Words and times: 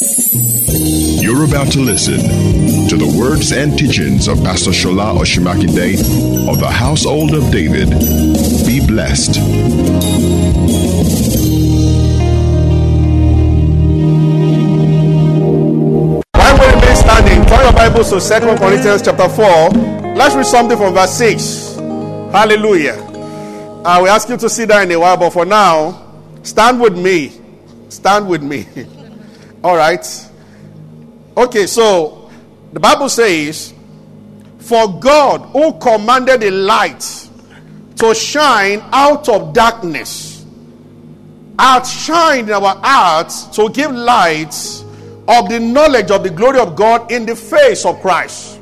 You're 0.00 1.44
about 1.44 1.72
to 1.72 1.80
listen 1.80 2.20
to 2.86 2.96
the 2.96 3.16
words 3.18 3.50
and 3.50 3.76
teachings 3.76 4.28
of 4.28 4.38
Pastor 4.44 4.70
Shola 4.70 5.18
Osunmakinde 5.18 6.48
of 6.48 6.60
the 6.60 6.70
Household 6.70 7.34
of 7.34 7.50
David. 7.50 7.90
Be 8.64 8.78
blessed. 8.86 9.40
While 16.30 16.54
we 16.54 16.66
remain 16.76 16.94
standing, 16.94 17.44
turn 17.46 17.64
your 17.64 17.72
Bibles 17.72 18.10
to 18.10 18.20
2 18.20 18.56
Corinthians 18.56 19.02
chapter 19.02 19.28
4. 19.28 19.70
Let's 20.14 20.36
read 20.36 20.46
something 20.46 20.78
from 20.78 20.94
verse 20.94 21.10
6. 21.14 21.74
Hallelujah. 22.30 23.02
I 23.84 24.00
will 24.00 24.10
ask 24.10 24.28
you 24.28 24.36
to 24.36 24.48
sit 24.48 24.68
down 24.68 24.82
in 24.84 24.92
a 24.92 25.00
while, 25.00 25.16
but 25.16 25.30
for 25.30 25.44
now, 25.44 26.22
stand 26.44 26.80
with 26.80 26.96
me. 26.96 27.32
Stand 27.88 28.28
with 28.28 28.44
me. 28.44 28.64
All 29.64 29.76
right. 29.76 30.06
Okay, 31.36 31.66
so 31.66 32.30
the 32.72 32.80
Bible 32.80 33.08
says, 33.08 33.74
For 34.58 34.98
God 35.00 35.40
who 35.52 35.78
commanded 35.78 36.40
the 36.40 36.50
light 36.50 37.28
to 37.96 38.14
shine 38.14 38.82
out 38.92 39.28
of 39.28 39.52
darkness, 39.52 40.46
outshine 41.58 42.44
in 42.44 42.52
our 42.52 42.76
hearts 42.76 43.46
to 43.56 43.68
give 43.70 43.90
light 43.90 44.54
of 45.26 45.48
the 45.48 45.58
knowledge 45.60 46.10
of 46.10 46.22
the 46.22 46.30
glory 46.30 46.60
of 46.60 46.76
God 46.76 47.10
in 47.10 47.26
the 47.26 47.34
face 47.34 47.84
of 47.84 48.00
Christ. 48.00 48.60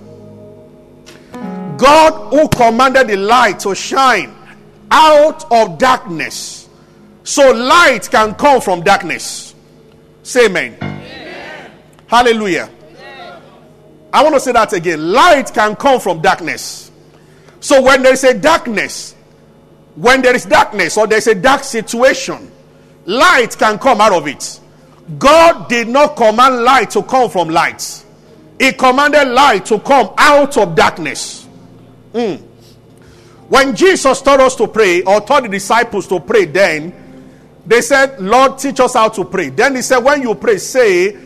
God 1.76 2.32
who 2.32 2.48
commanded 2.48 3.08
the 3.08 3.16
light 3.16 3.60
to 3.60 3.74
shine 3.74 4.34
out 4.90 5.50
of 5.52 5.78
darkness 5.78 6.68
so 7.22 7.52
light 7.52 8.08
can 8.10 8.34
come 8.34 8.60
from 8.60 8.82
darkness. 8.82 9.45
Say 10.26 10.46
amen. 10.46 10.76
amen. 10.82 11.70
Hallelujah. 12.08 12.68
Amen. 12.68 13.42
I 14.12 14.24
want 14.24 14.34
to 14.34 14.40
say 14.40 14.50
that 14.50 14.72
again. 14.72 15.12
Light 15.12 15.54
can 15.54 15.76
come 15.76 16.00
from 16.00 16.20
darkness. 16.20 16.90
So 17.60 17.80
when 17.80 18.02
there 18.02 18.12
is 18.12 18.24
a 18.24 18.34
darkness, 18.34 19.14
when 19.94 20.22
there 20.22 20.34
is 20.34 20.44
darkness 20.44 20.98
or 20.98 21.06
there 21.06 21.18
is 21.18 21.28
a 21.28 21.34
dark 21.36 21.62
situation, 21.62 22.50
light 23.04 23.56
can 23.56 23.78
come 23.78 24.00
out 24.00 24.12
of 24.12 24.26
it. 24.26 24.58
God 25.16 25.68
did 25.68 25.86
not 25.86 26.16
command 26.16 26.64
light 26.64 26.90
to 26.90 27.04
come 27.04 27.30
from 27.30 27.48
light. 27.48 28.04
He 28.58 28.72
commanded 28.72 29.28
light 29.28 29.64
to 29.66 29.78
come 29.78 30.12
out 30.18 30.56
of 30.58 30.74
darkness. 30.74 31.46
Mm. 32.12 32.40
When 33.48 33.76
Jesus 33.76 34.20
taught 34.22 34.40
us 34.40 34.56
to 34.56 34.66
pray, 34.66 35.02
or 35.02 35.20
taught 35.20 35.44
the 35.44 35.48
disciples 35.48 36.08
to 36.08 36.18
pray, 36.18 36.46
then 36.46 37.05
they 37.66 37.80
said, 37.80 38.20
Lord, 38.20 38.58
teach 38.58 38.78
us 38.80 38.94
how 38.94 39.08
to 39.08 39.24
pray. 39.24 39.48
Then 39.48 39.74
he 39.76 39.82
said, 39.82 39.98
When 39.98 40.22
you 40.22 40.34
pray, 40.34 40.58
say, 40.58 41.16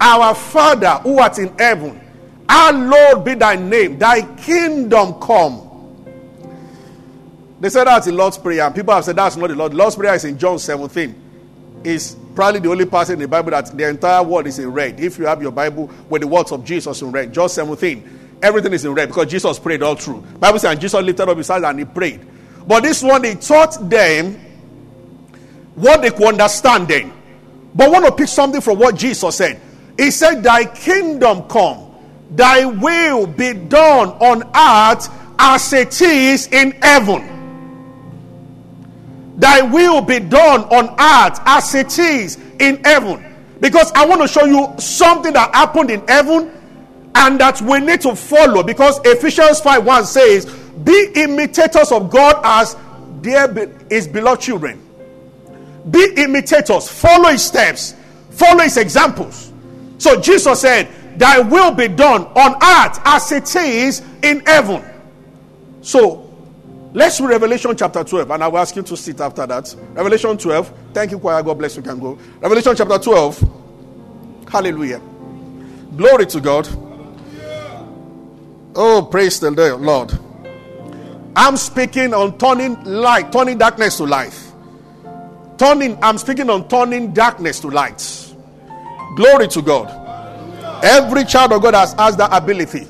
Our 0.00 0.34
Father 0.34 0.96
who 1.02 1.18
art 1.18 1.38
in 1.38 1.56
heaven, 1.58 2.00
our 2.48 2.72
Lord 2.72 3.24
be 3.24 3.34
thy 3.34 3.56
name, 3.56 3.98
thy 3.98 4.22
kingdom 4.36 5.14
come. 5.20 5.62
They 7.58 7.70
said 7.70 7.84
that's 7.84 8.06
the 8.06 8.12
Lord's 8.12 8.36
Prayer, 8.36 8.66
and 8.66 8.74
people 8.74 8.94
have 8.94 9.04
said 9.04 9.16
that's 9.16 9.36
not 9.36 9.48
the 9.48 9.56
Lord. 9.56 9.72
The 9.72 9.76
Lord's 9.76 9.96
Prayer 9.96 10.14
is 10.14 10.24
in 10.24 10.38
John 10.38 10.58
17. 10.58 11.22
It's 11.82 12.14
probably 12.34 12.60
the 12.60 12.70
only 12.70 12.84
passage 12.84 13.14
in 13.14 13.20
the 13.20 13.28
Bible 13.28 13.52
that 13.52 13.76
the 13.76 13.88
entire 13.88 14.22
word 14.22 14.46
is 14.46 14.58
in 14.58 14.70
red. 14.72 15.00
If 15.00 15.18
you 15.18 15.24
have 15.26 15.40
your 15.40 15.52
Bible 15.52 15.90
with 16.10 16.20
the 16.20 16.28
words 16.28 16.52
of 16.52 16.64
Jesus 16.64 17.00
in 17.00 17.10
red, 17.10 17.32
John 17.32 17.48
17, 17.48 18.38
everything 18.42 18.74
is 18.74 18.84
in 18.84 18.92
red 18.92 19.08
because 19.08 19.26
Jesus 19.28 19.58
prayed 19.58 19.82
all 19.82 19.94
through. 19.94 20.20
Bible 20.38 20.58
says, 20.58 20.72
and 20.72 20.80
Jesus 20.80 21.02
lifted 21.02 21.28
up 21.28 21.38
his 21.38 21.48
eyes 21.48 21.62
and 21.62 21.78
he 21.78 21.84
prayed. 21.86 22.20
But 22.66 22.82
this 22.82 23.02
one, 23.02 23.24
he 23.24 23.34
taught 23.36 23.88
them 23.88 24.38
what 25.76 26.02
they 26.02 26.10
could 26.10 26.28
understand 26.28 26.88
then. 26.88 27.12
But 27.74 27.86
I 27.86 27.88
want 27.90 28.06
to 28.06 28.12
pick 28.12 28.28
something 28.28 28.60
from 28.60 28.78
what 28.78 28.96
Jesus 28.96 29.36
said. 29.36 29.60
He 29.98 30.10
said, 30.10 30.42
Thy 30.42 30.64
kingdom 30.64 31.42
come, 31.48 31.94
thy 32.30 32.64
will 32.64 33.26
be 33.26 33.52
done 33.52 34.08
on 34.08 34.42
earth 34.56 35.10
as 35.38 35.72
it 35.72 36.00
is 36.00 36.48
in 36.48 36.72
heaven. 36.82 37.34
Thy 39.36 39.60
will 39.60 40.00
be 40.00 40.18
done 40.18 40.62
on 40.64 40.88
earth 40.98 41.40
as 41.44 41.74
it 41.74 41.98
is 41.98 42.36
in 42.58 42.82
heaven. 42.82 43.22
Because 43.60 43.92
I 43.92 44.06
want 44.06 44.22
to 44.22 44.28
show 44.28 44.44
you 44.44 44.74
something 44.78 45.34
that 45.34 45.54
happened 45.54 45.90
in 45.90 46.06
heaven 46.08 46.50
and 47.14 47.40
that 47.40 47.60
we 47.60 47.80
need 47.80 48.00
to 48.02 48.16
follow. 48.16 48.62
Because 48.62 48.98
Ephesians 49.04 49.60
5 49.60 49.84
1 49.84 50.06
says, 50.06 50.46
Be 50.84 51.10
imitators 51.16 51.92
of 51.92 52.10
God 52.10 52.40
as 52.44 52.76
dear 53.20 53.70
his 53.90 54.08
beloved 54.08 54.40
children. 54.40 54.85
Be 55.90 56.14
imitators, 56.16 56.88
follow 56.88 57.30
his 57.30 57.44
steps, 57.44 57.94
follow 58.30 58.62
his 58.62 58.76
examples. 58.76 59.52
So 59.98 60.20
Jesus 60.20 60.60
said, 60.60 60.88
Thy 61.18 61.38
will 61.38 61.72
be 61.72 61.88
done 61.88 62.24
on 62.24 62.54
earth 62.56 63.00
as 63.04 63.32
it 63.32 63.54
is 63.56 64.02
in 64.22 64.40
heaven. 64.44 64.84
So 65.80 66.28
let's 66.92 67.20
read 67.20 67.30
Revelation 67.30 67.74
chapter 67.76 68.02
12, 68.04 68.30
and 68.30 68.44
I 68.44 68.48
will 68.48 68.58
ask 68.58 68.74
you 68.76 68.82
to 68.82 68.96
sit 68.96 69.20
after 69.20 69.46
that. 69.46 69.74
Revelation 69.92 70.36
12. 70.36 70.72
Thank 70.92 71.12
you, 71.12 71.18
choir. 71.18 71.42
God 71.42 71.58
bless 71.58 71.76
you. 71.76 71.82
Can 71.82 71.98
go. 71.98 72.18
Revelation 72.40 72.74
chapter 72.76 72.98
12. 72.98 74.46
Hallelujah. 74.48 75.00
Glory 75.96 76.26
to 76.26 76.40
God. 76.40 76.68
Oh, 78.74 79.08
praise 79.10 79.40
the 79.40 79.50
Lord. 79.50 80.18
I'm 81.34 81.56
speaking 81.56 82.12
on 82.12 82.36
turning 82.36 82.82
light, 82.84 83.32
turning 83.32 83.56
darkness 83.56 83.96
to 83.98 84.04
life 84.04 84.45
turning 85.58 85.98
i'm 86.02 86.18
speaking 86.18 86.50
on 86.50 86.68
turning 86.68 87.12
darkness 87.12 87.60
to 87.60 87.68
light. 87.68 88.34
Glory 89.16 89.48
to 89.48 89.62
god. 89.62 90.04
Every 90.84 91.24
child 91.24 91.52
of 91.52 91.62
god 91.62 91.74
has 91.74 91.92
has 91.94 92.16
that 92.16 92.30
ability. 92.32 92.86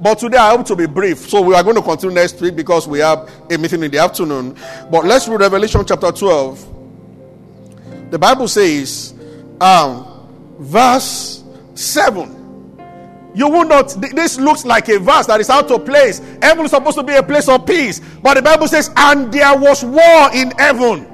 But 0.00 0.18
today 0.18 0.38
i 0.38 0.50
hope 0.50 0.66
to 0.66 0.76
be 0.76 0.86
brief. 0.86 1.28
So 1.28 1.40
we 1.40 1.54
are 1.54 1.62
going 1.62 1.76
to 1.76 1.82
continue 1.82 2.14
next 2.14 2.40
week 2.40 2.56
because 2.56 2.86
we 2.88 2.98
have 3.00 3.30
a 3.50 3.58
meeting 3.58 3.82
in 3.82 3.90
the 3.90 3.98
afternoon. 3.98 4.56
But 4.90 5.04
let's 5.04 5.28
read 5.28 5.40
revelation 5.40 5.84
chapter 5.86 6.12
12 6.12 6.76
the 8.10 8.18
bible 8.18 8.48
says 8.48 9.14
um 9.60 10.04
verse 10.58 11.44
7 11.74 12.36
you 13.34 13.48
will 13.48 13.64
not 13.64 13.88
this 14.12 14.38
looks 14.38 14.64
like 14.64 14.88
a 14.88 14.98
verse 14.98 15.26
that 15.26 15.38
is 15.40 15.48
out 15.50 15.70
of 15.70 15.86
place. 15.86 16.18
Heaven 16.42 16.64
is 16.64 16.72
supposed 16.72 16.96
to 16.98 17.04
be 17.04 17.14
a 17.14 17.22
place 17.22 17.48
of 17.48 17.64
peace. 17.64 18.00
But 18.22 18.34
the 18.34 18.42
bible 18.42 18.66
says 18.66 18.90
and 18.96 19.32
there 19.32 19.56
was 19.56 19.84
war 19.84 20.34
in 20.34 20.50
heaven 20.58 21.06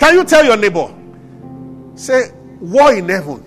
can 0.00 0.14
you 0.14 0.24
tell 0.24 0.44
your 0.44 0.56
neighbor? 0.56 0.92
Say, 1.94 2.30
war 2.58 2.92
in 2.94 3.08
heaven. 3.08 3.44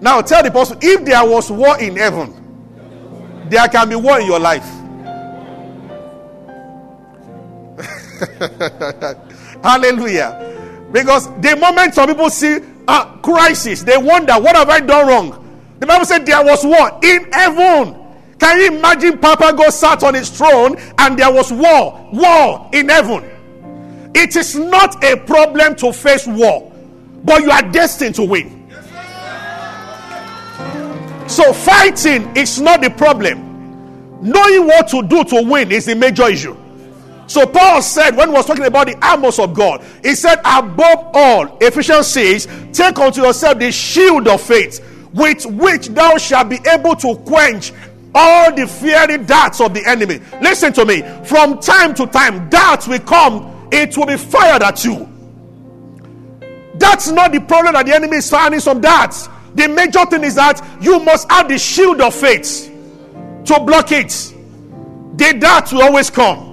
Now 0.00 0.22
tell 0.22 0.42
the 0.44 0.50
person 0.50 0.78
if 0.80 1.04
there 1.04 1.22
was 1.26 1.50
war 1.50 1.78
in 1.80 1.96
heaven, 1.96 2.36
there 3.50 3.66
can 3.68 3.88
be 3.88 3.96
war 3.96 4.20
in 4.20 4.26
your 4.26 4.38
life. 4.38 4.62
Hallelujah. 9.62 10.88
Because 10.92 11.26
the 11.40 11.56
moment 11.56 11.94
some 11.94 12.08
people 12.08 12.30
see 12.30 12.60
a 12.86 13.18
crisis, 13.22 13.82
they 13.82 13.98
wonder, 13.98 14.34
what 14.34 14.54
have 14.54 14.68
I 14.68 14.78
done 14.78 15.08
wrong? 15.08 15.76
The 15.80 15.86
Bible 15.86 16.04
said 16.04 16.24
there 16.24 16.44
was 16.44 16.64
war 16.64 17.00
in 17.02 17.32
heaven. 17.32 17.96
Can 18.38 18.60
you 18.60 18.78
imagine 18.78 19.18
Papa 19.18 19.52
God 19.56 19.70
sat 19.70 20.04
on 20.04 20.14
his 20.14 20.30
throne 20.30 20.76
and 20.98 21.18
there 21.18 21.32
was 21.32 21.52
war, 21.52 22.08
war 22.12 22.70
in 22.72 22.88
heaven? 22.88 23.24
It 24.14 24.36
is 24.36 24.56
not 24.56 25.02
a 25.04 25.16
problem 25.16 25.76
to 25.76 25.92
face 25.92 26.26
war, 26.26 26.72
but 27.24 27.42
you 27.42 27.50
are 27.50 27.62
destined 27.62 28.14
to 28.16 28.24
win. 28.24 28.60
So, 31.28 31.52
fighting 31.52 32.36
is 32.36 32.60
not 32.60 32.82
the 32.82 32.90
problem. 32.90 33.46
Knowing 34.20 34.66
what 34.66 34.88
to 34.88 35.02
do 35.02 35.22
to 35.24 35.42
win 35.42 35.70
is 35.70 35.86
the 35.86 35.94
major 35.94 36.28
issue. 36.28 36.56
So, 37.28 37.46
Paul 37.46 37.80
said, 37.80 38.16
when 38.16 38.30
he 38.30 38.34
was 38.34 38.44
talking 38.46 38.64
about 38.64 38.88
the 38.88 38.98
armors 39.06 39.38
of 39.38 39.54
God, 39.54 39.84
he 40.02 40.16
said, 40.16 40.40
Above 40.44 41.10
all, 41.14 41.56
Ephesians 41.60 42.08
6, 42.08 42.48
take 42.72 42.98
unto 42.98 43.22
yourself 43.22 43.60
the 43.60 43.70
shield 43.70 44.26
of 44.26 44.40
faith, 44.40 44.84
with 45.14 45.46
which 45.46 45.86
thou 45.88 46.18
shalt 46.18 46.48
be 46.48 46.58
able 46.68 46.96
to 46.96 47.14
quench 47.18 47.72
all 48.12 48.52
the 48.52 48.66
fiery 48.66 49.18
darts 49.18 49.60
of 49.60 49.72
the 49.72 49.86
enemy. 49.86 50.20
Listen 50.42 50.72
to 50.72 50.84
me. 50.84 51.02
From 51.24 51.60
time 51.60 51.94
to 51.94 52.06
time, 52.08 52.48
darts 52.50 52.88
will 52.88 52.98
come 52.98 53.59
it 53.72 53.96
will 53.96 54.06
be 54.06 54.16
fired 54.16 54.62
at 54.62 54.84
you. 54.84 55.08
That's 56.74 57.10
not 57.10 57.32
the 57.32 57.40
problem 57.40 57.74
that 57.74 57.86
the 57.86 57.94
enemy 57.94 58.16
is 58.16 58.30
firing 58.30 58.60
some 58.60 58.80
darts. 58.80 59.28
The 59.54 59.68
major 59.68 60.04
thing 60.06 60.24
is 60.24 60.36
that 60.36 60.64
you 60.80 60.98
must 61.00 61.30
have 61.30 61.48
the 61.48 61.58
shield 61.58 62.00
of 62.00 62.14
faith 62.14 62.72
to 63.44 63.60
block 63.60 63.92
it. 63.92 64.10
The 65.16 65.36
dart 65.38 65.72
will 65.72 65.82
always 65.82 66.08
come. 66.08 66.48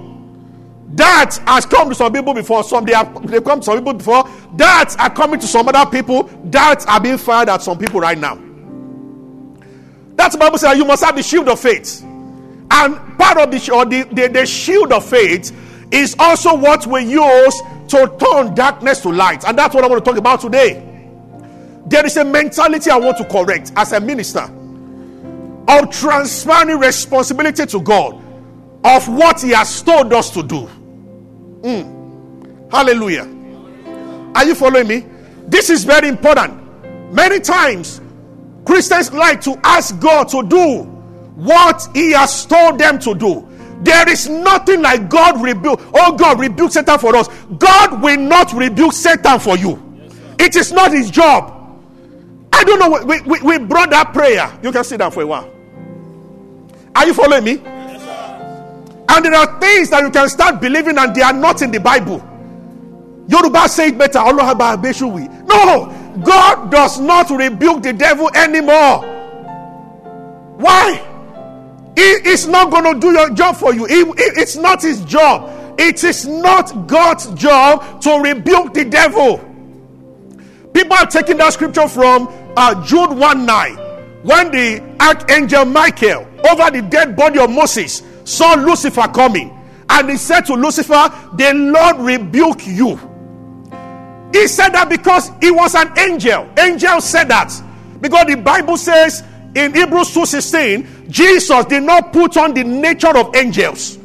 That 0.94 1.38
has 1.46 1.64
come 1.64 1.88
to 1.90 1.94
some 1.94 2.12
people 2.12 2.34
before. 2.34 2.64
Some 2.64 2.84
they 2.84 2.92
have 2.94 3.30
they 3.30 3.40
come 3.40 3.60
to 3.60 3.64
some 3.64 3.78
people 3.78 3.94
before. 3.94 4.28
That 4.56 4.96
are 4.98 5.10
coming 5.10 5.38
to 5.40 5.46
some 5.46 5.68
other 5.68 5.88
people. 5.90 6.24
That 6.44 6.86
are 6.88 7.00
being 7.00 7.18
fired 7.18 7.48
at 7.48 7.62
some 7.62 7.78
people 7.78 8.00
right 8.00 8.18
now. 8.18 8.34
That's 10.16 10.34
the 10.34 10.38
Bible 10.40 10.58
says 10.58 10.76
you 10.76 10.84
must 10.84 11.04
have 11.04 11.14
the 11.14 11.22
shield 11.22 11.48
of 11.48 11.60
faith. 11.60 12.02
And 12.70 13.18
part 13.18 13.38
of 13.38 13.50
the, 13.50 13.72
or 13.72 13.84
the, 13.84 14.02
the, 14.12 14.28
the 14.28 14.44
shield 14.44 14.92
of 14.92 15.04
faith 15.06 15.52
is 15.90 16.14
also 16.18 16.56
what 16.56 16.86
we 16.86 17.02
use 17.02 17.62
to 17.88 18.14
turn 18.18 18.54
darkness 18.54 19.00
to 19.00 19.10
light. 19.10 19.44
And 19.44 19.58
that's 19.58 19.74
what 19.74 19.84
I 19.84 19.86
want 19.86 20.04
to 20.04 20.10
talk 20.10 20.18
about 20.18 20.40
today. 20.40 20.84
there 21.86 22.04
is 22.04 22.16
a 22.16 22.24
mentality 22.24 22.90
I 22.90 22.96
want 22.98 23.16
to 23.18 23.24
correct 23.24 23.72
as 23.76 23.92
a 23.92 24.00
minister 24.00 24.46
of 25.68 25.90
transferring 25.90 26.78
responsibility 26.78 27.64
to 27.66 27.80
God 27.80 28.14
of 28.84 29.08
what 29.08 29.40
He 29.40 29.50
has 29.50 29.82
told 29.82 30.12
us 30.12 30.30
to 30.30 30.42
do. 30.42 30.68
Mm. 31.62 32.70
Hallelujah. 32.70 33.26
Are 34.34 34.44
you 34.44 34.54
following 34.54 34.86
me? 34.86 35.06
This 35.46 35.70
is 35.70 35.84
very 35.84 36.08
important. 36.08 37.12
Many 37.12 37.40
times, 37.40 38.00
Christians 38.66 39.12
like 39.12 39.40
to 39.42 39.58
ask 39.64 39.98
God 39.98 40.28
to 40.28 40.42
do 40.46 40.82
what 41.36 41.88
He 41.94 42.12
has 42.12 42.44
told 42.44 42.78
them 42.78 42.98
to 43.00 43.14
do. 43.14 43.48
There 43.80 44.08
is 44.10 44.28
nothing 44.28 44.82
like 44.82 45.08
God 45.08 45.40
rebuke. 45.40 45.80
Oh, 45.94 46.16
God, 46.16 46.40
rebuke 46.40 46.72
Satan 46.72 46.98
for 46.98 47.14
us. 47.16 47.28
God 47.58 48.02
will 48.02 48.18
not 48.18 48.52
rebuke 48.52 48.92
Satan 48.92 49.38
for 49.38 49.56
you. 49.56 49.82
It 50.38 50.56
is 50.56 50.72
not 50.72 50.92
his 50.92 51.10
job. 51.10 51.54
I 52.52 52.64
don't 52.64 52.78
know. 52.78 53.04
We, 53.04 53.20
we, 53.22 53.40
we 53.42 53.58
brought 53.58 53.90
that 53.90 54.12
prayer. 54.12 54.58
You 54.62 54.72
can 54.72 54.84
sit 54.84 54.98
down 54.98 55.12
for 55.12 55.22
a 55.22 55.26
while. 55.26 55.50
Are 56.94 57.06
you 57.06 57.14
following 57.14 57.44
me? 57.44 57.62
and 59.10 59.24
there 59.24 59.34
are 59.34 59.58
things 59.58 59.88
that 59.90 60.02
you 60.02 60.10
can 60.10 60.28
start 60.28 60.60
believing 60.60 60.98
and 60.98 61.14
they 61.14 61.22
are 61.22 61.32
not 61.32 61.62
in 61.62 61.70
the 61.70 61.80
Bible. 61.80 62.22
Yoruba 63.28 63.68
say 63.68 63.88
it 63.88 63.98
better. 63.98 64.18
No, 64.20 65.94
God 66.24 66.70
does 66.70 67.00
not 67.00 67.30
rebuke 67.30 67.82
the 67.82 67.92
devil 67.92 68.30
anymore. 68.34 69.02
Why? 70.58 71.07
He 71.98 72.30
is 72.30 72.46
not 72.46 72.70
going 72.70 72.94
to 72.94 73.00
do 73.00 73.10
your 73.10 73.30
job 73.30 73.56
for 73.56 73.74
you. 73.74 73.84
It's 73.90 74.54
not 74.54 74.82
his 74.82 75.04
job. 75.04 75.50
It 75.80 76.04
is 76.04 76.28
not 76.28 76.86
God's 76.86 77.26
job 77.34 78.00
to 78.02 78.20
rebuke 78.20 78.72
the 78.72 78.84
devil. 78.84 79.38
People 80.72 80.96
are 80.96 81.06
taking 81.06 81.38
that 81.38 81.54
scripture 81.54 81.88
from 81.88 82.28
uh, 82.56 82.86
Jude 82.86 83.10
1 83.10 83.44
9. 83.44 83.76
When 84.22 84.50
the 84.52 84.80
archangel 85.00 85.64
Michael 85.64 86.24
over 86.48 86.70
the 86.70 86.86
dead 86.88 87.16
body 87.16 87.40
of 87.40 87.50
Moses 87.50 88.04
saw 88.22 88.54
Lucifer 88.54 89.08
coming, 89.08 89.50
and 89.90 90.08
he 90.08 90.18
said 90.18 90.42
to 90.42 90.54
Lucifer, 90.54 91.12
The 91.34 91.52
Lord 91.52 91.96
rebuke 91.96 92.64
you. 92.64 92.94
He 94.32 94.46
said 94.46 94.68
that 94.68 94.88
because 94.88 95.32
he 95.40 95.50
was 95.50 95.74
an 95.74 95.98
angel. 95.98 96.48
Angel 96.56 97.00
said 97.00 97.24
that 97.24 97.50
because 98.00 98.26
the 98.26 98.36
Bible 98.36 98.76
says 98.76 99.24
in 99.54 99.74
Hebrews 99.74 100.14
2:16, 100.14 100.86
Jesus 101.08 101.64
did 101.66 101.82
not 101.82 102.12
put 102.12 102.36
on 102.36 102.54
the 102.54 102.64
nature 102.64 103.16
of 103.16 103.34
angels. 103.34 103.98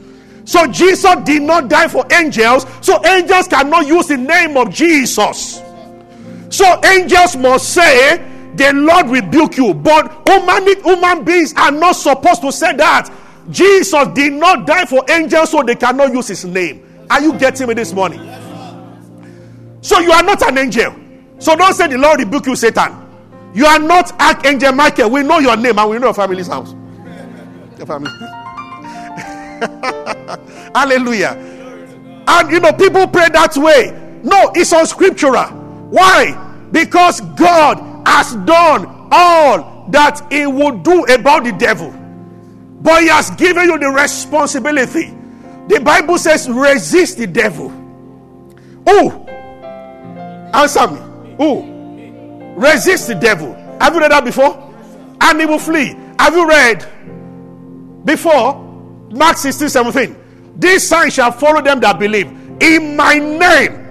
So 0.45 0.67
Jesus 0.67 1.15
did 1.23 1.41
not 1.41 1.69
die 1.69 1.88
for 1.88 2.05
angels, 2.11 2.65
so 2.81 3.03
angels 3.05 3.47
cannot 3.47 3.88
use 3.88 4.07
the 4.07 4.17
name 4.17 4.57
of 4.57 4.69
Jesus. 4.69 5.61
So 6.50 6.79
angels 6.83 7.35
must 7.38 7.73
say, 7.73 8.17
The 8.55 8.73
Lord 8.73 9.07
rebuke 9.07 9.57
you. 9.57 9.73
But 9.73 10.27
human, 10.27 10.67
human 10.83 11.23
beings 11.23 11.53
are 11.55 11.71
not 11.71 11.94
supposed 11.94 12.41
to 12.41 12.51
say 12.51 12.75
that. 12.75 13.11
Jesus 13.50 14.07
did 14.13 14.33
not 14.33 14.67
die 14.67 14.85
for 14.85 15.03
angels, 15.09 15.51
so 15.51 15.63
they 15.63 15.75
cannot 15.75 16.13
use 16.13 16.27
his 16.27 16.45
name. 16.45 17.05
Are 17.09 17.21
you 17.21 17.38
getting 17.38 17.67
me 17.67 17.73
this 17.73 17.91
morning? 17.94 18.19
So 19.81 20.00
you 20.00 20.11
are 20.11 20.23
not 20.23 20.41
an 20.44 20.57
angel. 20.57 20.95
So 21.39 21.55
don't 21.55 21.73
say 21.73 21.88
the 21.88 21.97
Lord 21.97 22.19
rebuke 22.19 22.45
you, 22.45 22.55
Satan. 22.55 23.00
You 23.53 23.65
are 23.65 23.79
not 23.79 24.19
Archangel 24.19 24.71
Michael. 24.71 25.09
We 25.09 25.23
know 25.23 25.39
your 25.39 25.57
name 25.57 25.77
and 25.77 25.89
we 25.89 26.00
know 26.00 26.07
your 26.07 26.13
family's 26.13 26.47
house. 26.47 26.73
Your 27.77 27.85
family. 27.87 28.11
Hallelujah. 30.75 31.37
And 32.27 32.51
you 32.51 32.59
know, 32.59 32.73
people 32.73 33.07
pray 33.07 33.29
that 33.29 33.55
way. 33.57 33.99
No, 34.23 34.51
it's 34.55 34.73
on 34.73 34.81
unscriptural. 34.81 35.47
Why? 35.89 36.67
Because 36.71 37.21
God 37.21 38.07
has 38.07 38.33
done 38.45 39.09
all 39.11 39.87
that 39.89 40.25
He 40.31 40.45
would 40.47 40.83
do 40.83 41.03
about 41.05 41.43
the 41.43 41.51
devil. 41.51 41.91
But 42.81 43.03
He 43.03 43.09
has 43.09 43.29
given 43.31 43.65
you 43.65 43.77
the 43.77 43.89
responsibility. 43.89 45.13
The 45.67 45.79
Bible 45.79 46.17
says, 46.17 46.49
resist 46.49 47.17
the 47.17 47.27
devil. 47.27 47.69
Who? 47.69 49.11
Answer 50.53 50.87
me. 50.87 51.35
Who? 51.37 52.53
Resist 52.59 53.07
the 53.07 53.15
devil. 53.15 53.53
Have 53.79 53.93
you 53.93 54.01
read 54.01 54.11
that 54.11 54.25
before? 54.25 54.71
And 55.21 55.39
he 55.39 55.45
will 55.45 55.59
flee. 55.59 55.95
Have 56.19 56.33
you 56.33 56.47
read 56.47 56.87
before? 58.05 58.55
Mark 59.11 59.38
16 59.38 59.69
17. 59.69 60.15
This 60.55 60.88
sign 60.88 61.09
shall 61.09 61.31
follow 61.31 61.61
them 61.61 61.79
that 61.79 62.00
believe. 62.00 62.27
In 62.61 62.95
my 62.95 63.15
name, 63.15 63.83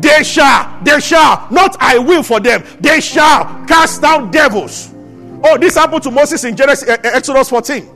they 0.00 0.22
shall, 0.22 0.82
they 0.82 1.00
shall, 1.00 1.48
not 1.50 1.76
I 1.80 1.98
will 1.98 2.22
for 2.22 2.40
them, 2.40 2.64
they 2.80 3.00
shall 3.00 3.44
cast 3.66 4.02
down 4.02 4.30
devils. 4.30 4.94
Oh, 5.42 5.56
this 5.58 5.74
happened 5.74 6.02
to 6.04 6.10
Moses 6.10 6.44
in 6.44 6.56
Genesis, 6.56 6.88
eh, 6.88 6.96
eh, 7.02 7.10
Exodus 7.14 7.48
14. 7.48 7.88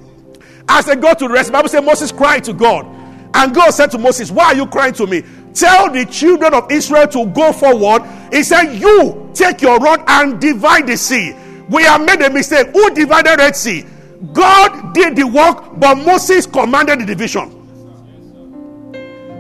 As 0.68 0.86
they 0.86 0.96
go 0.96 1.12
to 1.14 1.28
rest, 1.28 1.48
the 1.48 1.52
Bible 1.52 1.68
says 1.68 1.84
Moses 1.84 2.10
cried 2.10 2.42
to 2.44 2.52
God. 2.52 2.86
And 3.34 3.54
God 3.54 3.70
said 3.70 3.90
to 3.90 3.98
Moses, 3.98 4.30
Why 4.30 4.46
are 4.46 4.54
you 4.54 4.66
crying 4.66 4.94
to 4.94 5.06
me? 5.06 5.22
Tell 5.52 5.90
the 5.90 6.06
children 6.06 6.54
of 6.54 6.70
Israel 6.70 7.06
to 7.08 7.26
go 7.26 7.52
forward. 7.52 8.02
He 8.32 8.42
said, 8.42 8.72
You 8.74 9.30
take 9.34 9.60
your 9.60 9.78
rod 9.78 10.02
and 10.06 10.40
divide 10.40 10.86
the 10.86 10.96
sea. 10.96 11.34
We 11.68 11.82
have 11.84 12.04
made 12.04 12.22
a 12.22 12.30
mistake. 12.30 12.68
Who 12.68 12.94
divided 12.94 13.38
Red 13.38 13.56
Sea? 13.56 13.84
God 14.32 14.94
did 14.94 15.16
the 15.16 15.26
work, 15.26 15.78
but 15.78 15.96
Moses 15.96 16.46
commanded 16.46 17.00
the 17.00 17.06
division. 17.06 17.60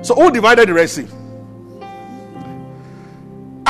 So 0.02 0.14
who 0.14 0.30
divided 0.30 0.68
the 0.68 0.74
Red 0.74 0.90
Sea? 0.90 1.06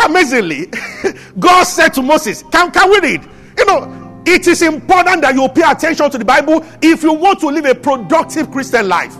Amazingly, 0.05 0.67
God 1.39 1.65
said 1.65 1.91
to 1.91 2.03
Moses, 2.03 2.43
Can, 2.51 2.71
can 2.71 2.91
we 2.91 3.01
read? 3.01 3.29
You 3.57 3.65
know, 3.67 4.23
it 4.27 4.47
is 4.47 4.63
important 4.63 5.23
that 5.23 5.35
you 5.35 5.49
pay 5.49 5.63
attention 5.71 6.11
to 6.11 6.19
the 6.19 6.25
Bible 6.25 6.65
if 6.83 7.03
you 7.03 7.13
want 7.13 7.41
to 7.41 7.47
live 7.47 7.65
a 7.67 7.75
productive 7.75 8.51
Christian 8.51 8.89
life. 8.89 9.15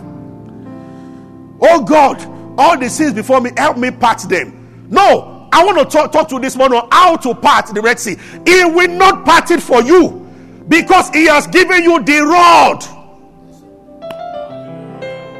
Oh 1.61 1.83
God, 1.83 2.21
all 2.59 2.77
the 2.77 2.89
sins 2.89 3.13
before 3.13 3.39
me, 3.39 3.51
help 3.55 3.77
me 3.77 3.91
part 3.91 4.19
them. 4.21 4.87
No, 4.89 5.47
I 5.53 5.63
want 5.63 5.77
to 5.77 5.85
talk, 5.85 6.11
talk 6.11 6.27
to 6.29 6.39
this 6.39 6.57
morning 6.57 6.79
on 6.79 6.89
how 6.91 7.15
to 7.17 7.33
part 7.33 7.67
the 7.67 7.81
Red 7.81 7.99
Sea. 7.99 8.17
He 8.45 8.65
will 8.65 8.89
not 8.89 9.25
part 9.25 9.49
it 9.51 9.61
for 9.61 9.81
you 9.81 10.24
because 10.67 11.09
He 11.09 11.25
has 11.25 11.47
given 11.47 11.83
you 11.83 12.03
the 12.03 12.21
rod. 12.21 12.83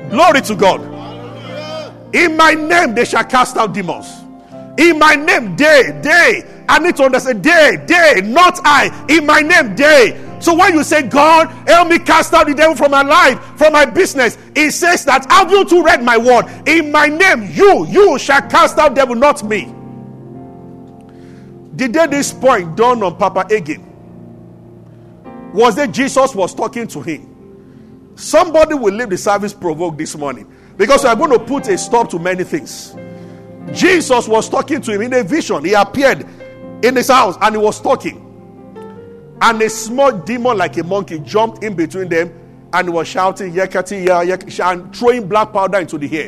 Glory 0.09 0.41
to 0.41 0.55
God. 0.55 0.81
In 2.13 2.37
my 2.37 2.53
name, 2.53 2.95
they 2.95 3.05
shall 3.05 3.23
cast 3.23 3.57
out 3.57 3.73
demons. 3.73 4.07
In 4.77 4.99
my 4.99 5.15
name, 5.15 5.55
they, 5.55 5.99
they. 6.01 6.43
I 6.67 6.79
need 6.79 6.95
to 6.97 7.03
understand 7.03 7.43
they, 7.43 7.83
they, 7.85 8.21
not 8.21 8.59
I. 8.63 9.05
In 9.09 9.25
my 9.25 9.41
name, 9.41 9.75
they. 9.75 10.21
So 10.39 10.53
when 10.53 10.73
you 10.75 10.83
say, 10.83 11.03
God, 11.03 11.47
help 11.67 11.87
me 11.89 11.97
cast 11.97 12.33
out 12.33 12.47
the 12.47 12.53
devil 12.53 12.75
from 12.75 12.91
my 12.91 13.01
life, 13.01 13.39
from 13.57 13.73
my 13.73 13.85
business, 13.85 14.37
it 14.55 14.71
says 14.71 15.05
that 15.05 15.29
have 15.31 15.49
you 15.49 15.65
to 15.65 15.83
read 15.83 16.03
my 16.03 16.17
word? 16.17 16.45
In 16.67 16.91
my 16.91 17.07
name, 17.07 17.49
you, 17.51 17.85
you 17.87 18.19
shall 18.19 18.41
cast 18.43 18.77
out 18.77 18.95
devil, 18.95 19.15
not 19.15 19.43
me. 19.43 19.73
The 21.73 21.87
day 21.89 22.07
this 22.07 22.31
point 22.31 22.75
dawned 22.75 23.03
on 23.03 23.17
Papa 23.17 23.45
Hagin 23.49 23.94
was 25.55 25.75
that 25.77 25.91
Jesus 25.91 26.35
was 26.35 26.53
talking 26.53 26.85
to 26.87 27.01
him. 27.01 28.13
Somebody 28.15 28.73
will 28.73 28.93
leave 28.93 29.09
the 29.09 29.17
service 29.17 29.53
provoked 29.53 29.97
this 29.97 30.15
morning 30.17 30.53
because 30.77 31.03
we 31.03 31.09
are 31.09 31.15
going 31.15 31.31
to 31.31 31.39
put 31.39 31.67
a 31.69 31.77
stop 31.77 32.09
to 32.09 32.19
many 32.19 32.43
things. 32.43 32.95
Jesus 33.71 34.27
was 34.27 34.49
talking 34.49 34.81
to 34.81 34.91
him 34.91 35.01
in 35.01 35.13
a 35.13 35.23
vision. 35.23 35.63
He 35.63 35.73
appeared 35.73 36.25
in 36.83 36.95
his 36.95 37.07
house 37.07 37.37
and 37.41 37.55
he 37.55 37.61
was 37.61 37.79
talking. 37.79 38.21
And 39.41 39.61
a 39.61 39.69
small 39.69 40.11
demon, 40.11 40.57
like 40.57 40.77
a 40.77 40.83
monkey, 40.83 41.19
jumped 41.19 41.63
in 41.63 41.73
between 41.73 42.09
them 42.09 42.33
and 42.73 42.93
was 42.93 43.07
shouting, 43.07 43.53
Yekati, 43.53 44.05
yeah, 44.07 44.71
and 44.71 44.95
throwing 44.95 45.27
black 45.27 45.53
powder 45.53 45.79
into 45.79 45.97
the 45.97 46.19
air. 46.19 46.27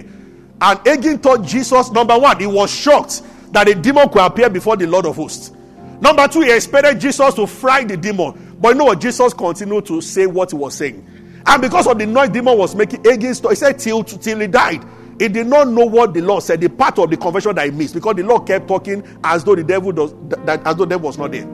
And 0.61 0.79
Hagin 0.79 1.21
thought 1.21 1.43
Jesus, 1.43 1.91
number 1.91 2.17
one, 2.17 2.39
he 2.39 2.47
was 2.47 2.71
shocked 2.71 3.23
that 3.51 3.67
a 3.67 3.75
demon 3.75 4.07
could 4.09 4.25
appear 4.25 4.49
before 4.49 4.77
the 4.77 4.87
Lord 4.87 5.05
of 5.05 5.17
hosts. 5.17 5.51
Number 5.99 6.27
two, 6.27 6.41
he 6.41 6.51
expected 6.51 6.99
Jesus 6.99 7.33
to 7.35 7.45
fry 7.45 7.83
the 7.83 7.97
demon. 7.97 8.46
But 8.59 8.69
you 8.69 8.75
know 8.75 8.85
what? 8.85 9.01
Jesus 9.01 9.33
continued 9.33 9.85
to 9.87 10.01
say 10.01 10.25
what 10.25 10.51
he 10.51 10.57
was 10.57 10.75
saying. 10.75 11.05
And 11.45 11.61
because 11.61 11.87
of 11.87 11.97
the 11.97 12.05
noise 12.05 12.29
demon 12.29 12.57
was 12.57 12.75
making 12.75 13.07
against, 13.07 13.47
he 13.47 13.55
said 13.55 13.79
till, 13.79 14.03
till 14.03 14.39
he 14.39 14.47
died. 14.47 14.83
He 15.19 15.27
did 15.27 15.47
not 15.47 15.69
know 15.69 15.85
what 15.85 16.13
the 16.13 16.21
Lord 16.21 16.43
said, 16.43 16.61
the 16.61 16.69
part 16.69 16.99
of 16.99 17.09
the 17.09 17.17
convention 17.17 17.55
that 17.55 17.65
he 17.65 17.71
missed, 17.71 17.93
because 17.93 18.15
the 18.15 18.23
Lord 18.23 18.45
kept 18.45 18.67
talking 18.67 19.03
as 19.23 19.43
though 19.43 19.55
the 19.55 19.63
devil 19.63 19.91
does 19.91 20.13
that 20.45 20.61
as 20.65 20.75
though 20.75 20.85
the 20.85 20.91
devil 20.91 21.07
was 21.07 21.17
not 21.17 21.31
there. 21.31 21.47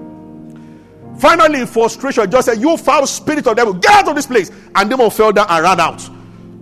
Finally, 1.17 1.61
in 1.61 1.67
frustration, 1.67 2.29
just 2.29 2.47
said, 2.47 2.59
You 2.59 2.75
foul 2.75 3.05
spirit 3.07 3.47
of 3.47 3.55
devil, 3.55 3.73
get 3.73 3.91
out 3.91 4.09
of 4.09 4.15
this 4.15 4.25
place. 4.25 4.51
And 4.75 4.89
demon 4.89 5.09
fell 5.11 5.31
down 5.31 5.45
and 5.49 5.63
ran 5.63 5.79
out. 5.79 6.09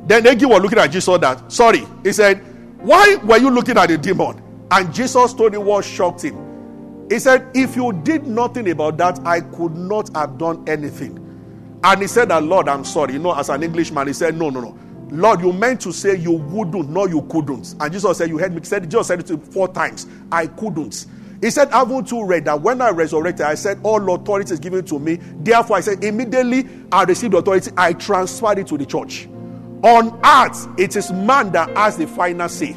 Then 0.07 0.23
Egi 0.23 0.45
was 0.45 0.61
looking 0.61 0.77
at 0.77 0.87
Jesus 0.87 1.17
that, 1.19 1.51
sorry. 1.51 1.87
He 2.03 2.11
said, 2.11 2.43
Why 2.81 3.15
were 3.23 3.37
you 3.37 3.49
looking 3.49 3.77
at 3.77 3.87
the 3.87 3.97
demon? 3.97 4.41
And 4.69 4.93
Jesus 4.93 5.33
told 5.33 5.55
him 5.55 5.65
what 5.65 5.85
shocked 5.85 6.23
him. 6.23 6.50
He 7.11 7.19
said, 7.19 7.45
If 7.53 7.75
you 7.75 7.91
did 7.91 8.25
nothing 8.25 8.69
about 8.69 8.95
that, 8.99 9.19
I 9.25 9.41
could 9.41 9.75
not 9.75 10.15
have 10.15 10.37
done 10.37 10.63
anything. 10.65 11.17
And 11.83 12.01
he 12.01 12.07
said 12.07 12.29
that, 12.29 12.41
Lord, 12.41 12.69
I'm 12.69 12.85
sorry. 12.85 13.13
You 13.13 13.19
know, 13.19 13.33
as 13.35 13.49
an 13.49 13.63
Englishman, 13.63 14.07
he 14.07 14.13
said, 14.13 14.37
No, 14.37 14.49
no, 14.49 14.61
no. 14.61 14.79
Lord, 15.09 15.41
you 15.41 15.51
meant 15.51 15.81
to 15.81 15.91
say 15.91 16.15
you 16.15 16.31
wouldn't, 16.31 16.89
no, 16.89 17.07
you 17.07 17.23
couldn't. 17.23 17.75
And 17.81 17.91
Jesus 17.91 18.17
said, 18.17 18.29
You 18.29 18.37
heard 18.37 18.53
me. 18.53 18.61
He 18.61 18.65
Said, 18.65 18.89
Jesus 18.89 19.07
said 19.07 19.29
it 19.29 19.43
four 19.47 19.67
times. 19.67 20.07
I 20.31 20.47
couldn't. 20.47 21.05
He 21.41 21.51
said, 21.51 21.69
Haven't 21.71 22.09
you 22.11 22.23
read 22.23 22.45
that 22.45 22.61
when 22.61 22.81
I 22.81 22.91
resurrected, 22.91 23.45
I 23.45 23.55
said, 23.55 23.81
All 23.83 24.15
authority 24.15 24.53
is 24.53 24.61
given 24.61 24.85
to 24.85 24.97
me. 24.97 25.15
Therefore, 25.41 25.75
I 25.75 25.81
said, 25.81 26.05
Immediately 26.05 26.65
I 26.93 27.03
received 27.03 27.33
authority, 27.33 27.71
I 27.75 27.91
transferred 27.91 28.59
it 28.59 28.67
to 28.67 28.77
the 28.77 28.85
church. 28.85 29.27
On 29.83 30.17
earth, 30.23 30.69
it 30.79 30.95
is 30.95 31.11
man 31.11 31.51
that 31.51 31.75
has 31.75 31.97
the 31.97 32.07
final 32.07 32.47
say. 32.47 32.73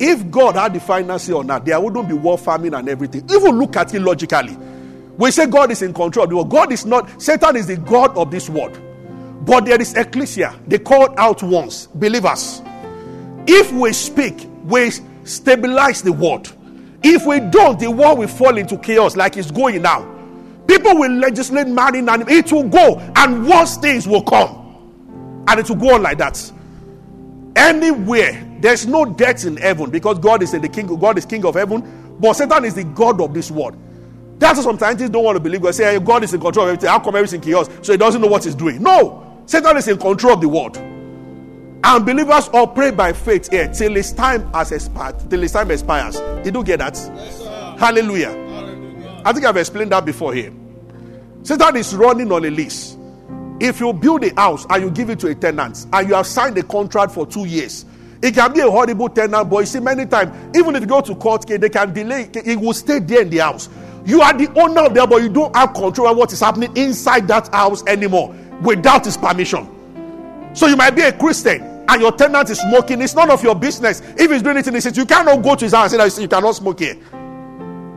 If 0.00 0.30
God 0.30 0.56
had 0.56 0.72
the 0.72 0.80
final 0.80 1.18
say 1.18 1.34
on 1.34 1.50
earth, 1.50 1.66
there 1.66 1.78
wouldn't 1.78 2.08
be 2.08 2.14
war, 2.14 2.38
famine, 2.38 2.72
and 2.72 2.88
everything. 2.88 3.22
Even 3.30 3.58
look 3.58 3.76
at 3.76 3.94
it 3.94 4.00
logically. 4.00 4.56
We 5.18 5.30
say 5.30 5.46
God 5.46 5.70
is 5.70 5.82
in 5.82 5.92
control 5.92 6.24
of 6.24 6.30
the 6.30 6.36
world. 6.36 6.50
God 6.50 6.72
is 6.72 6.86
not, 6.86 7.20
Satan 7.20 7.54
is 7.54 7.66
the 7.66 7.76
God 7.76 8.16
of 8.16 8.30
this 8.30 8.48
world. 8.48 8.80
But 9.44 9.66
there 9.66 9.78
is 9.78 9.94
ecclesia, 9.94 10.58
they 10.66 10.78
called 10.78 11.14
out 11.18 11.42
once, 11.42 11.86
believers. 11.86 12.62
If 13.46 13.70
we 13.72 13.92
speak, 13.92 14.48
we 14.64 14.90
stabilize 15.24 16.00
the 16.00 16.12
world. 16.12 16.50
If 17.02 17.26
we 17.26 17.40
don't, 17.40 17.78
the 17.78 17.90
world 17.90 18.20
will 18.20 18.28
fall 18.28 18.56
into 18.56 18.78
chaos 18.78 19.16
like 19.16 19.36
it's 19.36 19.50
going 19.50 19.82
now. 19.82 20.02
People 20.66 20.96
will 20.96 21.12
legislate 21.12 21.66
marrying 21.66 22.08
and 22.08 22.26
it 22.30 22.50
will 22.52 22.68
go, 22.68 22.98
and 23.16 23.46
worse 23.46 23.76
things 23.76 24.06
will 24.06 24.22
come. 24.22 25.44
And 25.46 25.60
it 25.60 25.68
will 25.68 25.76
go 25.76 25.94
on 25.96 26.02
like 26.02 26.18
that. 26.18 26.52
Anywhere, 27.56 28.46
there's 28.60 28.86
no 28.86 29.04
death 29.04 29.44
in 29.44 29.56
heaven 29.56 29.90
because 29.90 30.18
God 30.18 30.42
is 30.42 30.52
the 30.52 30.68
king, 30.68 30.86
God 30.86 31.18
is 31.18 31.26
king 31.26 31.44
of 31.44 31.54
heaven, 31.54 32.16
but 32.20 32.34
Satan 32.34 32.64
is 32.64 32.74
the 32.74 32.84
God 32.84 33.20
of 33.20 33.32
this 33.32 33.50
world. 33.50 33.76
That's 34.38 34.58
why 34.58 34.64
some 34.64 34.78
scientists 34.78 35.10
don't 35.10 35.24
want 35.24 35.36
to 35.36 35.40
believe 35.40 35.62
God. 35.62 35.74
Say, 35.74 35.92
hey, 35.92 36.00
God 36.00 36.24
is 36.24 36.32
in 36.32 36.40
control 36.40 36.64
of 36.66 36.70
everything. 36.70 36.88
How 36.88 36.98
come 36.98 37.14
everything 37.14 37.40
chaos? 37.40 37.68
So 37.82 37.92
he 37.92 37.98
doesn't 37.98 38.20
know 38.20 38.26
what 38.26 38.44
he's 38.44 38.54
doing. 38.54 38.82
No, 38.82 39.42
Satan 39.46 39.76
is 39.76 39.86
in 39.88 39.98
control 39.98 40.34
of 40.34 40.40
the 40.40 40.48
world. 40.48 40.76
And 41.82 42.04
believers 42.06 42.48
operate 42.52 42.96
by 42.96 43.12
faith 43.12 43.50
here 43.50 43.68
till 43.68 43.94
his 43.94 44.12
time 44.12 44.52
has 44.52 44.72
expired. 44.72 45.30
Till 45.30 45.40
his 45.40 45.52
time 45.52 45.70
expires. 45.70 46.18
Did 46.42 46.54
you 46.54 46.64
get 46.64 46.78
that? 46.78 46.94
Yes, 46.94 47.40
Hallelujah. 47.78 48.30
Hallelujah. 48.30 49.22
I 49.24 49.32
think 49.32 49.46
I've 49.46 49.56
explained 49.56 49.92
that 49.92 50.04
before 50.04 50.34
here. 50.34 50.52
Satan 51.42 51.76
is 51.76 51.94
running 51.94 52.30
on 52.32 52.44
a 52.44 52.50
lease. 52.50 52.96
If 53.60 53.80
you 53.80 53.92
build 53.92 54.24
a 54.24 54.34
house 54.40 54.66
and 54.70 54.82
you 54.82 54.90
give 54.90 55.10
it 55.10 55.20
to 55.20 55.28
a 55.28 55.34
tenant 55.34 55.86
and 55.92 56.08
you 56.08 56.14
have 56.14 56.26
signed 56.26 56.56
a 56.58 56.62
contract 56.62 57.12
for 57.12 57.26
two 57.26 57.46
years, 57.46 57.84
it 58.22 58.34
can 58.34 58.52
be 58.52 58.60
a 58.60 58.70
horrible 58.70 59.08
tenant, 59.08 59.48
but 59.48 59.60
you 59.60 59.66
see, 59.66 59.80
many 59.80 60.04
times, 60.06 60.56
even 60.56 60.76
if 60.76 60.82
you 60.82 60.86
go 60.86 61.00
to 61.00 61.14
court, 61.14 61.46
they 61.46 61.68
can 61.68 61.92
delay, 61.92 62.28
it 62.34 62.60
will 62.60 62.74
stay 62.74 62.98
there 62.98 63.22
in 63.22 63.30
the 63.30 63.38
house. 63.38 63.68
You 64.04 64.20
are 64.20 64.32
the 64.32 64.50
owner 64.60 64.82
of 64.82 64.94
the 64.94 65.00
house, 65.00 65.10
but 65.10 65.22
you 65.22 65.28
don't 65.28 65.54
have 65.56 65.72
control 65.72 66.08
of 66.08 66.16
what 66.16 66.32
is 66.32 66.40
happening 66.40 66.76
inside 66.76 67.28
that 67.28 67.48
house 67.48 67.84
anymore 67.86 68.34
without 68.62 69.04
his 69.04 69.16
permission. 69.16 69.68
So 70.52 70.66
you 70.66 70.76
might 70.76 70.90
be 70.90 71.02
a 71.02 71.12
Christian 71.12 71.62
and 71.88 72.00
your 72.00 72.12
tenant 72.12 72.50
is 72.50 72.58
smoking. 72.58 73.00
It's 73.02 73.14
none 73.14 73.30
of 73.30 73.42
your 73.42 73.54
business. 73.54 74.00
If 74.16 74.30
he's 74.30 74.42
doing 74.42 74.56
it 74.58 74.66
in 74.66 74.74
the 74.74 74.80
city, 74.80 75.00
you 75.00 75.06
cannot 75.06 75.42
go 75.42 75.54
to 75.54 75.64
his 75.64 75.72
house 75.72 75.92
and 75.92 76.02
say 76.02 76.08
that 76.08 76.22
you 76.22 76.28
cannot 76.28 76.56
smoke 76.56 76.80
here. 76.80 76.96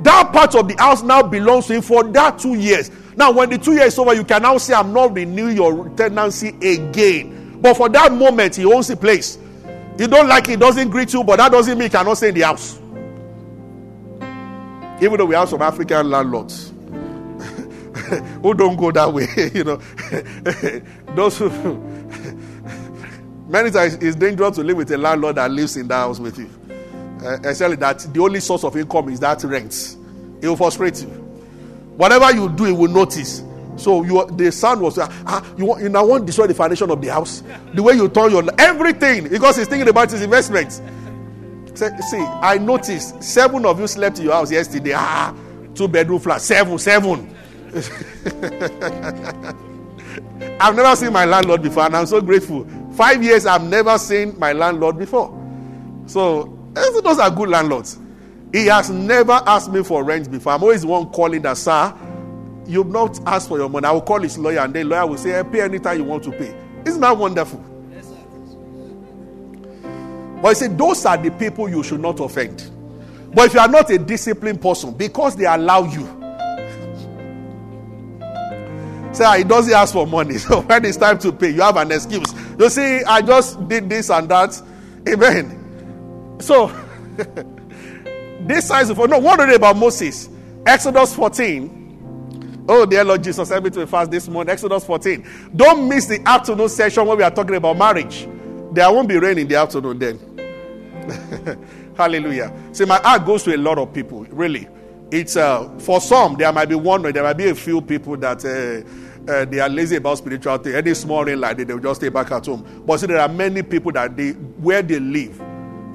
That 0.03 0.31
part 0.33 0.55
of 0.55 0.67
the 0.67 0.75
house 0.77 1.01
now 1.03 1.23
belongs 1.23 1.67
to 1.67 1.75
him 1.75 1.81
for 1.81 2.03
that 2.03 2.39
two 2.39 2.55
years. 2.55 2.91
Now, 3.15 3.31
when 3.31 3.49
the 3.49 3.57
two 3.57 3.73
years 3.73 3.93
is 3.93 3.99
over, 3.99 4.13
you 4.13 4.23
can 4.23 4.41
now 4.41 4.57
say, 4.57 4.73
I'm 4.73 4.91
not 4.91 5.13
renewing 5.13 5.55
your 5.55 5.89
tenancy 5.89 6.49
again. 6.49 7.59
But 7.61 7.77
for 7.77 7.87
that 7.89 8.11
moment, 8.11 8.55
he 8.55 8.65
owns 8.65 8.87
the 8.87 8.97
place. 8.97 9.37
You 9.97 10.07
don't 10.07 10.27
like 10.27 10.50
it, 10.50 10.59
doesn't 10.59 10.89
greet 10.89 11.13
you, 11.13 11.23
but 11.23 11.38
that 11.38 11.51
doesn't 11.51 11.77
mean 11.77 11.85
he 11.85 11.89
cannot 11.89 12.15
stay 12.15 12.29
in 12.29 12.35
the 12.35 12.41
house. 12.41 12.79
Even 15.01 15.17
though 15.17 15.25
we 15.25 15.35
have 15.35 15.50
some 15.50 15.62
African 15.62 16.09
landlords 16.09 16.69
who 18.41 18.53
don't 18.53 18.75
go 18.75 18.91
that 18.91 19.13
way, 19.13 19.27
you 19.53 19.63
know. 19.63 19.81
Those 21.15 21.38
who 21.38 21.50
many 23.47 23.69
times 23.69 23.95
it's 23.95 24.15
dangerous 24.15 24.55
to 24.55 24.63
live 24.63 24.77
with 24.77 24.91
a 24.91 24.97
landlord 24.97 25.35
that 25.35 25.51
lives 25.51 25.77
in 25.77 25.88
that 25.89 25.97
house 25.97 26.19
with 26.19 26.39
you. 26.39 26.50
Uh, 27.23 27.38
especially 27.43 27.75
that 27.77 28.00
the 28.00 28.19
only 28.19 28.39
source 28.39 28.63
of 28.63 28.75
income 28.75 29.09
is 29.09 29.19
that 29.19 29.43
rent. 29.43 29.97
It 30.41 30.47
will 30.47 30.57
frustrate 30.57 31.01
you. 31.01 31.07
Whatever 31.95 32.33
you 32.33 32.50
do, 32.50 32.65
it 32.65 32.71
will 32.71 32.89
notice. 32.89 33.43
So 33.75 34.03
you, 34.03 34.25
the 34.31 34.51
son 34.51 34.79
was 34.79 34.97
ah, 34.99 35.53
you 35.57 35.65
want 35.65 35.81
you 35.81 35.89
now 35.89 36.05
want 36.05 36.23
to 36.23 36.25
destroy 36.25 36.47
the 36.47 36.53
foundation 36.53 36.89
of 36.91 37.01
the 37.01 37.07
house, 37.07 37.43
the 37.73 37.81
way 37.81 37.93
you 37.93 38.07
turn 38.09 38.31
your 38.31 38.43
everything 38.59 39.27
because 39.27 39.57
he's 39.57 39.67
thinking 39.67 39.89
about 39.89 40.11
his 40.11 40.21
investments. 40.21 40.81
See, 41.75 42.19
I 42.19 42.59
noticed 42.59 43.23
seven 43.23 43.65
of 43.65 43.79
you 43.79 43.87
slept 43.87 44.19
in 44.19 44.25
your 44.25 44.33
house 44.33 44.51
yesterday. 44.51 44.93
Ah, 44.95 45.35
two 45.73 45.87
bedroom 45.87 46.19
flat, 46.19 46.41
seven, 46.41 46.77
seven. 46.77 47.35
I've 50.59 50.75
never 50.75 50.95
seen 50.95 51.11
my 51.11 51.25
landlord 51.25 51.63
before, 51.63 51.83
and 51.83 51.95
I'm 51.95 52.05
so 52.05 52.21
grateful. 52.21 52.67
Five 52.95 53.23
years, 53.23 53.45
I've 53.47 53.63
never 53.63 53.97
seen 53.97 54.37
my 54.37 54.53
landlord 54.53 54.99
before. 54.99 55.39
So 56.05 56.57
those 56.73 57.19
are 57.19 57.31
good 57.31 57.49
landlords. 57.49 57.97
He 58.51 58.67
has 58.67 58.89
never 58.91 59.41
asked 59.47 59.71
me 59.71 59.83
for 59.83 60.03
rent 60.03 60.29
before. 60.29 60.53
I'm 60.53 60.61
always 60.61 60.85
one 60.85 61.07
calling 61.07 61.41
that, 61.41 61.57
sir, 61.57 61.93
you've 62.65 62.88
not 62.88 63.20
asked 63.27 63.48
for 63.48 63.58
your 63.58 63.70
money. 63.70 63.88
I 63.88 63.91
will 63.91 64.01
call 64.01 64.22
his 64.22 64.38
lawyer, 64.38 64.60
and 64.60 64.74
the 64.74 64.84
lawyer 64.84 65.08
will 65.08 65.17
say, 65.17 65.32
hey, 65.32 65.43
pay 65.50 65.62
anytime 65.62 65.98
you 65.98 66.03
want 66.03 66.24
to 66.24 66.32
pay. 66.32 66.55
Isn't 66.86 67.01
that 67.01 67.17
wonderful? 67.17 67.60
But 70.41 70.50
he 70.50 70.55
said, 70.55 70.77
those 70.77 71.05
are 71.05 71.17
the 71.17 71.32
people 71.32 71.70
you 71.70 71.84
should 71.84 72.01
not 72.01 72.20
offend. 72.20 72.70
But 73.34 73.48
if 73.48 73.53
you 73.53 73.60
are 73.62 73.67
not 73.67 73.89
a 73.89 73.98
disciplined 73.98 74.62
person, 74.62 74.93
because 74.93 75.36
they 75.36 75.46
allow 75.46 75.86
you, 75.86 76.03
say 79.13 79.25
ah, 79.25 79.38
he 79.38 79.43
doesn't 79.43 79.74
ask 79.74 79.93
for 79.93 80.05
money. 80.05 80.38
So 80.38 80.62
when 80.62 80.86
it's 80.86 80.98
time 80.98 81.17
to 81.20 81.32
pay, 81.32 81.51
you 81.51 81.62
have 81.62 81.77
an 81.77 81.91
excuse. 81.91 82.34
You 82.60 82.70
see, 82.70 83.03
I 83.03 83.22
just 83.22 83.67
did 83.67 83.89
this 83.89 84.10
and 84.10 84.27
that. 84.29 84.62
Amen. 85.08 86.38
So 86.39 86.67
this 88.41 88.67
size 88.67 88.89
of 88.89 88.98
no, 89.10 89.20
what 89.20 89.39
about 89.50 89.77
Moses? 89.77 90.29
Exodus 90.65 91.15
14. 91.15 91.82
Oh, 92.67 92.86
dear 92.86 93.03
Lord 93.03 93.24
Jesus, 93.24 93.50
help 93.50 93.65
me 93.65 93.70
to 93.72 93.86
fast 93.86 94.10
this 94.10 94.27
morning. 94.27 94.51
Exodus 94.51 94.86
14. 94.86 95.51
Don't 95.55 95.89
miss 95.89 96.05
the 96.05 96.22
afternoon 96.27 96.70
session 96.70 97.05
when 97.05 97.17
we 97.17 97.24
are 97.24 97.32
talking 97.32 97.55
about 97.55 97.77
marriage. 97.77 98.27
There 98.72 98.89
won't 98.91 99.10
be 99.10 99.17
rain 99.17 99.38
in 99.38 99.48
the 99.48 99.55
afternoon 99.55 100.00
then. 100.00 100.20
Hallelujah. 101.98 102.53
See, 102.72 102.86
my 102.86 103.00
heart 103.00 103.25
goes 103.25 103.43
to 103.43 103.55
a 103.55 103.58
lot 103.58 103.77
of 103.77 103.93
people, 103.93 104.24
really. 104.25 104.67
It's 105.12 105.36
uh, 105.36 105.70
for 105.79 106.00
some, 106.00 106.36
there 106.36 106.51
might 106.53 106.70
be 106.70 106.75
one 106.75 107.01
there 107.01 107.22
might 107.22 107.34
be 107.34 107.50
a 107.50 107.55
few 107.55 107.82
people 107.82 108.15
that 108.17 108.43
uh, 108.46 109.32
uh, 109.32 109.46
they 109.46 109.60
are 109.60 109.70
lazy 109.70 109.98
about 109.98 110.17
spiritual 110.17 110.58
things. 110.58 110.75
Any 110.75 110.93
small 110.93 111.24
rain 111.25 111.39
like 111.41 111.58
that, 111.58 111.67
they'll 111.67 111.79
just 111.79 112.00
stay 112.00 112.10
back 112.10 112.32
at 112.32 112.46
home. 112.46 112.84
But 112.86 113.00
see, 113.00 113.08
there 113.08 113.20
are 113.20 113.27
many 113.27 113.62
people 113.62 113.91
that 113.91 114.15
they 114.15 114.32
where 114.32 114.82
they 114.82 115.00
live, 115.00 115.39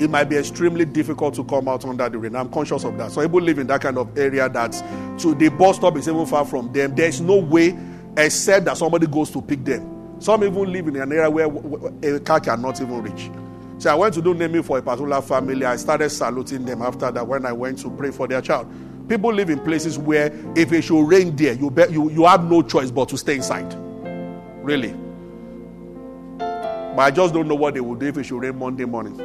it 0.01 0.11
might 0.11 0.25
be 0.25 0.37
extremely 0.37 0.85
difficult 0.85 1.35
to 1.35 1.45
come 1.45 1.69
out 1.69 1.85
under 1.85 2.09
the 2.09 2.19
rain. 2.19 2.37
I'm 2.37 2.51
conscious 2.51 2.85
of 2.85 2.97
that. 2.99 3.11
So 3.11 3.23
people 3.23 3.41
live 3.41 3.59
in 3.59 3.67
that 3.67 3.81
kind 3.81 3.99
of 3.99 4.17
area 4.17 4.49
that 4.49 4.73
to 5.19 5.35
the 5.35 5.49
bus 5.49 5.77
stop 5.77 5.97
is 5.97 6.09
even 6.09 6.27
far 6.27 6.45
from 6.45 6.73
them. 6.73 6.95
There's 6.95 7.21
no 7.21 7.37
way 7.37 7.77
except 8.17 8.67
that 8.67 8.77
somebody 8.77 9.07
goes 9.07 9.31
to 9.33 9.43
pick 9.43 9.65
them. 9.65 10.21
Some 10.21 10.45
even 10.45 10.73
live 10.73 10.89
in 10.89 10.97
an 10.97 11.13
area 11.13 11.31
where 11.31 11.47
a 12.17 12.21
car 12.21 12.41
cannot 12.41 12.81
even 12.81 13.03
reach. 13.03 13.31
So 13.79 13.91
I 13.91 13.95
went 13.95 14.15
to 14.15 14.23
do 14.23 14.35
naming 14.35 14.65
for 14.65 14.79
a 14.79 14.83
particular 14.83 15.23
family. 15.23 15.65
I 15.65 15.77
started 15.77 16.11
saluting 16.11 16.65
them 16.65 16.83
after 16.83 17.11
that 17.11 17.27
when 17.27 17.47
I 17.47 17.53
went 17.53 17.79
to 17.81 17.91
pray 17.91 18.11
for 18.11 18.27
their 18.27 18.41
child. 18.41 18.69
People 19.09 19.33
live 19.33 19.51
in 19.51 19.61
places 19.61 19.99
where 19.99 20.33
if 20.57 20.73
it 20.73 20.83
should 20.83 21.07
rain 21.07 21.35
there, 21.37 21.55
you, 21.55 21.71
bet, 21.71 21.91
you, 21.91 22.11
you 22.11 22.25
have 22.25 22.45
no 22.45 22.63
choice 22.63 22.91
but 22.91 23.09
to 23.11 23.17
stay 23.17 23.37
inside. 23.37 23.73
Really. 24.63 24.95
But 26.39 26.99
I 26.99 27.11
just 27.13 27.33
don't 27.33 27.47
know 27.47 27.55
what 27.55 27.75
they 27.75 27.81
will 27.81 27.95
do 27.95 28.07
if 28.07 28.19
it 28.19 28.25
should 28.25 28.43
rain 28.43 28.59
Monday 28.59 28.85
morning. 28.85 29.17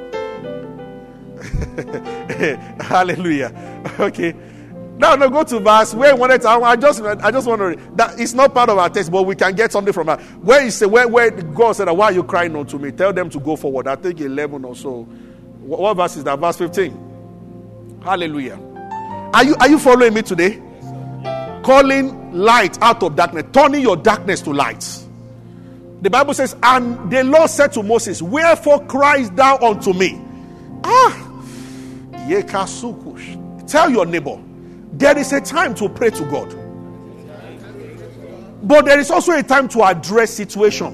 Hallelujah. 2.80 3.52
Okay. 4.00 4.34
Now, 4.98 5.16
no, 5.16 5.30
go 5.30 5.44
to 5.44 5.60
verse 5.60 5.94
where 5.94 6.16
wanted 6.16 6.42
to. 6.42 6.50
I 6.50 6.76
just, 6.76 7.02
I 7.02 7.32
just 7.32 7.48
want 7.48 7.62
to. 7.62 7.96
That 7.96 8.20
it's 8.20 8.34
not 8.34 8.54
part 8.54 8.70
of 8.70 8.78
our 8.78 8.90
text, 8.90 9.12
but 9.12 9.24
we 9.24 9.36
can 9.36 9.56
get 9.56 9.72
something 9.72 9.94
from 9.94 10.08
that. 10.08 10.22
Where 10.42 10.64
is 10.64 10.82
where, 10.82 11.08
where 11.08 11.32
God 11.32 11.74
said, 11.74 11.90
"Why 11.90 12.06
are 12.06 12.12
you 12.12 12.24
crying 12.24 12.56
unto 12.56 12.78
me?" 12.78 12.92
Tell 12.92 13.12
them 13.12 13.30
to 13.32 13.40
go 13.40 13.56
forward. 13.56 13.88
I 13.88 13.96
think 13.96 14.22
eleven 14.22 14.64
or 14.64 14.76
so. 14.76 15.04
What, 15.62 15.80
what 15.80 15.94
verse 15.98 16.18
is 16.18 16.24
that? 16.26 16.40
Verse 16.40 16.58
fifteen. 16.58 18.00
Hallelujah. 18.04 18.60
Are 19.34 19.44
you 19.44 19.56
are 19.60 19.70
you 19.70 19.80
following 19.80 20.14
me 20.14 20.22
today? 20.22 20.62
Calling 21.64 22.34
light 22.34 22.82
out 22.82 23.02
of 23.02 23.16
darkness, 23.16 23.46
turning 23.52 23.82
your 23.82 23.96
darkness 23.96 24.42
to 24.42 24.52
light. 24.52 25.04
The 26.04 26.10
Bible 26.10 26.34
says, 26.34 26.54
and 26.62 27.10
the 27.10 27.24
Lord 27.24 27.50
said 27.50 27.72
to 27.74 27.84
Moses, 27.84 28.22
Wherefore 28.22 28.86
cries 28.88 29.32
thou 29.32 29.58
unto 29.60 29.94
me? 29.94 30.22
Ah, 30.84 31.33
Tell 33.68 33.90
your 33.90 34.06
neighbor 34.06 34.40
there 34.94 35.18
is 35.18 35.34
a 35.34 35.42
time 35.42 35.74
to 35.76 35.90
pray 35.90 36.12
to 36.12 36.24
God. 36.26 36.56
But 38.64 38.86
there 38.86 39.00
is 39.00 39.12
also 39.12 39.34
a 39.34 39.44
time 39.44 39.68
to 39.70 39.84
address 39.84 40.32
situation. 40.32 40.94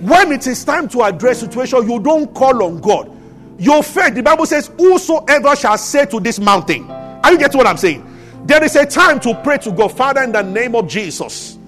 When 0.00 0.32
it 0.32 0.46
is 0.46 0.64
time 0.64 0.88
to 0.88 1.02
address 1.02 1.40
situation, 1.40 1.88
you 1.88 2.00
don't 2.00 2.34
call 2.34 2.62
on 2.62 2.80
God. 2.80 3.16
Your 3.58 3.82
faith, 3.82 4.14
the 4.14 4.22
Bible 4.22 4.46
says, 4.46 4.70
Whosoever 4.78 5.54
shall 5.54 5.76
say 5.76 6.06
to 6.06 6.18
this 6.18 6.40
mountain. 6.40 6.90
Are 6.90 7.30
you 7.30 7.38
getting 7.38 7.58
what 7.58 7.66
I'm 7.66 7.76
saying? 7.76 8.06
There 8.46 8.64
is 8.64 8.74
a 8.74 8.86
time 8.86 9.20
to 9.20 9.34
pray 9.44 9.58
to 9.58 9.70
God, 9.70 9.88
Father, 9.88 10.22
in 10.22 10.32
the 10.32 10.42
name 10.42 10.74
of 10.74 10.88
Jesus. 10.88 11.58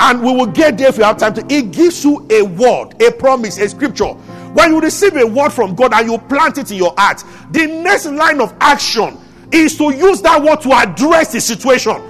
And 0.00 0.20
we 0.20 0.32
will 0.32 0.46
get 0.46 0.76
there 0.76 0.88
if 0.88 0.98
you 0.98 1.04
have 1.04 1.16
time 1.16 1.34
to. 1.34 1.46
It 1.48 1.70
gives 1.70 2.04
you 2.04 2.26
a 2.30 2.42
word, 2.42 3.00
a 3.00 3.12
promise, 3.12 3.58
a 3.58 3.68
scripture. 3.68 4.14
When 4.54 4.72
you 4.72 4.80
receive 4.80 5.16
a 5.16 5.26
word 5.26 5.50
from 5.50 5.74
God 5.74 5.92
and 5.92 6.10
you 6.10 6.16
plant 6.16 6.58
it 6.58 6.70
in 6.70 6.78
your 6.78 6.94
heart, 6.96 7.22
the 7.50 7.66
next 7.66 8.06
line 8.06 8.40
of 8.40 8.54
action 8.60 9.18
is 9.52 9.76
to 9.78 9.90
use 9.92 10.22
that 10.22 10.42
word 10.42 10.60
to 10.62 10.72
address 10.72 11.32
the 11.32 11.40
situation. 11.40 12.00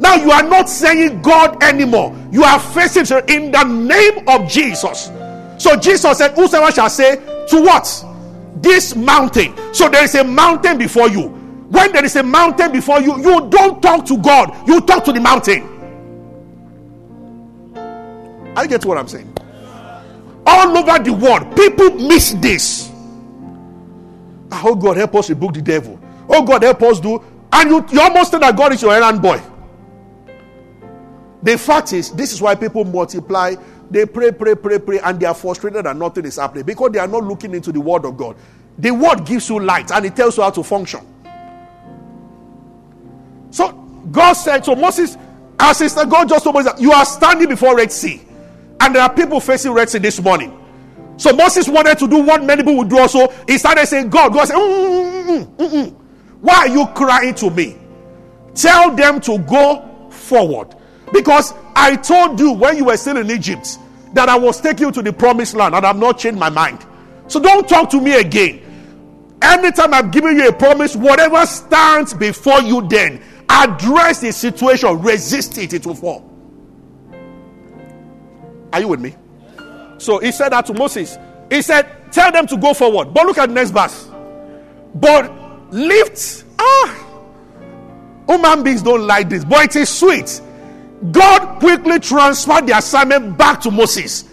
Now 0.00 0.14
you 0.14 0.30
are 0.30 0.42
not 0.42 0.68
saying 0.70 1.20
God 1.20 1.62
anymore. 1.62 2.16
You 2.32 2.42
are 2.42 2.58
facing 2.58 3.04
in 3.28 3.52
the 3.52 3.64
name 3.64 4.26
of 4.26 4.48
Jesus. 4.48 5.10
So 5.58 5.76
Jesus 5.76 6.16
said, 6.16 6.34
Whosoever 6.34 6.72
shall 6.72 6.88
say 6.88 7.16
to 7.48 7.60
what? 7.60 8.04
This 8.62 8.96
mountain. 8.96 9.54
So 9.74 9.90
there 9.90 10.04
is 10.04 10.14
a 10.14 10.24
mountain 10.24 10.78
before 10.78 11.10
you. 11.10 11.28
When 11.68 11.92
there 11.92 12.04
is 12.04 12.16
a 12.16 12.22
mountain 12.22 12.72
before 12.72 13.00
you, 13.00 13.18
you 13.18 13.48
don't 13.50 13.80
talk 13.82 14.06
to 14.06 14.16
God, 14.16 14.66
you 14.66 14.80
talk 14.80 15.04
to 15.04 15.12
the 15.12 15.20
mountain. 15.20 15.66
I 18.56 18.66
get 18.66 18.84
what 18.84 18.98
I'm 18.98 19.06
saying. 19.06 19.32
All 20.52 20.76
over 20.76 20.98
the 20.98 21.12
world, 21.12 21.56
people 21.56 21.90
miss 22.08 22.32
this. 22.32 22.90
Oh 24.50 24.74
God, 24.74 24.96
help 24.96 25.14
us 25.14 25.30
rebuke 25.30 25.54
the 25.54 25.62
devil. 25.62 26.00
Oh 26.28 26.42
God, 26.42 26.64
help 26.64 26.82
us 26.82 26.98
do. 26.98 27.22
And 27.52 27.70
you, 27.70 27.86
you 27.92 28.00
almost 28.00 28.32
think 28.32 28.42
that 28.42 28.56
God 28.56 28.72
is 28.72 28.82
your 28.82 28.92
errand 28.92 29.22
boy. 29.22 29.40
The 31.42 31.56
fact 31.56 31.92
is, 31.92 32.10
this 32.10 32.32
is 32.32 32.42
why 32.42 32.54
people 32.54 32.84
multiply. 32.84 33.54
They 33.90 34.06
pray, 34.06 34.32
pray, 34.32 34.54
pray, 34.56 34.78
pray, 34.78 34.98
and 35.00 35.18
they 35.18 35.26
are 35.26 35.34
frustrated 35.34 35.86
and 35.86 35.98
nothing 35.98 36.24
is 36.24 36.36
happening 36.36 36.64
because 36.64 36.90
they 36.92 36.98
are 36.98 37.08
not 37.08 37.24
looking 37.24 37.54
into 37.54 37.72
the 37.72 37.80
word 37.80 38.04
of 38.04 38.16
God. 38.16 38.36
The 38.78 38.90
word 38.90 39.24
gives 39.24 39.48
you 39.48 39.60
light 39.60 39.90
and 39.90 40.04
it 40.06 40.16
tells 40.16 40.36
you 40.36 40.42
how 40.42 40.50
to 40.50 40.62
function. 40.62 41.00
So 43.50 43.72
God 44.12 44.32
said, 44.34 44.64
so 44.64 44.74
Moses, 44.74 45.16
our 45.58 45.74
God 46.06 46.28
just 46.28 46.44
told 46.44 46.54
Moses, 46.54 46.72
you 46.80 46.92
are 46.92 47.04
standing 47.04 47.48
before 47.48 47.76
Red 47.76 47.92
Sea, 47.92 48.22
and 48.80 48.94
there 48.94 49.02
are 49.02 49.12
people 49.12 49.40
facing 49.40 49.72
Red 49.72 49.90
Sea 49.90 49.98
this 49.98 50.20
morning. 50.20 50.56
So 51.16 51.34
Moses 51.34 51.68
wanted 51.68 51.98
to 51.98 52.08
do 52.08 52.22
what 52.22 52.42
many 52.42 52.62
people 52.62 52.78
would 52.78 52.88
do 52.88 52.98
also. 52.98 53.28
He 53.46 53.58
started 53.58 53.86
saying, 53.86 54.08
God, 54.08 54.32
God 54.32 54.46
said, 54.48 54.56
mm, 54.56 55.26
mm, 55.26 55.44
mm, 55.44 55.56
mm, 55.56 55.70
mm. 55.70 55.94
why 56.40 56.54
are 56.54 56.68
you 56.68 56.86
crying 56.94 57.34
to 57.34 57.50
me? 57.50 57.76
Tell 58.54 58.94
them 58.96 59.20
to 59.20 59.38
go 59.38 60.08
forward. 60.10 60.74
Because 61.12 61.52
I 61.76 61.96
told 61.96 62.40
you 62.40 62.52
when 62.52 62.78
you 62.78 62.86
were 62.86 62.96
still 62.96 63.18
in 63.18 63.30
Egypt 63.30 63.78
that 64.14 64.28
I 64.28 64.38
was 64.38 64.60
taking 64.60 64.86
you 64.86 64.92
to 64.92 65.02
the 65.02 65.12
promised 65.12 65.54
land 65.54 65.74
and 65.74 65.84
I've 65.84 65.98
not 65.98 66.18
changed 66.18 66.38
my 66.38 66.48
mind. 66.48 66.86
So 67.28 67.38
don't 67.38 67.68
talk 67.68 67.90
to 67.90 68.00
me 68.00 68.14
again. 68.14 69.36
Anytime 69.42 69.92
I'm 69.92 70.10
giving 70.10 70.38
you 70.38 70.48
a 70.48 70.52
promise, 70.52 70.96
whatever 70.96 71.44
stands 71.44 72.14
before 72.14 72.60
you, 72.60 72.86
then 72.88 73.22
address 73.48 74.20
the 74.20 74.32
situation, 74.32 75.00
resist 75.02 75.58
it, 75.58 75.72
it 75.74 75.86
will 75.86 75.94
fall. 75.94 76.29
Are 78.72 78.80
you 78.80 78.88
with 78.88 79.00
me? 79.00 79.16
So 79.98 80.18
he 80.18 80.32
said 80.32 80.50
that 80.50 80.66
to 80.66 80.74
Moses. 80.74 81.16
He 81.50 81.62
said, 81.62 82.12
Tell 82.12 82.32
them 82.32 82.46
to 82.48 82.56
go 82.56 82.74
forward. 82.74 83.14
But 83.14 83.26
look 83.26 83.38
at 83.38 83.48
the 83.48 83.54
next 83.54 83.70
verse. 83.70 84.08
But 84.94 85.32
lift. 85.72 86.44
Ah, 86.58 87.06
human 88.28 88.62
beings 88.62 88.82
don't 88.82 89.06
like 89.06 89.28
this, 89.28 89.44
but 89.44 89.64
it 89.64 89.76
is 89.76 89.88
sweet 89.88 90.40
God 91.10 91.60
quickly 91.60 91.98
transferred 91.98 92.66
the 92.66 92.76
assignment 92.76 93.38
back 93.38 93.60
to 93.62 93.70
Moses. 93.70 94.24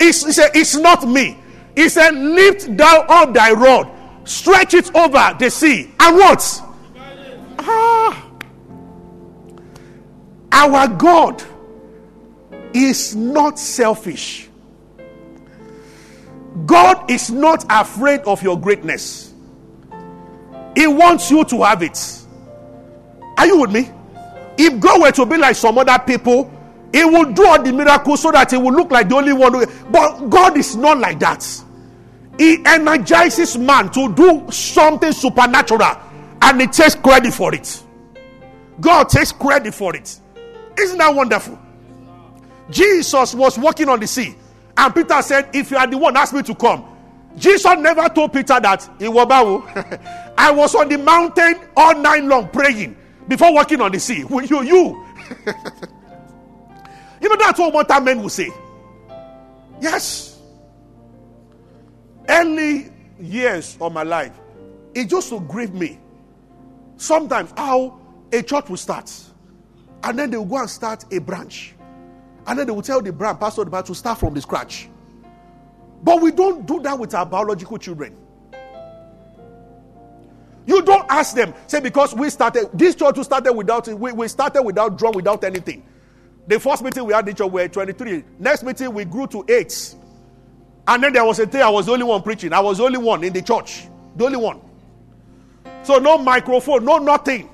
He, 0.00 0.12
said, 0.12 0.50
It's 0.54 0.76
not 0.76 1.06
me. 1.06 1.36
He 1.74 1.88
said, 1.88 2.14
Lift 2.14 2.76
thou 2.76 3.04
up 3.08 3.34
thy 3.34 3.52
rod, 3.52 3.90
stretch 4.24 4.74
it 4.74 4.94
over 4.94 5.36
the 5.38 5.50
sea, 5.50 5.90
and 5.98 6.16
what? 6.16 6.62
Ah. 7.58 8.28
Our 10.52 10.86
God 10.86 11.42
is 12.74 13.14
not 13.14 13.58
selfish. 13.58 14.48
God 16.66 17.10
is 17.10 17.30
not 17.30 17.64
afraid 17.70 18.20
of 18.20 18.42
your 18.42 18.60
greatness. 18.60 19.32
He 20.76 20.86
wants 20.86 21.30
you 21.30 21.44
to 21.44 21.62
have 21.62 21.82
it. 21.82 21.98
Are 23.38 23.46
you 23.46 23.60
with 23.60 23.72
me? 23.72 23.90
If 24.58 24.80
God 24.80 25.00
were 25.00 25.12
to 25.12 25.26
be 25.26 25.36
like 25.36 25.56
some 25.56 25.78
other 25.78 25.98
people, 26.06 26.50
He 26.92 27.04
would 27.04 27.34
do 27.34 27.46
all 27.46 27.62
the 27.62 27.72
miracles 27.72 28.22
so 28.22 28.30
that 28.32 28.50
He 28.50 28.56
would 28.56 28.74
look 28.74 28.90
like 28.90 29.08
the 29.08 29.16
only 29.16 29.32
one. 29.32 29.54
Who, 29.54 29.66
but 29.90 30.28
God 30.28 30.56
is 30.56 30.76
not 30.76 30.98
like 30.98 31.18
that. 31.20 31.46
He 32.38 32.62
energizes 32.64 33.58
man 33.58 33.90
to 33.92 34.14
do 34.14 34.50
something 34.50 35.12
supernatural 35.12 35.96
and 36.42 36.60
He 36.60 36.66
takes 36.66 36.94
credit 36.94 37.32
for 37.32 37.54
it. 37.54 37.82
God 38.80 39.08
takes 39.08 39.32
credit 39.32 39.74
for 39.74 39.94
it. 39.94 40.18
Isn't 40.78 40.98
that 40.98 41.14
wonderful? 41.14 41.58
Jesus 42.72 43.34
was 43.34 43.58
walking 43.58 43.88
on 43.88 44.00
the 44.00 44.06
sea, 44.06 44.34
and 44.76 44.94
Peter 44.94 45.20
said, 45.22 45.50
If 45.54 45.70
you 45.70 45.76
are 45.76 45.86
the 45.86 45.98
one, 45.98 46.16
ask 46.16 46.34
me 46.34 46.42
to 46.42 46.54
come. 46.54 46.88
Jesus 47.36 47.78
never 47.78 48.08
told 48.08 48.32
Peter 48.32 48.58
that, 48.60 48.88
I 50.38 50.50
was 50.50 50.74
on 50.74 50.88
the 50.88 50.98
mountain 50.98 51.60
all 51.76 51.94
night 51.96 52.24
long 52.24 52.48
praying 52.48 52.96
before 53.28 53.54
walking 53.54 53.80
on 53.80 53.92
the 53.92 54.00
sea. 54.00 54.20
You, 54.20 54.62
you. 54.62 54.62
you 57.20 57.28
know, 57.28 57.36
that's 57.36 57.58
what 57.58 57.72
mortal 57.72 58.00
men 58.00 58.20
will 58.20 58.28
say. 58.28 58.50
Yes. 59.80 60.40
Early 62.28 62.90
years 63.18 63.76
of 63.80 63.92
my 63.92 64.02
life, 64.02 64.38
it 64.94 65.08
just 65.08 65.30
to 65.30 65.40
grieve 65.40 65.74
me. 65.74 65.98
Sometimes 66.96 67.52
how 67.56 67.98
a 68.32 68.42
church 68.42 68.68
will 68.68 68.76
start, 68.76 69.12
and 70.04 70.18
then 70.18 70.30
they 70.30 70.36
will 70.36 70.44
go 70.44 70.58
and 70.58 70.70
start 70.70 71.04
a 71.12 71.18
branch, 71.18 71.74
and 72.46 72.58
then 72.58 72.66
they 72.66 72.72
will 72.72 72.82
tell 72.82 73.00
the 73.00 73.12
branch, 73.12 73.40
pastor, 73.40 73.64
branch 73.64 73.86
to 73.86 73.94
start 73.94 74.18
from 74.18 74.34
the 74.34 74.40
scratch. 74.40 74.88
But 76.02 76.20
we 76.20 76.32
don't 76.32 76.66
do 76.66 76.80
that 76.80 76.98
with 76.98 77.14
our 77.14 77.24
biological 77.24 77.78
children. 77.78 78.16
You 80.66 80.82
don't 80.82 81.06
ask 81.10 81.34
them. 81.34 81.54
Say, 81.66 81.80
because 81.80 82.14
we 82.14 82.30
started, 82.30 82.70
this 82.72 82.94
church 82.94 83.16
we 83.16 83.24
started 83.24 83.52
without, 83.52 83.88
we, 83.88 84.12
we 84.12 84.28
started 84.28 84.62
without 84.62 84.98
drum, 84.98 85.12
without 85.14 85.44
anything. 85.44 85.84
The 86.46 86.58
first 86.58 86.82
meeting 86.82 87.04
we 87.04 87.12
had 87.12 87.28
in 87.28 87.34
church 87.34 87.50
were 87.50 87.68
23. 87.68 88.24
Next 88.38 88.62
meeting 88.62 88.92
we 88.92 89.04
grew 89.04 89.26
to 89.28 89.44
8. 89.48 89.94
And 90.88 91.02
then 91.02 91.12
there 91.12 91.24
was 91.24 91.38
a 91.38 91.46
day 91.46 91.62
I 91.62 91.68
was 91.68 91.86
the 91.86 91.92
only 91.92 92.04
one 92.04 92.22
preaching. 92.22 92.52
I 92.52 92.60
was 92.60 92.78
the 92.78 92.84
only 92.84 92.98
one 92.98 93.22
in 93.22 93.32
the 93.32 93.42
church. 93.42 93.86
The 94.16 94.24
only 94.24 94.38
one. 94.38 94.60
So 95.84 95.98
no 95.98 96.18
microphone, 96.18 96.84
no 96.84 96.98
nothing. 96.98 97.48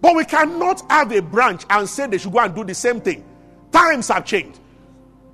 But 0.00 0.16
we 0.16 0.24
cannot 0.24 0.82
have 0.90 1.12
a 1.12 1.22
branch 1.22 1.64
and 1.70 1.88
say 1.88 2.06
they 2.06 2.18
should 2.18 2.32
go 2.32 2.40
and 2.40 2.54
do 2.54 2.64
the 2.64 2.74
same 2.74 3.00
thing. 3.00 3.24
Times 3.72 4.08
have 4.08 4.24
changed. 4.24 4.60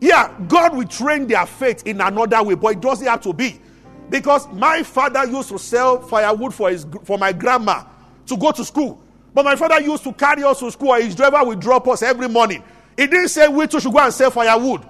Yeah, 0.00 0.32
God 0.46 0.76
will 0.76 0.86
train 0.86 1.26
their 1.26 1.44
faith 1.44 1.86
in 1.86 2.00
another 2.00 2.42
way, 2.42 2.54
but 2.54 2.68
it 2.68 2.80
doesn't 2.80 3.06
have 3.06 3.20
to 3.22 3.32
be. 3.32 3.60
Because 4.08 4.48
my 4.52 4.82
father 4.82 5.26
used 5.26 5.48
to 5.50 5.58
sell 5.58 6.00
firewood 6.00 6.54
for, 6.54 6.70
his, 6.70 6.86
for 7.04 7.18
my 7.18 7.32
grandma 7.32 7.84
to 8.26 8.36
go 8.36 8.52
to 8.52 8.64
school. 8.64 9.02
But 9.34 9.44
my 9.44 9.56
father 9.56 9.80
used 9.80 10.04
to 10.04 10.12
carry 10.12 10.44
us 10.44 10.60
to 10.60 10.70
school, 10.70 10.94
and 10.94 11.04
his 11.04 11.14
driver 11.14 11.44
would 11.44 11.60
drop 11.60 11.86
us 11.88 12.02
every 12.02 12.28
morning. 12.28 12.62
He 12.96 13.06
didn't 13.06 13.28
say 13.28 13.48
we 13.48 13.66
too 13.66 13.80
should 13.80 13.92
go 13.92 13.98
and 13.98 14.14
sell 14.14 14.30
firewood. 14.30 14.86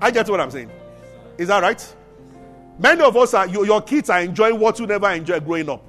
I 0.00 0.10
get 0.10 0.28
what 0.28 0.40
I'm 0.40 0.50
saying. 0.50 0.70
Is 1.38 1.48
that 1.48 1.62
right? 1.62 1.96
Many 2.78 3.02
of 3.02 3.16
us 3.16 3.34
are, 3.34 3.46
your 3.46 3.80
kids 3.80 4.10
are 4.10 4.20
enjoying 4.20 4.58
what 4.58 4.78
you 4.78 4.86
never 4.86 5.10
enjoyed 5.10 5.44
growing 5.44 5.68
up. 5.70 5.82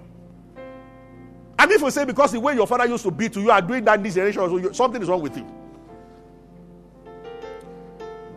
And 1.59 1.71
if 1.71 1.81
you 1.81 1.89
say 1.91 2.05
because 2.05 2.31
the 2.31 2.39
way 2.39 2.53
your 2.53 2.67
father 2.67 2.85
used 2.85 3.03
to 3.03 3.11
be 3.11 3.29
to 3.29 3.41
you 3.41 3.51
are 3.51 3.61
doing 3.61 3.83
that 3.85 4.01
this 4.03 4.15
generation, 4.15 4.41
so 4.41 4.71
something 4.71 5.01
is 5.01 5.07
wrong 5.07 5.21
with 5.21 5.35
you. 5.37 5.43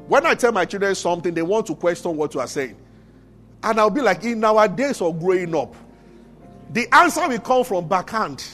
When 0.09 0.27
I 0.27 0.35
tell 0.35 0.53
my 0.53 0.65
children 0.65 0.95
something, 0.95 1.33
they 1.33 1.43
want 1.43 1.67
to 1.67 1.75
question 1.75 2.17
what 2.17 2.35
you 2.35 2.41
are 2.41 2.47
saying. 2.47 2.77
And 3.63 3.79
I'll 3.79 3.91
be 3.91 4.01
like, 4.01 4.25
in 4.25 4.43
our 4.43 4.67
days 4.67 5.01
of 5.03 5.21
growing 5.21 5.55
up, 5.55 5.75
the 6.73 6.93
answer 6.95 7.29
will 7.29 7.39
come 7.39 7.63
from 7.63 7.87
backhand. 7.87 8.45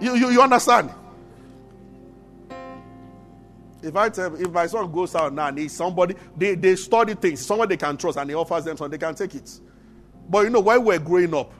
You, 0.00 0.14
you, 0.14 0.30
you 0.30 0.42
understand? 0.42 0.90
If 3.82 3.96
I 3.96 4.08
tell 4.10 4.34
if 4.34 4.50
my 4.50 4.66
son 4.66 4.92
goes 4.92 5.14
out 5.14 5.32
now 5.32 5.48
and 5.48 5.58
he's 5.58 5.72
somebody, 5.72 6.14
they, 6.36 6.54
they 6.54 6.76
study 6.76 7.14
things, 7.14 7.44
someone 7.44 7.68
they 7.68 7.76
can 7.76 7.96
trust, 7.96 8.18
and 8.18 8.28
he 8.28 8.36
offers 8.36 8.64
them 8.64 8.76
something, 8.76 8.98
they 8.98 9.04
can 9.04 9.14
take 9.14 9.34
it. 9.34 9.58
But 10.28 10.44
you 10.44 10.50
know, 10.50 10.60
while 10.60 10.80
we're 10.80 10.98
growing 10.98 11.34
up, 11.34 11.52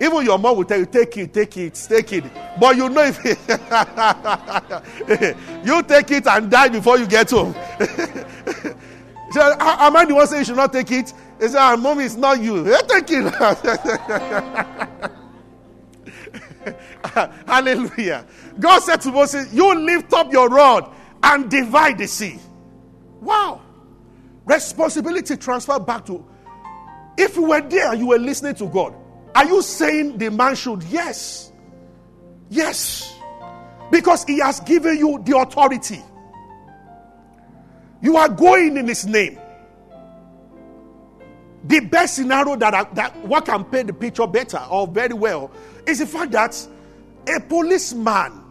even 0.00 0.24
your 0.24 0.38
mom 0.38 0.56
will 0.56 0.64
tell 0.64 0.78
you, 0.78 0.86
take 0.86 1.16
it, 1.16 1.34
take 1.34 1.56
it, 1.56 1.74
take 1.88 2.12
it. 2.12 2.24
But 2.60 2.76
you 2.76 2.88
know 2.88 3.02
if 3.04 3.24
you 5.66 5.82
take 5.82 6.10
it 6.12 6.26
and 6.26 6.50
die 6.50 6.68
before 6.68 6.98
you 6.98 7.06
get 7.06 7.30
home. 7.30 7.52
so, 9.32 9.56
am 9.60 9.96
I 9.96 10.04
the 10.06 10.14
one 10.14 10.26
saying 10.26 10.40
you 10.40 10.44
should 10.44 10.56
not 10.56 10.72
take 10.72 10.90
it? 10.92 11.12
He 11.40 11.48
said, 11.48 11.58
ah, 11.58 11.76
mom, 11.76 12.00
it's 12.00 12.14
not 12.14 12.40
you. 12.40 12.64
take 12.88 13.06
it. 13.08 13.34
Hallelujah. 17.46 18.26
God 18.58 18.80
said 18.80 19.00
to 19.02 19.12
Moses, 19.12 19.52
You 19.52 19.74
lift 19.74 20.12
up 20.12 20.32
your 20.32 20.48
rod 20.48 20.92
and 21.22 21.50
divide 21.50 21.98
the 21.98 22.06
sea. 22.06 22.38
Wow. 23.20 23.62
Responsibility 24.44 25.36
transferred 25.36 25.86
back 25.86 26.06
to. 26.06 26.24
If 27.16 27.36
you 27.36 27.48
were 27.48 27.60
there, 27.60 27.94
you 27.94 28.06
were 28.06 28.18
listening 28.18 28.54
to 28.56 28.68
God. 28.68 28.94
Are 29.34 29.44
you 29.44 29.62
saying 29.62 30.18
the 30.18 30.30
man 30.30 30.54
should? 30.56 30.82
Yes. 30.84 31.52
Yes. 32.50 33.14
Because 33.90 34.24
he 34.24 34.38
has 34.40 34.60
given 34.60 34.98
you 34.98 35.22
the 35.24 35.36
authority. 35.38 36.02
You 38.00 38.16
are 38.16 38.28
going 38.28 38.76
in 38.76 38.86
his 38.88 39.06
name. 39.06 39.38
The 41.64 41.80
best 41.80 42.14
scenario 42.16 42.56
that, 42.56 42.74
I, 42.74 42.84
that 42.94 43.16
what 43.26 43.44
can 43.44 43.64
paint 43.64 43.88
the 43.88 43.92
picture 43.92 44.26
better 44.26 44.58
or 44.70 44.86
very 44.86 45.14
well 45.14 45.50
is 45.86 45.98
the 45.98 46.06
fact 46.06 46.32
that 46.32 46.66
a 47.26 47.40
policeman 47.40 48.44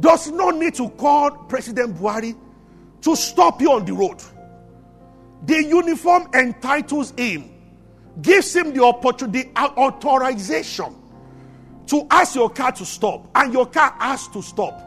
does 0.00 0.30
not 0.30 0.56
need 0.56 0.74
to 0.74 0.88
call 0.90 1.30
President 1.30 1.96
Buhari 1.96 2.36
to 3.02 3.16
stop 3.16 3.60
you 3.60 3.72
on 3.72 3.84
the 3.84 3.92
road. 3.92 4.22
The 5.46 5.62
uniform 5.64 6.28
entitles 6.34 7.12
him, 7.16 7.50
gives 8.22 8.54
him 8.54 8.72
the 8.72 8.82
opportunity, 8.84 9.50
authorization 9.56 10.94
to 11.86 12.06
ask 12.10 12.34
your 12.34 12.50
car 12.50 12.72
to 12.72 12.84
stop, 12.84 13.28
and 13.34 13.52
your 13.52 13.66
car 13.66 13.94
has 13.98 14.28
to 14.28 14.42
stop. 14.42 14.80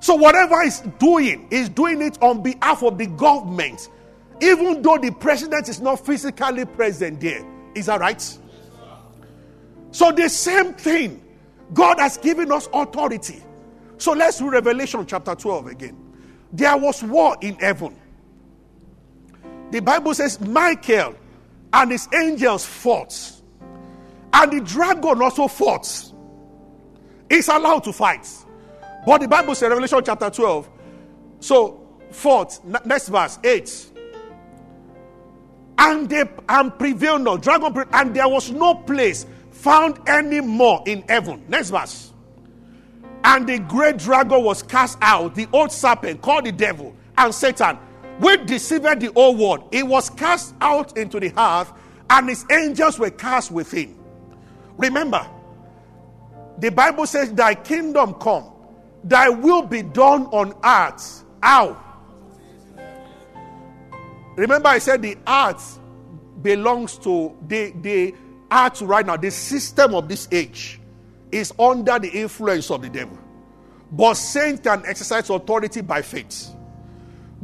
So, 0.00 0.14
whatever 0.14 0.62
he's 0.62 0.80
doing, 0.98 1.48
is 1.50 1.68
doing 1.68 2.00
it 2.02 2.22
on 2.22 2.42
behalf 2.42 2.82
of 2.82 2.98
the 2.98 3.06
government, 3.06 3.90
even 4.40 4.82
though 4.82 4.98
the 4.98 5.10
president 5.10 5.68
is 5.68 5.80
not 5.80 6.04
physically 6.04 6.64
present 6.64 7.20
there. 7.20 7.44
Is 7.74 7.86
that 7.86 8.00
right? 8.00 8.38
So, 9.90 10.12
the 10.12 10.28
same 10.28 10.74
thing, 10.74 11.22
God 11.72 11.98
has 11.98 12.16
given 12.18 12.52
us 12.52 12.68
authority. 12.72 13.42
So, 13.98 14.12
let's 14.12 14.40
read 14.40 14.52
Revelation 14.52 15.04
chapter 15.06 15.34
12 15.34 15.66
again. 15.66 15.96
There 16.52 16.76
was 16.76 17.02
war 17.02 17.36
in 17.40 17.54
heaven. 17.56 17.96
The 19.70 19.80
Bible 19.80 20.14
says 20.14 20.40
Michael 20.40 21.16
and 21.72 21.90
his 21.90 22.08
angels 22.14 22.64
fought. 22.64 23.32
And 24.32 24.52
the 24.52 24.60
dragon 24.60 25.22
also 25.22 25.48
fought. 25.48 26.12
He's 27.28 27.48
allowed 27.48 27.84
to 27.84 27.92
fight. 27.92 28.28
But 29.04 29.20
the 29.20 29.28
Bible 29.28 29.54
says, 29.54 29.68
Revelation 29.68 30.00
chapter 30.04 30.30
12. 30.30 30.68
So, 31.40 31.80
fought. 32.10 32.58
Next 32.84 33.08
verse, 33.08 33.38
8. 33.42 33.92
And 35.78 36.08
they 36.08 36.24
and 36.48 36.78
prevailed 36.78 37.22
not. 37.22 37.42
Dragon 37.42 37.72
prevailed, 37.72 37.94
and 37.94 38.14
there 38.14 38.28
was 38.28 38.50
no 38.50 38.74
place 38.74 39.26
found 39.50 39.98
any 40.06 40.40
more 40.40 40.82
in 40.86 41.02
heaven. 41.08 41.44
Next 41.48 41.70
verse. 41.70 42.12
And 43.24 43.48
the 43.48 43.58
great 43.58 43.98
dragon 43.98 44.44
was 44.44 44.62
cast 44.62 44.98
out, 45.00 45.34
the 45.34 45.48
old 45.52 45.72
serpent 45.72 46.22
called 46.22 46.44
the 46.44 46.52
devil 46.52 46.94
and 47.18 47.34
Satan, 47.34 47.78
which 48.18 48.46
deceived 48.46 49.00
the 49.00 49.12
whole 49.14 49.34
world. 49.34 49.68
He 49.72 49.82
was 49.82 50.10
cast 50.10 50.54
out 50.60 50.96
into 50.96 51.20
the 51.20 51.32
earth, 51.38 51.72
and 52.10 52.28
his 52.28 52.44
angels 52.50 52.98
were 52.98 53.10
cast 53.10 53.50
with 53.50 53.70
him. 53.70 53.98
Remember, 54.76 55.26
the 56.58 56.70
Bible 56.70 57.06
says, 57.06 57.32
Thy 57.32 57.54
kingdom 57.54 58.14
come, 58.14 58.50
thy 59.04 59.28
will 59.28 59.62
be 59.62 59.82
done 59.82 60.26
on 60.26 60.54
earth. 60.64 61.24
How? 61.42 61.82
Remember, 64.36 64.68
I 64.68 64.78
said 64.78 65.02
the 65.02 65.16
earth 65.26 65.78
belongs 66.42 66.98
to 66.98 67.36
the, 67.48 67.72
the 67.80 68.14
earth 68.50 68.82
right 68.82 69.04
now, 69.04 69.16
the 69.16 69.30
system 69.30 69.94
of 69.94 70.08
this 70.08 70.28
age 70.30 70.80
is 71.32 71.52
under 71.58 71.98
the 71.98 72.08
influence 72.08 72.70
of 72.70 72.82
the 72.82 72.88
devil. 72.88 73.18
But 73.90 74.14
saints 74.14 74.60
can 74.62 74.84
exercise 74.86 75.30
authority 75.30 75.80
by 75.80 76.02
faith. 76.02 76.55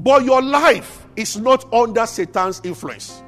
But 0.02 0.24
your 0.24 0.42
life 0.42 1.06
is 1.16 1.36
not 1.36 1.72
under 1.72 2.06
Satan's 2.06 2.60
influence. 2.64 3.22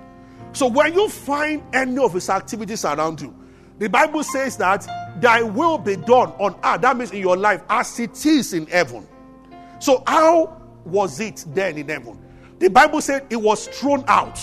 So 0.52 0.66
when 0.66 0.94
you 0.94 1.08
find 1.08 1.62
any 1.72 1.98
of 1.98 2.12
his 2.14 2.28
activities 2.28 2.84
around 2.84 3.20
you, 3.20 3.34
the 3.78 3.88
Bible 3.88 4.22
says 4.22 4.56
that 4.58 4.86
thy 5.20 5.42
will 5.42 5.78
be 5.78 5.96
done 5.96 6.30
on 6.38 6.54
earth. 6.64 6.80
That 6.80 6.96
means 6.96 7.12
in 7.12 7.18
your 7.20 7.36
life 7.36 7.62
as 7.68 7.98
it 8.00 8.24
is 8.24 8.52
in 8.52 8.66
heaven. 8.66 9.06
So 9.78 10.02
how 10.06 10.60
was 10.84 11.20
it 11.20 11.44
then 11.48 11.78
in 11.78 11.88
heaven? 11.88 12.20
The 12.58 12.70
Bible 12.70 13.00
said 13.00 13.26
it 13.30 13.36
was 13.36 13.66
thrown 13.68 14.04
out. 14.06 14.40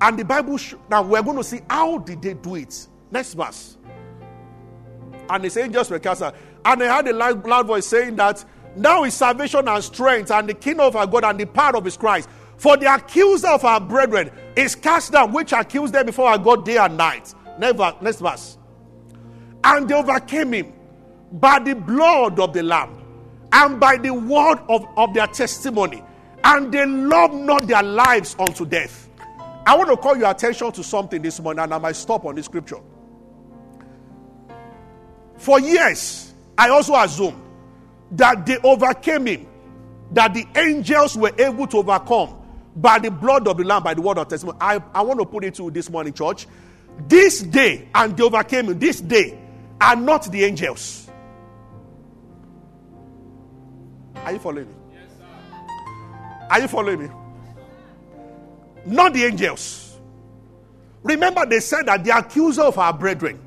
And 0.00 0.18
the 0.18 0.24
Bible, 0.24 0.56
sh- 0.56 0.74
now 0.90 1.02
we're 1.02 1.22
going 1.22 1.36
to 1.36 1.44
see 1.44 1.60
how 1.68 1.98
did 1.98 2.22
they 2.22 2.34
do 2.34 2.56
it. 2.56 2.86
Next 3.10 3.34
verse 3.34 3.76
and 5.32 5.44
his 5.44 5.56
angels 5.56 5.90
were 5.90 5.98
cast 5.98 6.22
out. 6.22 6.34
And 6.64 6.82
I 6.82 6.96
heard 6.96 7.08
a 7.08 7.12
loud 7.12 7.66
voice 7.66 7.86
saying 7.86 8.16
that 8.16 8.44
now 8.76 9.04
is 9.04 9.14
salvation 9.14 9.68
and 9.68 9.84
strength 9.84 10.30
and 10.30 10.48
the 10.48 10.54
kingdom 10.54 10.86
of 10.86 10.96
our 10.96 11.06
God 11.06 11.24
and 11.24 11.38
the 11.38 11.46
power 11.46 11.76
of 11.76 11.84
his 11.84 11.96
Christ. 11.96 12.28
For 12.56 12.76
the 12.76 12.92
accuser 12.94 13.48
of 13.48 13.64
our 13.64 13.80
brethren 13.80 14.30
is 14.56 14.74
cast 14.74 15.12
down, 15.12 15.32
which 15.32 15.52
accused 15.52 15.92
them 15.92 16.06
before 16.06 16.28
our 16.28 16.38
God 16.38 16.64
day 16.64 16.76
and 16.76 16.96
night. 16.96 17.34
Never, 17.58 17.94
next 18.00 18.20
verse. 18.20 18.56
And 19.64 19.88
they 19.88 19.94
overcame 19.94 20.52
him 20.52 20.72
by 21.32 21.58
the 21.58 21.74
blood 21.74 22.38
of 22.38 22.52
the 22.52 22.62
Lamb 22.62 23.02
and 23.52 23.80
by 23.80 23.96
the 23.96 24.12
word 24.12 24.58
of, 24.68 24.86
of 24.96 25.12
their 25.12 25.26
testimony. 25.26 26.02
And 26.44 26.72
they 26.72 26.86
loved 26.86 27.34
not 27.34 27.66
their 27.66 27.82
lives 27.82 28.36
unto 28.38 28.64
death. 28.64 29.08
I 29.66 29.76
want 29.76 29.90
to 29.90 29.96
call 29.96 30.16
your 30.16 30.30
attention 30.30 30.72
to 30.72 30.82
something 30.82 31.22
this 31.22 31.38
morning, 31.40 31.62
and 31.62 31.72
I 31.72 31.78
might 31.78 31.96
stop 31.96 32.24
on 32.24 32.34
this 32.34 32.46
scripture. 32.46 32.80
For 35.36 35.60
years, 35.60 36.32
I 36.56 36.68
also 36.68 36.94
assumed 36.94 37.41
that 38.12 38.46
they 38.46 38.58
overcame 38.58 39.26
him, 39.26 39.46
that 40.12 40.34
the 40.34 40.46
angels 40.56 41.16
were 41.16 41.32
able 41.38 41.66
to 41.66 41.78
overcome 41.78 42.38
by 42.76 42.98
the 42.98 43.10
blood 43.10 43.48
of 43.48 43.56
the 43.56 43.64
Lamb, 43.64 43.82
by 43.82 43.94
the 43.94 44.00
word 44.00 44.18
of 44.18 44.28
testimony. 44.28 44.58
I, 44.60 44.82
I 44.94 45.02
want 45.02 45.20
to 45.20 45.26
put 45.26 45.44
it 45.44 45.54
to 45.56 45.70
this 45.70 45.90
morning, 45.90 46.12
church. 46.12 46.46
This 47.08 47.42
day, 47.42 47.88
and 47.94 48.16
they 48.16 48.22
overcame 48.22 48.66
him, 48.66 48.78
this 48.78 49.00
day 49.00 49.38
are 49.80 49.96
not 49.96 50.30
the 50.30 50.44
angels. 50.44 51.10
Are 54.16 54.32
you 54.32 54.38
following 54.38 54.68
me? 54.68 54.74
Yes, 54.92 55.10
are 56.50 56.60
you 56.60 56.68
following 56.68 57.02
me? 57.02 57.08
Not 58.86 59.14
the 59.14 59.24
angels. 59.24 59.98
Remember, 61.02 61.44
they 61.46 61.60
said 61.60 61.86
that 61.86 62.04
the 62.04 62.16
accuser 62.16 62.62
of 62.62 62.78
our 62.78 62.92
brethren 62.92 63.40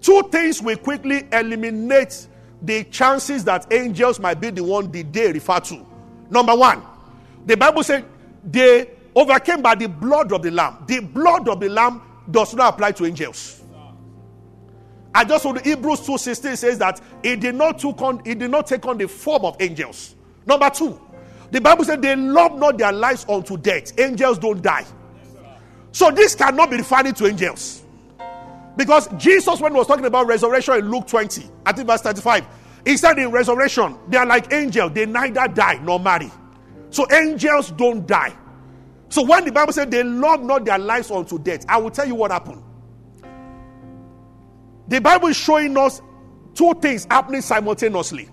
Two 0.00 0.22
things 0.30 0.62
will 0.62 0.76
quickly 0.78 1.26
eliminate 1.30 2.26
the 2.62 2.84
chances 2.84 3.44
that 3.44 3.72
angels 3.72 4.18
might 4.18 4.40
be 4.40 4.50
the 4.50 4.62
one 4.62 4.90
the 4.90 5.02
day 5.02 5.32
refer 5.32 5.60
to. 5.60 5.86
Number 6.28 6.54
one, 6.54 6.82
the 7.46 7.56
Bible 7.56 7.82
said 7.82 8.04
they 8.44 8.90
overcame 9.14 9.62
by 9.62 9.74
the 9.74 9.88
blood 9.88 10.32
of 10.32 10.42
the 10.42 10.50
Lamb. 10.50 10.84
The 10.86 11.00
blood 11.00 11.48
of 11.48 11.60
the 11.60 11.68
Lamb 11.68 12.02
does 12.30 12.54
not 12.54 12.74
apply 12.74 12.92
to 12.92 13.06
angels. 13.06 13.62
I 15.14 15.24
just 15.24 15.44
want 15.44 15.64
Hebrews 15.64 16.00
2:16 16.00 16.56
says 16.56 16.78
that 16.78 17.00
it 17.22 17.40
did 17.40 17.56
not 17.56 17.78
took 17.78 18.00
on 18.00 18.22
it 18.24 18.38
did 18.38 18.50
not 18.50 18.66
take 18.66 18.86
on 18.86 18.98
the 18.98 19.08
form 19.08 19.44
of 19.44 19.56
angels. 19.60 20.14
Number 20.46 20.70
two, 20.70 21.00
the 21.50 21.60
Bible 21.60 21.84
said 21.84 22.00
they 22.00 22.14
love 22.14 22.56
not 22.58 22.78
their 22.78 22.92
lives 22.92 23.26
unto 23.28 23.56
death. 23.56 23.98
Angels 23.98 24.38
don't 24.38 24.62
die. 24.62 24.84
So 25.92 26.10
this 26.10 26.36
cannot 26.36 26.70
be 26.70 26.76
referring 26.76 27.14
to 27.14 27.26
angels. 27.26 27.82
Because 28.76 29.08
Jesus, 29.16 29.60
when 29.60 29.72
he 29.72 29.78
was 29.78 29.86
talking 29.86 30.04
about 30.04 30.26
resurrection 30.26 30.74
in 30.74 30.90
Luke 30.90 31.06
20, 31.06 31.44
I 31.66 31.72
think 31.72 31.88
verse 31.88 32.02
35, 32.02 32.46
he 32.84 32.96
said 32.96 33.18
in 33.18 33.30
resurrection, 33.30 33.98
they 34.08 34.16
are 34.16 34.26
like 34.26 34.52
angels, 34.52 34.92
they 34.92 35.06
neither 35.06 35.48
die 35.48 35.80
nor 35.82 36.00
marry. 36.00 36.30
So 36.90 37.06
angels 37.12 37.70
don't 37.72 38.06
die. 38.06 38.36
So 39.08 39.22
when 39.24 39.44
the 39.44 39.52
Bible 39.52 39.72
said 39.72 39.90
they 39.90 40.04
love 40.04 40.42
not 40.42 40.64
their 40.64 40.78
lives 40.78 41.10
unto 41.10 41.38
death, 41.38 41.64
I 41.68 41.78
will 41.78 41.90
tell 41.90 42.06
you 42.06 42.14
what 42.14 42.30
happened. 42.30 42.62
The 44.88 45.00
Bible 45.00 45.28
is 45.28 45.36
showing 45.36 45.76
us 45.76 46.00
two 46.54 46.74
things 46.80 47.06
happening 47.10 47.42
simultaneously. 47.42 48.28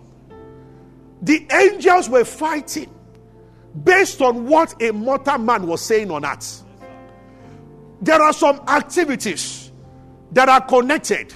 The 1.22 1.46
angels 1.52 2.10
were 2.10 2.26
fighting 2.26 2.94
based 3.84 4.22
on 4.22 4.46
what 4.46 4.82
a 4.82 4.92
mortal 4.92 5.38
man 5.40 5.68
was 5.68 5.82
saying 5.82 6.12
on 6.12 6.26
earth. 6.26 6.64
There 8.02 8.22
are 8.22 8.34
some 8.34 8.62
activities 8.68 9.57
that 10.32 10.50
are 10.50 10.62
connected 10.62 11.34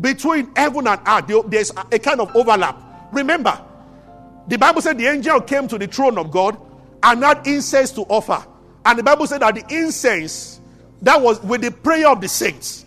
between 0.00 0.54
heaven 0.56 0.86
and 0.86 1.00
earth. 1.06 1.44
There's 1.48 1.70
a 1.70 1.98
kind 1.98 2.20
of 2.20 2.34
overlap. 2.36 2.80
Remember, 3.12 3.60
the 4.48 4.58
Bible 4.58 4.82
said 4.82 4.98
the 4.98 5.06
angel 5.06 5.40
came 5.40 5.68
to 5.68 5.78
the 5.78 5.86
throne 5.86 6.18
of 6.18 6.30
God 6.30 6.58
and 7.02 7.22
had 7.22 7.46
incense 7.46 7.92
to 7.92 8.02
offer. 8.02 8.44
And 8.84 8.98
the 8.98 9.02
Bible 9.02 9.26
said 9.26 9.40
that 9.42 9.54
the 9.54 9.64
incense 9.74 10.60
that 11.02 11.20
was 11.20 11.42
with 11.42 11.62
the 11.62 11.70
prayer 11.70 12.08
of 12.08 12.20
the 12.20 12.28
saints. 12.28 12.84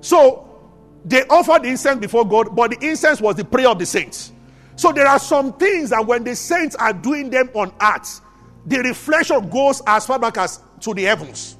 So 0.00 0.42
they 1.04 1.22
offered 1.24 1.64
incense 1.64 2.00
before 2.00 2.26
God, 2.26 2.54
but 2.54 2.72
the 2.72 2.88
incense 2.88 3.20
was 3.20 3.36
the 3.36 3.44
prayer 3.44 3.68
of 3.68 3.78
the 3.78 3.86
saints. 3.86 4.32
So 4.76 4.92
there 4.92 5.06
are 5.06 5.18
some 5.18 5.52
things 5.54 5.90
that 5.90 6.04
when 6.04 6.24
the 6.24 6.36
saints 6.36 6.76
are 6.76 6.92
doing 6.92 7.30
them 7.30 7.50
on 7.54 7.72
earth, 7.80 8.20
the 8.66 8.78
reflection 8.78 9.48
goes 9.48 9.80
as 9.86 10.06
far 10.06 10.18
back 10.18 10.36
as 10.38 10.60
to 10.80 10.92
the 10.92 11.04
heavens. 11.04 11.55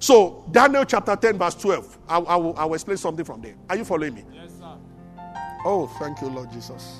So, 0.00 0.46
Daniel 0.50 0.84
chapter 0.86 1.14
10, 1.14 1.36
verse 1.38 1.54
12. 1.56 1.98
I, 2.08 2.18
I, 2.18 2.36
will, 2.36 2.56
I 2.56 2.64
will 2.64 2.74
explain 2.74 2.96
something 2.96 3.24
from 3.24 3.42
there. 3.42 3.54
Are 3.68 3.76
you 3.76 3.84
following 3.84 4.14
me? 4.14 4.24
Yes, 4.32 4.50
sir. 4.58 4.76
Oh, 5.64 5.86
thank 5.98 6.22
you, 6.22 6.28
Lord 6.28 6.50
Jesus. 6.50 6.96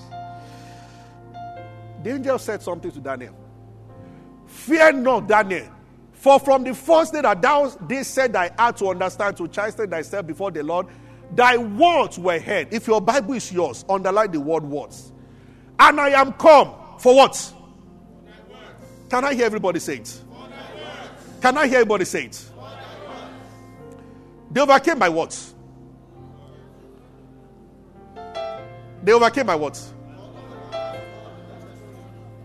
The 2.03 2.15
angel 2.15 2.39
said 2.39 2.63
something 2.63 2.91
to 2.91 3.01
Daniel. 3.01 3.35
Fear 4.47 4.93
not, 4.93 5.27
Daniel. 5.27 5.67
For 6.13 6.39
from 6.39 6.63
the 6.63 6.75
first 6.75 7.15
day 7.15 7.23
that 7.23 7.41
thou 7.41 7.69
they 7.89 8.03
said 8.03 8.35
thy 8.35 8.51
heart 8.59 8.77
to 8.77 8.89
understand, 8.89 9.39
to 9.39 9.49
chasten 9.49 9.89
thyself 9.89 10.27
before 10.27 10.51
the 10.51 10.63
Lord, 10.63 10.87
thy 11.35 11.57
words 11.57 12.19
were 12.19 12.39
heard. 12.39 12.69
If 12.71 12.87
your 12.87 13.01
Bible 13.01 13.33
is 13.33 13.51
yours, 13.51 13.87
underline 13.89 14.31
the 14.31 14.41
word 14.41 14.63
words. 14.63 15.13
And 15.79 15.99
I 15.99 16.11
am 16.11 16.35
come 16.35 16.75
for 16.99 17.17
what? 17.17 17.55
Can 19.09 19.25
I 19.25 19.33
hear 19.33 19.47
everybody 19.47 19.81
say 19.81 19.97
it? 19.97 20.21
Can 21.41 21.57
I 21.57 21.67
hear 21.67 21.77
everybody 21.77 22.05
say 22.05 22.27
it? 22.27 22.50
They 24.51 24.61
overcame 24.61 24.99
by 24.99 25.09
what? 25.09 25.39
They 29.03 29.13
overcame 29.13 29.47
by 29.47 29.55
what? 29.55 29.81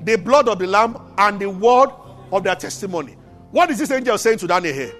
The 0.01 0.17
blood 0.17 0.47
of 0.47 0.59
the 0.59 0.67
Lamb 0.67 0.97
and 1.17 1.39
the 1.39 1.49
word 1.49 1.89
of 2.31 2.43
their 2.43 2.55
testimony. 2.55 3.17
What 3.51 3.71
is 3.71 3.79
this 3.79 3.91
angel 3.91 4.17
saying 4.17 4.37
to 4.39 4.47
Daniel 4.47 4.73
here? 4.73 4.93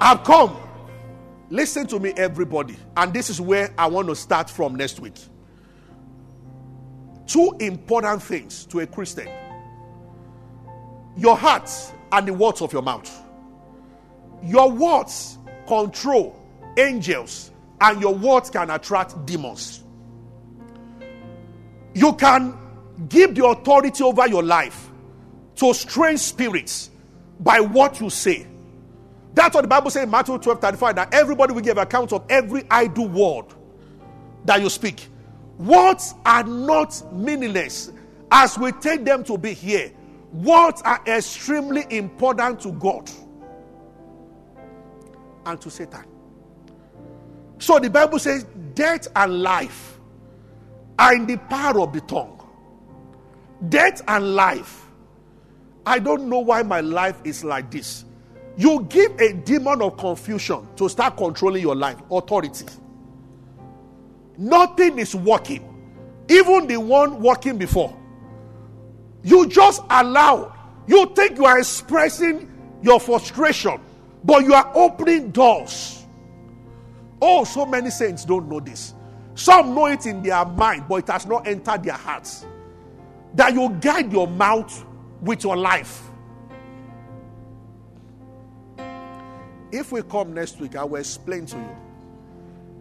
I've 0.00 0.24
come. 0.24 0.56
Listen 1.48 1.86
to 1.86 2.00
me, 2.00 2.12
everybody. 2.16 2.76
And 2.96 3.14
this 3.14 3.30
is 3.30 3.40
where 3.40 3.72
I 3.78 3.86
want 3.86 4.08
to 4.08 4.16
start 4.16 4.50
from 4.50 4.74
next 4.74 4.98
week. 4.98 5.18
Two 7.26 7.56
important 7.60 8.22
things 8.22 8.66
to 8.66 8.80
a 8.80 8.86
Christian 8.86 9.28
your 11.16 11.36
heart 11.36 11.70
and 12.12 12.28
the 12.28 12.32
words 12.32 12.60
of 12.60 12.72
your 12.72 12.82
mouth. 12.82 13.10
Your 14.42 14.70
words 14.70 15.35
control 15.66 16.40
angels, 16.76 17.50
and 17.80 18.00
your 18.00 18.14
words 18.14 18.50
can 18.50 18.70
attract 18.70 19.26
demons. 19.26 19.82
You 21.94 22.12
can 22.14 22.56
give 23.08 23.34
the 23.34 23.46
authority 23.46 24.04
over 24.04 24.26
your 24.26 24.42
life 24.42 24.90
to 25.56 25.72
strange 25.72 26.20
spirits 26.20 26.90
by 27.40 27.60
what 27.60 28.00
you 28.00 28.10
say. 28.10 28.46
That's 29.34 29.54
what 29.54 29.62
the 29.62 29.68
Bible 29.68 29.90
says 29.90 30.04
in 30.04 30.10
Matthew 30.10 30.38
12 30.38 30.60
35 30.60 30.94
that 30.96 31.14
everybody 31.14 31.52
will 31.52 31.60
give 31.60 31.78
account 31.78 32.12
of 32.12 32.24
every 32.28 32.64
idle 32.70 33.08
word 33.08 33.46
that 34.44 34.62
you 34.62 34.70
speak. 34.70 35.08
Words 35.58 36.14
are 36.24 36.44
not 36.44 37.02
meaningless 37.12 37.92
as 38.30 38.58
we 38.58 38.72
take 38.72 39.04
them 39.04 39.24
to 39.24 39.38
be 39.38 39.52
here. 39.52 39.92
Words 40.32 40.82
are 40.82 41.02
extremely 41.06 41.86
important 41.90 42.60
to 42.60 42.72
God 42.72 43.10
and 45.46 45.60
to 45.60 45.70
Satan. 45.70 46.04
So 47.58 47.78
the 47.78 47.88
Bible 47.88 48.18
says, 48.18 48.44
death 48.74 49.08
and 49.16 49.42
life 49.42 49.98
are 50.98 51.14
in 51.14 51.26
the 51.26 51.36
power 51.36 51.80
of 51.80 51.92
the 51.92 52.00
tongue. 52.02 52.32
Death 53.68 54.02
and 54.08 54.34
life. 54.34 54.86
I 55.86 55.98
don't 55.98 56.28
know 56.28 56.40
why 56.40 56.62
my 56.62 56.80
life 56.80 57.20
is 57.24 57.44
like 57.44 57.70
this. 57.70 58.04
You 58.58 58.86
give 58.88 59.18
a 59.20 59.32
demon 59.32 59.82
of 59.82 59.96
confusion 59.96 60.66
to 60.76 60.88
start 60.88 61.16
controlling 61.16 61.62
your 61.62 61.76
life, 61.76 61.96
authority. 62.10 62.66
Nothing 64.36 64.98
is 64.98 65.14
working. 65.14 65.72
Even 66.28 66.66
the 66.66 66.78
one 66.78 67.22
working 67.22 67.56
before. 67.56 67.96
You 69.22 69.46
just 69.48 69.82
allow. 69.88 70.54
You 70.86 71.06
think 71.14 71.38
you 71.38 71.44
are 71.44 71.58
expressing 71.58 72.52
your 72.82 73.00
frustration, 73.00 73.80
but 74.26 74.44
you 74.44 74.52
are 74.54 74.70
opening 74.74 75.30
doors. 75.30 76.04
Oh, 77.22 77.44
so 77.44 77.64
many 77.64 77.90
saints 77.90 78.24
don't 78.24 78.48
know 78.48 78.58
this. 78.60 78.92
Some 79.36 79.74
know 79.74 79.86
it 79.86 80.04
in 80.06 80.20
their 80.22 80.44
mind, 80.44 80.86
but 80.88 80.96
it 80.96 81.08
has 81.08 81.26
not 81.26 81.46
entered 81.46 81.84
their 81.84 81.94
hearts. 81.94 82.44
That 83.34 83.54
you 83.54 83.70
guide 83.80 84.12
your 84.12 84.26
mouth 84.26 84.84
with 85.20 85.44
your 85.44 85.56
life. 85.56 86.02
If 89.70 89.92
we 89.92 90.02
come 90.02 90.34
next 90.34 90.58
week, 90.58 90.74
I 90.74 90.84
will 90.84 90.98
explain 90.98 91.46
to 91.46 91.56
you 91.56 91.76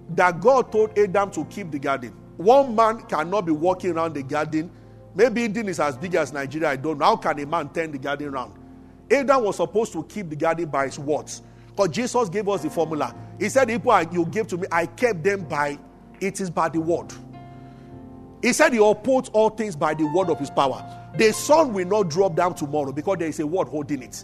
that 0.09 0.39
God 0.39 0.71
told 0.71 0.97
Adam 0.97 1.29
to 1.31 1.45
keep 1.45 1.71
the 1.71 1.79
garden. 1.79 2.11
One 2.37 2.75
man 2.75 3.01
cannot 3.01 3.45
be 3.45 3.51
walking 3.51 3.91
around 3.91 4.13
the 4.13 4.23
garden. 4.23 4.71
Maybe 5.13 5.43
Eden 5.43 5.69
is 5.69 5.79
as 5.79 5.95
big 5.95 6.15
as 6.15 6.33
Nigeria, 6.33 6.69
I 6.69 6.75
don't 6.75 6.97
know. 6.97 7.05
How 7.05 7.15
can 7.17 7.39
a 7.39 7.45
man 7.45 7.69
turn 7.69 7.91
the 7.91 7.97
garden 7.97 8.29
around? 8.29 8.53
Adam 9.11 9.43
was 9.43 9.57
supposed 9.57 9.93
to 9.93 10.03
keep 10.03 10.29
the 10.29 10.35
garden 10.35 10.69
by 10.69 10.85
his 10.85 10.99
words. 10.99 11.41
Because 11.67 11.89
Jesus 11.89 12.29
gave 12.29 12.47
us 12.47 12.63
the 12.63 12.69
formula. 12.69 13.13
He 13.39 13.49
said, 13.49 13.67
The 13.67 13.73
people 13.77 14.01
you 14.11 14.25
gave 14.25 14.47
to 14.47 14.57
me, 14.57 14.67
I 14.71 14.85
kept 14.85 15.23
them 15.23 15.43
by 15.43 15.77
it 16.21 16.39
is 16.39 16.49
by 16.49 16.69
the 16.69 16.79
word. 16.79 17.13
He 18.41 18.53
said 18.53 18.73
he 18.73 18.79
upholds 18.79 19.29
all 19.29 19.49
things 19.49 19.75
by 19.75 19.93
the 19.93 20.05
word 20.05 20.29
of 20.29 20.39
his 20.39 20.49
power. 20.49 20.83
The 21.17 21.33
sun 21.33 21.73
will 21.73 21.87
not 21.87 22.09
drop 22.09 22.35
down 22.35 22.55
tomorrow 22.55 22.91
because 22.91 23.17
there 23.17 23.27
is 23.27 23.39
a 23.39 23.47
word 23.47 23.67
holding 23.67 24.03
it. 24.03 24.23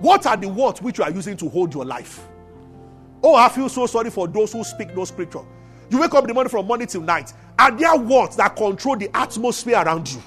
What 0.00 0.26
are 0.26 0.36
the 0.36 0.48
words 0.48 0.80
which 0.82 0.98
you 0.98 1.04
are 1.04 1.10
using 1.10 1.36
to 1.38 1.48
hold 1.48 1.74
your 1.74 1.84
life? 1.84 2.26
Oh, 3.22 3.34
I 3.34 3.48
feel 3.48 3.68
so 3.68 3.86
sorry 3.86 4.10
for 4.10 4.28
those 4.28 4.52
who 4.52 4.62
speak 4.62 4.94
no 4.94 5.04
scripture. 5.04 5.40
You 5.90 6.00
wake 6.00 6.14
up 6.14 6.24
in 6.24 6.28
the 6.28 6.34
morning 6.34 6.50
from 6.50 6.66
morning 6.66 6.86
till 6.86 7.00
night. 7.00 7.32
Are 7.58 7.70
there 7.70 7.96
words 7.96 8.36
that 8.36 8.56
control 8.56 8.96
the 8.96 9.14
atmosphere 9.16 9.82
around 9.82 10.10
you? 10.12 10.22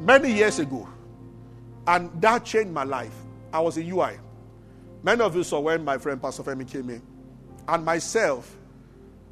Many 0.00 0.32
years 0.32 0.58
ago, 0.58 0.88
and 1.86 2.10
that 2.22 2.44
changed 2.46 2.72
my 2.72 2.84
life. 2.84 3.12
I 3.52 3.60
was 3.60 3.76
a 3.76 3.82
UI. 3.82 4.18
Many 5.02 5.20
of 5.20 5.36
you 5.36 5.42
saw 5.42 5.60
when 5.60 5.84
my 5.84 5.98
friend 5.98 6.20
Pastor 6.20 6.42
Femi 6.42 6.66
came 6.66 6.88
in, 6.88 7.02
and 7.68 7.84
myself, 7.84 8.56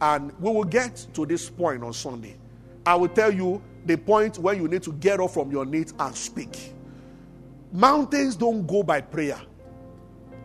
and 0.01 0.31
we 0.41 0.51
will 0.51 0.65
get 0.65 1.07
to 1.15 1.25
this 1.25 1.49
point 1.49 1.83
on 1.83 1.95
Sunday. 1.95 2.37
I 2.85 2.97
will 2.97 3.09
tell 3.09 3.33
you 3.33 3.63
the 3.87 3.97
point 3.97 4.39
where 4.39 4.55
you 4.55 4.69
need 4.69 4.83
to 4.83 4.93
get 4.93 5.21
up 5.21 5.31
from 5.31 5.51
your 5.51 5.65
knees 5.65 5.95
and 5.99 6.15
speak. 6.15 6.75
Mountains 7.73 8.37
don't 8.37 8.67
go 8.67 8.83
by 8.83 9.01
prayer, 9.01 9.41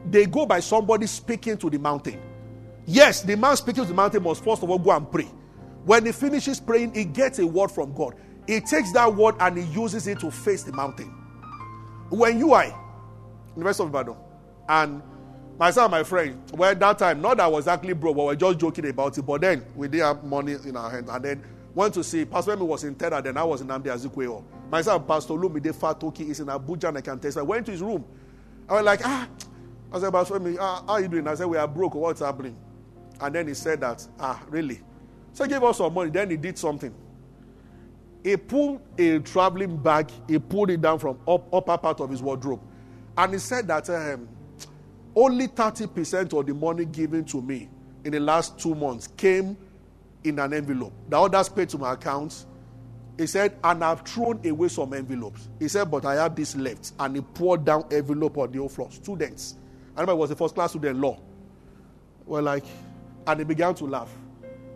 they 0.10 0.26
go 0.26 0.46
by 0.46 0.62
somebody 0.62 1.06
speaking 1.06 1.58
to 1.58 1.70
the 1.70 1.80
mountain. 1.80 2.20
Yes, 2.86 3.22
the 3.24 3.36
man 3.36 3.58
speaking 3.58 3.84
to 3.84 3.90
the 3.90 3.94
mountain 3.94 4.24
must 4.24 4.42
first 4.42 4.64
of 4.64 4.70
all 4.70 4.80
go 4.80 4.92
and 4.92 5.10
pray. 5.12 5.28
When 5.86 6.06
he 6.06 6.14
finishes 6.14 6.62
praying, 6.62 6.94
he 6.94 7.04
gets 7.04 7.40
a 7.40 7.48
word 7.48 7.72
from 7.72 7.94
God. 7.94 8.16
He 8.48 8.60
takes 8.60 8.92
that 8.94 9.14
word 9.14 9.36
and 9.40 9.58
he 9.58 9.64
uses 9.66 10.08
it 10.08 10.20
to 10.20 10.32
face 10.32 10.64
the 10.64 10.74
mountain. 10.74 11.08
When 12.10 12.38
you 12.40 12.54
are 12.54 12.66
in 12.66 12.74
the 13.56 13.64
rest 13.64 13.80
of 13.80 13.88
Ibadan, 13.90 14.16
and 14.68 15.02
myself 15.58 15.86
and 15.86 15.92
my 15.92 16.04
friend, 16.04 16.42
well, 16.54 16.76
that 16.76 17.00
time, 17.00 17.22
not 17.22 17.38
that 17.38 17.44
I 17.44 17.48
was 17.48 17.68
actually 17.68 17.94
broke, 17.94 18.16
but 18.18 18.24
we 18.24 18.28
were 18.28 18.36
just 18.36 18.60
joking 18.60 18.88
about 18.88 19.18
it. 19.18 19.22
But 19.24 19.42
then 19.42 19.66
we 19.76 19.88
didn't 19.88 20.06
have 20.06 20.24
money 20.24 20.54
in 20.54 20.76
our 20.76 20.90
hands. 20.90 21.10
And 21.10 21.24
then 21.24 21.44
went 21.74 21.94
to 21.96 22.04
see 22.04 22.26
Pastor 22.26 22.56
Femi 22.56 22.66
was 22.66 22.84
in 22.84 22.96
Tedder, 22.96 23.22
then 23.22 23.38
I 23.38 23.44
was 23.44 23.62
in 23.62 23.68
Nnamdi 23.68 23.86
Azikiwe. 23.86 24.44
Myself, 24.70 25.08
Pastor 25.08 25.34
Lumide 25.34 25.74
Fatoki 25.74 26.30
is 26.30 26.40
in 26.40 26.48
Abuja 26.48 26.90
and 26.90 26.98
I 26.98 27.02
can 27.02 27.20
test. 27.20 27.38
I 27.38 27.42
went 27.42 27.66
to 27.68 27.72
his 27.72 27.82
room. 27.82 28.04
I 28.70 28.74
was 28.74 28.84
like, 28.84 29.02
ah, 29.06 29.28
I 29.92 30.00
said, 30.00 30.12
Pastor 30.12 30.40
Femi, 30.40 30.58
ah, 30.60 30.84
how 30.86 30.94
are 30.94 31.02
you 31.02 31.08
doing? 31.08 31.28
I 31.28 31.36
said, 31.36 31.48
we 31.48 31.58
are 31.58 31.68
broke. 31.68 31.96
What's 31.96 32.22
happening? 32.22 32.58
And 33.22 33.34
then 33.36 33.48
he 33.48 33.54
said 33.54 33.82
that, 33.82 34.06
ah, 34.20 34.42
really? 34.50 34.82
So 35.34 35.44
he 35.44 35.50
gave 35.50 35.64
us 35.64 35.78
some 35.78 35.94
money. 35.94 36.10
Then 36.12 36.30
he 36.30 36.38
did 36.38 36.58
something. 36.58 36.94
He 38.24 38.38
pulled 38.38 38.82
a 38.98 39.20
traveling 39.20 39.78
bag, 39.78 40.10
he 40.28 40.40
pulled 40.40 40.70
it 40.70 40.82
down 40.82 41.00
from 41.00 41.20
up, 41.28 41.54
upper 41.54 41.78
part 41.78 42.00
of 42.00 42.10
his 42.10 42.22
wardrobe. 42.22 42.62
And 43.18 43.34
he 43.34 43.40
said 43.40 43.68
that 43.68 43.90
um, 43.90 44.30
only 45.16 45.48
30% 45.48 46.38
of 46.38 46.46
the 46.46 46.54
money 46.54 46.86
given 46.86 47.26
to 47.26 47.42
me 47.42 47.70
in 48.06 48.14
the 48.14 48.20
last 48.20 48.58
two 48.58 48.76
months 48.76 49.08
came 49.18 49.58
in 50.24 50.40
an 50.40 50.54
envelope. 50.54 50.94
The 51.10 51.20
others 51.20 51.50
paid 51.50 51.70
to 51.70 51.78
my 51.78 51.94
account. 51.94 52.46
He 53.18 53.28
said, 53.28 53.58
and 53.64 53.84
I've 53.84 54.02
thrown 54.02 54.46
away 54.48 54.70
some 54.70 54.94
envelopes. 54.94 55.50
He 55.60 55.68
said, 55.68 55.92
but 55.92 56.06
I 56.06 56.16
have 56.16 56.36
this 56.36 56.56
left. 56.56 56.94
And 57.00 57.16
he 57.16 57.22
poured 57.22 57.66
down 57.66 57.86
envelope 57.92 58.38
on 58.38 58.52
the 58.52 58.58
whole 58.58 58.70
floor. 58.70 58.90
Students. 58.92 59.56
I 59.96 60.02
remember 60.02 60.14
it 60.14 60.22
was 60.22 60.30
the 60.30 60.36
first 60.36 60.56
class 60.56 60.72
student 60.72 61.00
law. 61.00 61.20
Well, 62.26 62.42
like, 62.42 62.66
and 63.28 63.40
he 63.40 63.44
began 63.44 63.76
to 63.76 63.86
laugh. 63.86 64.12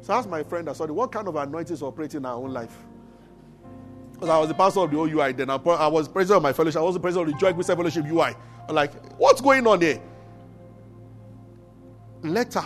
So 0.02 0.14
I 0.14 0.18
asked 0.18 0.30
my 0.30 0.44
friend, 0.44 0.70
I 0.70 0.74
said, 0.74 0.92
what 0.92 1.12
kind 1.12 1.28
of 1.28 1.36
anointing 1.36 1.74
is 1.74 1.82
operating 1.82 2.20
in 2.20 2.26
our 2.26 2.36
own 2.36 2.54
life? 2.54 2.78
Because 4.17 4.30
I 4.30 4.39
was 4.39 4.47
the 4.47 4.56
pastor 4.56 4.80
of 4.80 4.89
the 4.89 4.97
OUI 4.97 5.32
then. 5.32 5.51
I 5.51 5.58
was 5.58 6.08
president 6.08 6.38
of 6.38 6.43
my 6.43 6.51
fellowship. 6.51 6.82
I 6.82 6.84
was 6.84 6.95
the 6.95 6.99
president 6.99 7.30
of 7.30 7.36
the 7.36 7.39
Joy 7.39 7.53
Christian 7.53 7.75
Fellowship 7.77 8.06
UI. 8.08 8.34
I'm 8.67 8.73
like, 8.73 8.91
what's 9.19 9.41
going 9.41 9.67
on 9.67 9.80
there? 9.80 10.01
Letter, 12.23 12.63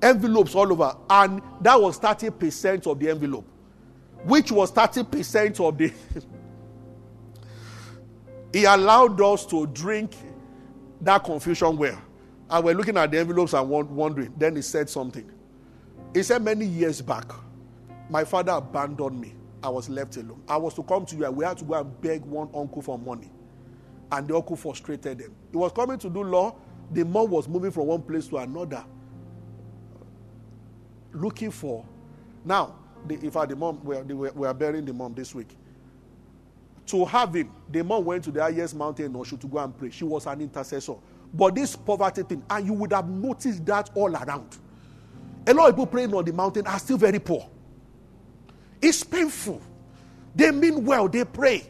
envelopes 0.00 0.54
all 0.54 0.72
over. 0.72 0.96
And 1.10 1.42
that 1.60 1.78
was 1.78 2.00
30% 2.00 2.86
of 2.86 2.98
the 2.98 3.10
envelope, 3.10 3.46
which 4.24 4.50
was 4.50 4.72
30% 4.72 5.60
of 5.60 5.76
the. 5.76 5.92
he 8.58 8.64
allowed 8.64 9.20
us 9.20 9.44
to 9.46 9.66
drink 9.66 10.12
that 11.02 11.22
confusion 11.22 11.76
well. 11.76 12.00
And 12.48 12.64
we're 12.64 12.74
looking 12.74 12.96
at 12.96 13.10
the 13.10 13.18
envelopes 13.18 13.52
and 13.52 13.68
wondering. 13.68 14.32
Then 14.38 14.56
he 14.56 14.62
said 14.62 14.88
something. 14.88 15.30
He 16.14 16.22
said, 16.22 16.42
Many 16.42 16.64
years 16.64 17.02
back, 17.02 17.30
my 18.08 18.24
father 18.24 18.52
abandoned 18.52 19.20
me. 19.20 19.34
I 19.62 19.68
was 19.68 19.88
left 19.88 20.16
alone. 20.16 20.42
I 20.48 20.56
was 20.56 20.74
to 20.74 20.82
come 20.82 21.04
to 21.06 21.16
you. 21.16 21.30
We 21.30 21.44
had 21.44 21.58
to 21.58 21.64
go 21.64 21.74
and 21.74 22.00
beg 22.00 22.24
one 22.24 22.48
uncle 22.54 22.82
for 22.82 22.98
money. 22.98 23.30
And 24.12 24.26
the 24.28 24.36
uncle 24.36 24.56
frustrated 24.56 25.18
them. 25.18 25.34
He 25.50 25.56
was 25.56 25.72
coming 25.72 25.98
to 25.98 26.08
do 26.08 26.22
law. 26.22 26.54
The 26.92 27.04
mom 27.04 27.30
was 27.30 27.48
moving 27.48 27.70
from 27.70 27.86
one 27.86 28.02
place 28.02 28.26
to 28.28 28.38
another, 28.38 28.82
looking 31.12 31.50
for. 31.50 31.84
Now, 32.44 32.76
the, 33.06 33.14
in 33.16 33.30
fact, 33.30 33.50
the 33.50 33.56
mom, 33.56 33.80
we 33.84 33.96
are, 33.96 34.02
we 34.02 34.46
are 34.46 34.54
burying 34.54 34.86
the 34.86 34.94
mom 34.94 35.14
this 35.14 35.34
week. 35.34 35.54
To 36.86 37.04
have 37.04 37.34
him, 37.34 37.50
the 37.70 37.84
mom 37.84 38.06
went 38.06 38.24
to 38.24 38.30
the 38.30 38.40
highest 38.40 38.74
mountain 38.74 39.04
in 39.06 39.12
Oshu 39.12 39.38
to 39.40 39.46
go 39.46 39.58
and 39.58 39.76
pray. 39.76 39.90
She 39.90 40.04
was 40.04 40.26
an 40.26 40.40
intercessor. 40.40 40.94
But 41.34 41.54
this 41.54 41.76
poverty 41.76 42.22
thing, 42.22 42.42
and 42.48 42.66
you 42.66 42.72
would 42.72 42.92
have 42.94 43.06
noticed 43.06 43.66
that 43.66 43.90
all 43.94 44.16
around. 44.16 44.56
A 45.46 45.52
lot 45.52 45.68
of 45.68 45.74
people 45.74 45.86
praying 45.86 46.14
on 46.14 46.24
the 46.24 46.32
mountain 46.32 46.66
are 46.66 46.78
still 46.78 46.96
very 46.96 47.18
poor. 47.18 47.46
It's 48.80 49.02
painful. 49.02 49.60
They 50.34 50.50
mean 50.50 50.84
well, 50.84 51.08
they 51.08 51.24
pray. 51.24 51.64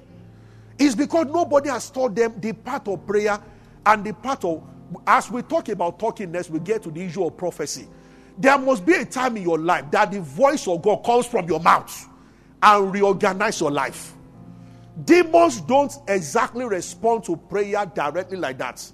It's 0.79 0.95
because 0.95 1.27
nobody 1.27 1.71
has 1.71 1.91
taught 1.91 2.15
them 2.15 2.41
the 2.41 2.53
part 2.53 2.87
of 2.89 3.07
prayer 3.07 3.41
and 3.87 4.05
the 4.05 4.13
part 4.13 4.45
of, 4.45 4.63
as 5.07 5.31
we 5.31 5.43
talk 5.43 5.69
about 5.69 5.99
talking 5.99 6.31
next, 6.33 6.51
we 6.51 6.61
get 6.61 6.83
to 6.83 6.91
the 6.91 7.03
issue 7.03 7.25
of 7.25 7.37
prophecy. 7.37 7.89
There 8.37 8.57
must 8.57 8.87
be 8.87 8.95
a 8.95 9.05
time 9.05 9.37
in 9.37 9.43
your 9.43 9.59
life 9.59 9.91
that 9.91 10.13
the 10.13 10.21
voice 10.21 10.69
of 10.69 10.83
God 10.83 11.05
comes 11.05 11.27
from 11.27 11.49
your 11.49 11.61
mouth 11.61 12.09
and 12.63 12.93
reorganize 12.93 13.61
your 13.61 13.71
life. 13.71 14.15
Demons 15.05 15.61
don't 15.63 15.93
exactly 16.09 16.65
respond 16.65 17.25
to 17.25 17.37
prayer 17.37 17.85
directly 17.95 18.37
like 18.37 18.59
that. 18.59 18.85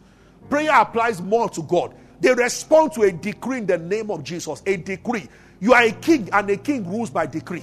Prayer 0.48 0.72
applies 0.72 1.20
more 1.20 1.48
to 1.50 1.62
God. 1.62 1.94
They 2.20 2.33
respond 2.33 2.92
to 2.92 3.03
a 3.03 3.12
decree 3.12 3.59
in 3.59 3.66
the 3.66 3.79
name 3.79 4.11
of 4.11 4.22
Jesus. 4.22 4.62
A 4.66 4.77
decree. 4.77 5.29
You 5.61 5.74
are 5.74 5.83
a 5.83 5.92
king, 5.92 6.29
and 6.33 6.48
a 6.50 6.57
king 6.57 6.88
rules 6.88 7.11
by 7.11 7.27
decree. 7.27 7.62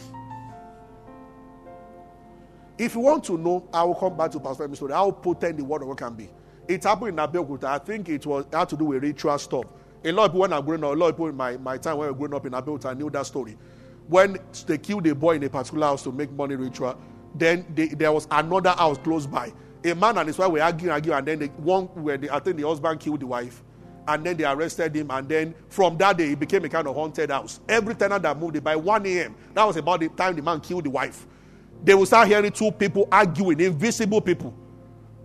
If 2.82 2.96
you 2.96 3.02
want 3.02 3.24
to 3.26 3.38
know, 3.38 3.70
I 3.72 3.84
will 3.84 3.94
come 3.94 4.18
back 4.18 4.32
to 4.32 4.40
Pastor 4.40 4.64
Femi's 4.64 4.80
story. 4.80 4.92
How 4.92 5.12
potent 5.12 5.56
the 5.56 5.64
word 5.64 5.84
of 5.84 5.90
God 5.90 5.98
can 6.00 6.16
be. 6.16 6.30
It 6.68 6.84
happened 6.84 7.10
in 7.10 7.16
Abeokuta. 7.18 7.66
I 7.66 7.78
think 7.78 8.10
it 8.10 8.26
was 8.26 8.48
it 8.48 8.56
had 8.56 8.70
to 8.70 8.76
do 8.76 8.86
with 8.86 9.04
ritual 9.04 9.38
stuff. 9.38 9.66
A 10.04 10.12
lot 10.12 10.26
of 10.26 10.32
people 10.32 10.42
when 10.42 10.52
I 10.54 10.62
growing 10.62 10.84
up, 10.84 10.96
a 10.96 10.96
lot 10.96 11.10
of 11.10 11.16
people 11.16 11.28
in 11.28 11.36
my, 11.36 11.58
my 11.58 11.78
time 11.78 11.98
when 12.00 12.08
I 12.08 12.10
was 12.12 12.18
growing 12.18 12.34
up 12.34 12.44
in 12.48 12.54
Abeokuta 12.54 12.98
knew 12.98 13.12
that 13.12 13.28
story. 13.28 13.56
When 14.08 14.40
they 14.66 14.80
killed 14.80 15.06
a 15.06 15.14
boy 15.14 15.36
in 15.36 15.44
a 15.44 15.50
particular 15.50 15.86
house 15.86 16.02
to 16.06 16.12
make 16.12 16.32
money 16.32 16.56
ritual, 16.56 17.00
then 17.36 17.68
they, 17.76 17.90
there 17.90 18.12
was 18.12 18.28
another 18.32 18.72
house 18.72 18.98
close 18.98 19.28
by. 19.28 19.54
A 19.86 19.94
man 19.94 20.18
and 20.18 20.26
his 20.26 20.40
wife 20.40 20.50
were 20.50 20.64
arguing, 20.64 20.92
arguing, 20.92 21.20
and 21.20 21.28
then 21.28 21.38
the 21.38 21.48
one 21.50 21.86
where 22.04 22.18
the, 22.18 22.34
I 22.34 22.40
think 22.40 22.58
the 22.58 22.68
husband 22.68 23.00
killed 23.00 23.20
the 23.20 23.28
wife, 23.28 23.62
and 24.08 24.26
then 24.26 24.38
they 24.38 24.46
arrested 24.46 24.96
him, 24.96 25.12
and 25.12 25.30
then 25.30 25.54
from 25.70 25.98
that 25.98 26.18
day 26.18 26.32
it 26.32 26.40
became 26.40 26.66
a 26.66 26.70
kind 26.70 26.88
of 26.88 26.96
haunted 26.96 27.30
house. 27.30 27.60
Every 27.70 27.94
tenant 27.94 28.24
that 28.24 28.40
moved 28.40 28.56
it 28.56 28.64
by 28.64 28.76
1 28.76 29.06
a.m. 29.06 29.36
That 29.54 29.66
was 29.66 29.78
about 29.78 30.00
the 30.00 30.10
time 30.10 30.36
the 30.36 30.42
man 30.42 30.60
killed 30.62 30.86
the 30.86 30.90
wife. 30.90 31.28
They 31.84 31.94
will 31.96 32.06
start 32.06 32.28
hearing 32.28 32.52
two 32.52 32.72
people 32.72 33.08
arguing, 33.12 33.60
invisible 33.60 34.22
people. 34.22 34.54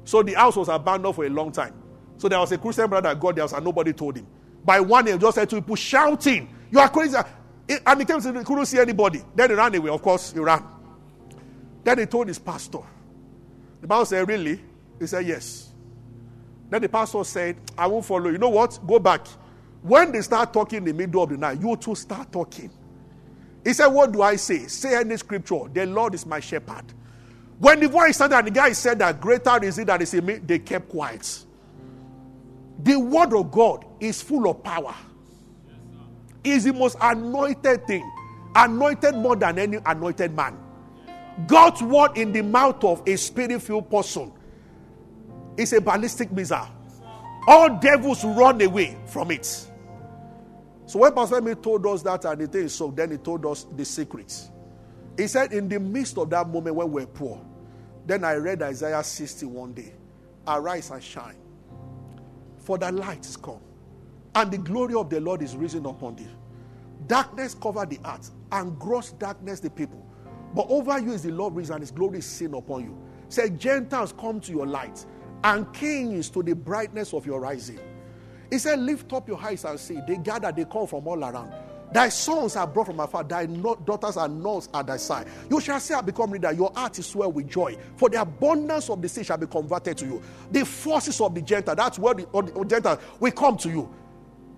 So 0.04 0.22
the 0.22 0.34
house 0.34 0.56
was 0.56 0.68
abandoned 0.68 1.14
for 1.14 1.24
a 1.24 1.30
long 1.30 1.52
time. 1.52 1.74
So 2.16 2.28
there 2.28 2.38
was 2.38 2.52
a 2.52 2.58
Christian 2.58 2.88
brother 2.88 3.08
that 3.10 3.20
got 3.20 3.36
there, 3.36 3.44
and 3.44 3.64
nobody 3.64 3.92
told 3.92 4.16
him. 4.16 4.26
By 4.64 4.80
1 4.80 5.08
a.m., 5.08 5.18
just 5.18 5.34
said 5.34 5.50
two 5.50 5.56
people 5.60 5.76
shouting, 5.76 6.48
"You 6.70 6.80
are 6.80 6.88
crazy!" 6.88 7.16
And 7.68 8.00
he 8.00 8.04
came 8.04 8.20
to, 8.20 8.32
he 8.38 8.44
couldn't 8.44 8.66
see 8.66 8.78
anybody. 8.78 9.22
Then 9.34 9.50
he 9.50 9.56
ran 9.56 9.74
away. 9.74 9.90
Of 9.90 10.02
course, 10.02 10.32
he 10.32 10.38
ran. 10.38 10.64
Then 11.84 11.98
he 11.98 12.06
told 12.06 12.28
his 12.28 12.38
pastor. 12.38 12.80
The 13.80 13.86
Bible 13.86 14.06
said, 14.06 14.28
Really? 14.28 14.60
He 14.98 15.06
said, 15.06 15.26
Yes. 15.26 15.72
Then 16.70 16.82
the 16.82 16.88
pastor 16.88 17.22
said, 17.24 17.56
I 17.76 17.86
won't 17.86 18.04
follow. 18.04 18.30
You 18.30 18.38
know 18.38 18.48
what? 18.48 18.78
Go 18.86 18.98
back. 18.98 19.26
When 19.82 20.12
they 20.12 20.20
start 20.22 20.52
talking 20.52 20.78
in 20.78 20.84
the 20.84 20.92
middle 20.92 21.22
of 21.22 21.30
the 21.30 21.36
night, 21.36 21.60
you 21.60 21.76
too 21.76 21.94
start 21.94 22.32
talking. 22.32 22.70
He 23.66 23.72
said, 23.72 23.88
What 23.88 24.12
do 24.12 24.22
I 24.22 24.36
say? 24.36 24.68
Say 24.68 24.94
any 24.94 25.16
scripture. 25.16 25.62
The 25.72 25.86
Lord 25.86 26.14
is 26.14 26.24
my 26.24 26.38
shepherd. 26.38 26.84
When 27.58 27.80
the 27.80 27.88
voice 27.88 28.14
started 28.14 28.36
and 28.36 28.46
the 28.46 28.50
guy 28.52 28.70
said 28.70 29.00
that 29.00 29.20
greater 29.20 29.64
is 29.64 29.76
it 29.76 29.88
that 29.88 30.00
is 30.00 30.14
in 30.14 30.24
me, 30.24 30.34
they 30.34 30.60
kept 30.60 30.88
quiet. 30.88 31.44
The 32.78 32.96
word 32.96 33.34
of 33.34 33.50
God 33.50 33.84
is 33.98 34.22
full 34.22 34.48
of 34.48 34.62
power. 34.62 34.94
Is 36.44 36.62
the 36.62 36.74
most 36.74 36.96
anointed 37.00 37.88
thing. 37.88 38.08
Anointed 38.54 39.16
more 39.16 39.34
than 39.34 39.58
any 39.58 39.78
anointed 39.84 40.36
man. 40.36 40.56
God's 41.48 41.82
word 41.82 42.16
in 42.16 42.32
the 42.32 42.42
mouth 42.42 42.84
of 42.84 43.02
a 43.04 43.16
spirit 43.16 43.60
filled 43.60 43.90
person 43.90 44.32
is 45.56 45.72
a 45.72 45.80
ballistic 45.80 46.30
missile. 46.30 46.68
All 47.48 47.80
devils 47.80 48.22
run 48.24 48.60
away 48.62 48.96
from 49.06 49.32
it. 49.32 49.68
So 50.86 51.00
when 51.00 51.12
Pastor 51.12 51.40
Femi 51.40 51.60
told 51.60 51.84
us 51.86 52.02
that 52.02 52.24
and 52.24 52.40
the 52.40 52.46
thing 52.46 52.68
so, 52.68 52.90
then 52.90 53.10
he 53.10 53.16
told 53.18 53.44
us 53.44 53.64
the 53.64 53.84
secrets. 53.84 54.50
He 55.16 55.26
said, 55.26 55.52
in 55.52 55.68
the 55.68 55.80
midst 55.80 56.16
of 56.18 56.30
that 56.30 56.48
moment 56.48 56.76
when 56.76 56.90
we're 56.92 57.06
poor, 57.06 57.44
then 58.06 58.22
I 58.24 58.34
read 58.34 58.62
Isaiah 58.62 59.02
60 59.02 59.46
one 59.46 59.72
day. 59.72 59.92
Arise 60.46 60.90
and 60.90 61.02
shine, 61.02 61.38
for 62.58 62.78
the 62.78 62.92
light 62.92 63.26
is 63.26 63.36
come, 63.36 63.58
and 64.36 64.50
the 64.52 64.58
glory 64.58 64.94
of 64.94 65.10
the 65.10 65.20
Lord 65.20 65.42
is 65.42 65.56
risen 65.56 65.86
upon 65.86 66.14
thee. 66.14 66.28
Darkness 67.08 67.54
covered 67.54 67.90
the 67.90 67.98
earth, 68.04 68.30
and 68.52 68.78
gross 68.78 69.10
darkness 69.10 69.58
the 69.58 69.70
people. 69.70 70.06
But 70.54 70.66
over 70.68 71.00
you 71.00 71.12
is 71.12 71.24
the 71.24 71.32
Lord 71.32 71.56
risen, 71.56 71.74
and 71.74 71.82
his 71.82 71.90
glory 71.90 72.18
is 72.18 72.26
seen 72.26 72.54
upon 72.54 72.84
you. 72.84 72.96
Say, 73.28 73.50
Gentiles 73.50 74.14
come 74.16 74.40
to 74.42 74.52
your 74.52 74.66
light, 74.66 75.04
and 75.42 75.72
kings 75.72 76.30
to 76.30 76.44
the 76.44 76.54
brightness 76.54 77.12
of 77.12 77.26
your 77.26 77.40
rising. 77.40 77.80
He 78.50 78.58
said, 78.58 78.78
Lift 78.80 79.12
up 79.12 79.28
your 79.28 79.40
eyes 79.40 79.64
and 79.64 79.78
see. 79.78 80.00
They 80.06 80.16
gather, 80.16 80.52
they 80.52 80.64
come 80.64 80.86
from 80.86 81.06
all 81.06 81.22
around. 81.24 81.52
Thy 81.92 82.08
sons 82.08 82.56
are 82.56 82.66
brought 82.66 82.86
from 82.86 83.00
afar, 83.00 83.24
thy 83.24 83.46
daughters 83.46 84.16
and 84.16 84.42
nuns 84.42 84.68
at 84.74 84.86
thy 84.86 84.96
side. 84.96 85.28
You 85.48 85.60
shall 85.60 85.78
say, 85.78 85.94
I 85.94 86.00
become 86.00 86.32
leader. 86.32 86.52
Your 86.52 86.72
heart 86.74 86.98
is 86.98 87.06
swelled 87.06 87.34
with 87.34 87.48
joy, 87.48 87.76
for 87.96 88.08
the 88.08 88.20
abundance 88.20 88.90
of 88.90 89.00
the 89.00 89.08
sea 89.08 89.22
shall 89.22 89.38
be 89.38 89.46
converted 89.46 89.96
to 89.98 90.04
you. 90.04 90.22
The 90.50 90.64
forces 90.64 91.20
of 91.20 91.34
the 91.34 91.42
Gentile, 91.42 91.76
that's 91.76 91.98
where 91.98 92.14
the, 92.14 92.26
the 92.32 92.64
Gentile 92.64 93.00
will 93.20 93.32
come 93.32 93.56
to 93.58 93.68
you. 93.68 93.94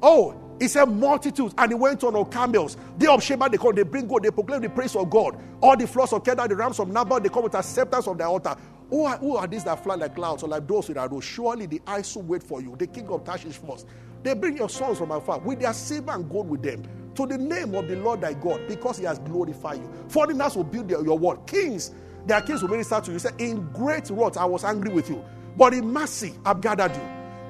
Oh, 0.03 0.35
he 0.61 0.68
said 0.68 0.87
multitudes, 0.87 1.55
and 1.59 1.70
he 1.70 1.74
went 1.74 2.03
on 2.03 2.16
on 2.16 2.31
camels. 2.31 2.77
They 2.96 3.07
of 3.07 3.22
Sheba, 3.22 3.48
they 3.48 3.59
come, 3.59 3.74
they 3.74 3.83
bring 3.83 4.09
God, 4.09 4.22
they 4.22 4.31
proclaim 4.31 4.62
the 4.62 4.70
praise 4.70 4.96
of 4.96 5.09
God. 5.11 5.38
All 5.61 5.77
the 5.77 5.87
flocks 5.87 6.12
of 6.12 6.24
Kedar, 6.24 6.48
the 6.48 6.57
rams 6.57 6.81
of 6.81 6.88
Nabal, 6.88 7.20
they 7.20 7.29
come 7.29 7.44
with 7.44 7.55
acceptance 7.55 8.07
of 8.09 8.18
the 8.18 8.24
altar. 8.24 8.57
Who 8.90 9.05
are, 9.05 9.18
who 9.18 9.37
are 9.37 9.46
these 9.46 9.64
that 9.64 9.83
fly 9.83 9.96
like 9.96 10.14
clouds 10.14 10.42
or 10.42 10.48
like 10.48 10.66
those 10.66 10.88
with 10.88 10.96
arrows? 10.96 11.24
Surely 11.24 11.66
the 11.66 11.81
eyes 11.87 12.14
will 12.16 12.22
wait 12.22 12.42
for 12.42 12.62
you, 12.62 12.74
the 12.77 12.87
king 12.87 13.09
of 13.09 13.24
Tarshish 13.24 13.57
first. 13.57 13.87
They 14.22 14.35
bring 14.35 14.57
your 14.57 14.68
sons 14.68 14.98
from 14.98 15.11
afar 15.11 15.38
with 15.40 15.61
their 15.61 15.72
silver 15.72 16.12
and 16.12 16.29
gold 16.29 16.48
with 16.48 16.62
them 16.62 16.83
to 17.14 17.27
the 17.27 17.37
name 17.37 17.74
of 17.74 17.88
the 17.88 17.96
Lord 17.96 18.20
thy 18.20 18.35
God 18.35 18.61
because 18.66 18.98
he 18.98 19.05
has 19.05 19.18
glorified 19.18 19.79
you. 19.79 19.92
Foreigners 20.09 20.57
will 20.57 20.64
build 20.64 20.88
their, 20.88 21.03
your 21.03 21.18
word. 21.18 21.46
Kings, 21.46 21.92
their 22.27 22.40
kings 22.40 22.62
will 22.62 22.70
minister 22.70 23.01
to 23.01 23.12
you. 23.12 23.18
Say, 23.18 23.31
In 23.38 23.68
great 23.72 24.09
wrath 24.11 24.37
I 24.37 24.44
was 24.44 24.64
angry 24.64 24.92
with 24.92 25.11
you, 25.11 25.22
but 25.57 25.74
in 25.74 25.92
mercy 25.92 26.35
I've 26.44 26.61
gathered 26.61 26.94
you. 26.96 27.03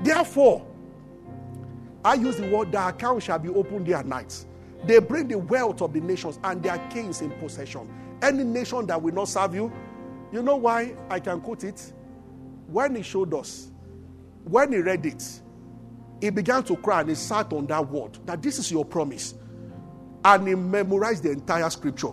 Therefore, 0.02 0.66
I 2.04 2.14
use 2.14 2.36
the 2.36 2.48
word, 2.48 2.72
the 2.72 2.88
account 2.88 3.22
shall 3.22 3.38
be 3.38 3.48
opened 3.48 3.86
day 3.86 3.92
and 3.92 4.08
night. 4.08 4.44
They 4.84 4.98
bring 5.00 5.28
the 5.28 5.38
wealth 5.38 5.82
of 5.82 5.92
the 5.92 6.00
nations 6.00 6.38
and 6.44 6.62
their 6.62 6.78
kings 6.88 7.20
in 7.20 7.30
possession. 7.32 7.88
Any 8.22 8.44
nation 8.44 8.86
that 8.86 9.00
will 9.00 9.14
not 9.14 9.28
serve 9.28 9.54
you, 9.54 9.72
you 10.32 10.42
know 10.42 10.56
why 10.56 10.94
I 11.08 11.20
can 11.20 11.40
quote 11.40 11.64
it? 11.64 11.92
When 12.66 12.94
he 12.96 13.02
showed 13.02 13.32
us, 13.34 13.70
when 14.44 14.72
he 14.72 14.78
read 14.78 15.06
it, 15.06 15.22
he 16.20 16.30
began 16.30 16.62
to 16.64 16.76
cry 16.76 17.00
and 17.00 17.10
he 17.10 17.14
sat 17.14 17.52
on 17.52 17.66
that 17.66 17.88
word 17.88 18.18
that 18.26 18.42
this 18.42 18.58
is 18.58 18.70
your 18.70 18.84
promise. 18.84 19.34
And 20.24 20.48
he 20.48 20.54
memorized 20.54 21.22
the 21.22 21.30
entire 21.30 21.70
scripture. 21.70 22.12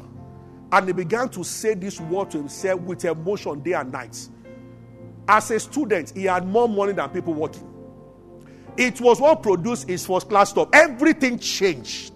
And 0.71 0.87
he 0.87 0.93
began 0.93 1.29
to 1.29 1.43
say 1.43 1.73
this 1.73 1.99
word 1.99 2.31
to 2.31 2.37
himself 2.37 2.81
with 2.81 3.03
emotion 3.05 3.61
day 3.61 3.73
and 3.73 3.91
night. 3.91 4.29
As 5.27 5.49
a 5.51 5.59
student, 5.59 6.11
he 6.15 6.25
had 6.25 6.45
more 6.45 6.69
money 6.69 6.93
than 6.93 7.09
people 7.09 7.33
working. 7.33 7.71
It 8.77 9.01
was 9.01 9.19
what 9.19 9.41
produced 9.41 9.87
his 9.87 10.05
first 10.05 10.29
class 10.29 10.49
stuff. 10.51 10.69
Everything 10.73 11.39
changed. 11.39 12.13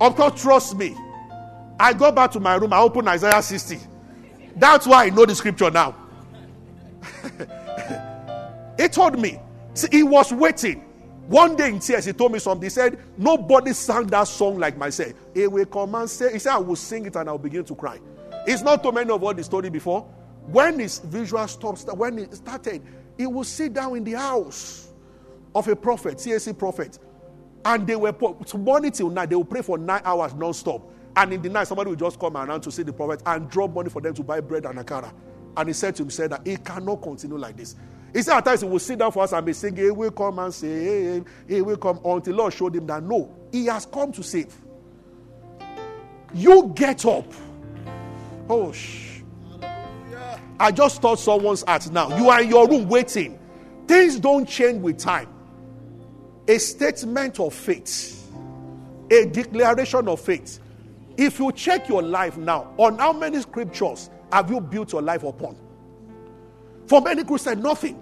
Of 0.00 0.16
course, 0.16 0.40
trust 0.40 0.76
me. 0.76 0.94
I 1.80 1.92
go 1.92 2.12
back 2.12 2.30
to 2.32 2.40
my 2.40 2.54
room, 2.54 2.72
I 2.72 2.78
open 2.78 3.08
Isaiah 3.08 3.42
60. 3.42 3.78
That's 4.56 4.86
why 4.86 5.06
I 5.06 5.10
know 5.10 5.26
the 5.26 5.34
scripture 5.34 5.70
now. 5.70 5.96
he 8.78 8.88
told 8.88 9.18
me, 9.18 9.40
see, 9.74 9.88
he 9.90 10.02
was 10.02 10.32
waiting. 10.32 10.84
One 11.26 11.56
day 11.56 11.68
in 11.70 11.80
tears, 11.80 12.04
he 12.04 12.12
told 12.12 12.32
me 12.32 12.38
something. 12.38 12.64
He 12.64 12.70
said, 12.70 12.98
Nobody 13.16 13.72
sang 13.72 14.06
that 14.08 14.24
song 14.24 14.58
like 14.58 14.76
myself. 14.76 15.12
He 15.32 15.46
will 15.46 15.64
come 15.64 15.94
and 15.94 16.08
say, 16.08 16.32
He 16.34 16.38
said, 16.38 16.52
I 16.52 16.58
will 16.58 16.76
sing 16.76 17.06
it 17.06 17.16
and 17.16 17.28
I'll 17.28 17.38
begin 17.38 17.64
to 17.64 17.74
cry. 17.74 17.98
It's 18.46 18.62
not 18.62 18.82
too 18.82 18.92
many 18.92 19.10
of 19.10 19.22
all 19.22 19.32
the 19.32 19.42
story 19.42 19.70
before. 19.70 20.02
When 20.46 20.78
his 20.78 20.98
visual 20.98 21.46
stops, 21.48 21.84
when 21.86 22.18
he 22.18 22.26
started, 22.32 22.82
he 23.16 23.26
will 23.26 23.44
sit 23.44 23.72
down 23.72 23.96
in 23.96 24.04
the 24.04 24.12
house 24.12 24.88
of 25.54 25.66
a 25.68 25.76
prophet, 25.76 26.18
CAC 26.18 26.58
prophet. 26.58 26.98
And 27.64 27.86
they 27.86 27.96
were 27.96 28.12
from 28.12 28.64
morning 28.64 28.92
till 28.92 29.08
night, 29.08 29.30
they 29.30 29.36
will 29.36 29.44
pray 29.46 29.62
for 29.62 29.78
nine 29.78 30.02
hours 30.04 30.34
non-stop. 30.34 30.82
And 31.16 31.32
in 31.32 31.42
the 31.42 31.48
night, 31.48 31.68
somebody 31.68 31.90
will 31.90 31.96
just 31.96 32.18
come 32.18 32.36
around 32.36 32.60
to 32.62 32.70
see 32.72 32.82
the 32.82 32.92
prophet 32.92 33.22
and 33.26 33.48
drop 33.48 33.72
money 33.72 33.88
for 33.90 34.02
them 34.02 34.14
to 34.14 34.22
buy 34.22 34.40
bread 34.40 34.66
and 34.66 34.78
akara. 34.78 35.12
And 35.56 35.68
he 35.68 35.72
said 35.72 35.94
to 35.96 36.02
himself 36.02 36.30
that 36.30 36.46
it 36.46 36.64
cannot 36.64 37.02
continue 37.02 37.38
like 37.38 37.56
this. 37.56 37.76
He 38.12 38.22
said 38.22 38.36
at 38.38 38.44
times 38.44 38.62
he 38.62 38.68
will 38.68 38.78
sit 38.78 38.98
down 38.98 39.12
for 39.12 39.22
us 39.22 39.32
and 39.32 39.44
be 39.44 39.52
singing, 39.52 39.84
He 39.84 39.90
will 39.90 40.10
come 40.10 40.38
and 40.38 40.52
say, 40.52 41.22
He 41.48 41.62
will 41.62 41.76
come 41.76 42.00
until 42.04 42.34
Lord 42.34 42.52
showed 42.52 42.74
him 42.74 42.86
that 42.86 43.02
no, 43.02 43.34
He 43.52 43.66
has 43.66 43.86
come 43.86 44.12
to 44.12 44.22
save. 44.22 44.54
You 46.32 46.72
get 46.74 47.04
up. 47.06 47.32
Oh, 48.48 48.72
shh. 48.72 49.20
I 50.58 50.70
just 50.70 51.00
thought 51.02 51.18
someone's 51.18 51.64
at 51.66 51.90
now. 51.90 52.16
You 52.16 52.30
are 52.30 52.42
in 52.42 52.48
your 52.48 52.68
room 52.68 52.88
waiting. 52.88 53.38
Things 53.86 54.18
don't 54.18 54.48
change 54.48 54.80
with 54.82 54.98
time 54.98 55.28
a 56.46 56.58
statement 56.58 57.40
of 57.40 57.54
faith, 57.54 58.30
a 59.10 59.24
declaration 59.26 60.08
of 60.08 60.20
faith. 60.20 60.60
If 61.16 61.38
you 61.38 61.52
check 61.52 61.88
your 61.88 62.02
life 62.02 62.36
now, 62.36 62.72
on 62.76 62.98
how 62.98 63.12
many 63.12 63.40
scriptures 63.40 64.10
have 64.32 64.50
you 64.50 64.60
built 64.60 64.92
your 64.92 65.02
life 65.02 65.22
upon? 65.22 65.56
For 66.86 67.00
many 67.00 67.24
Christians, 67.24 67.62
nothing. 67.62 68.00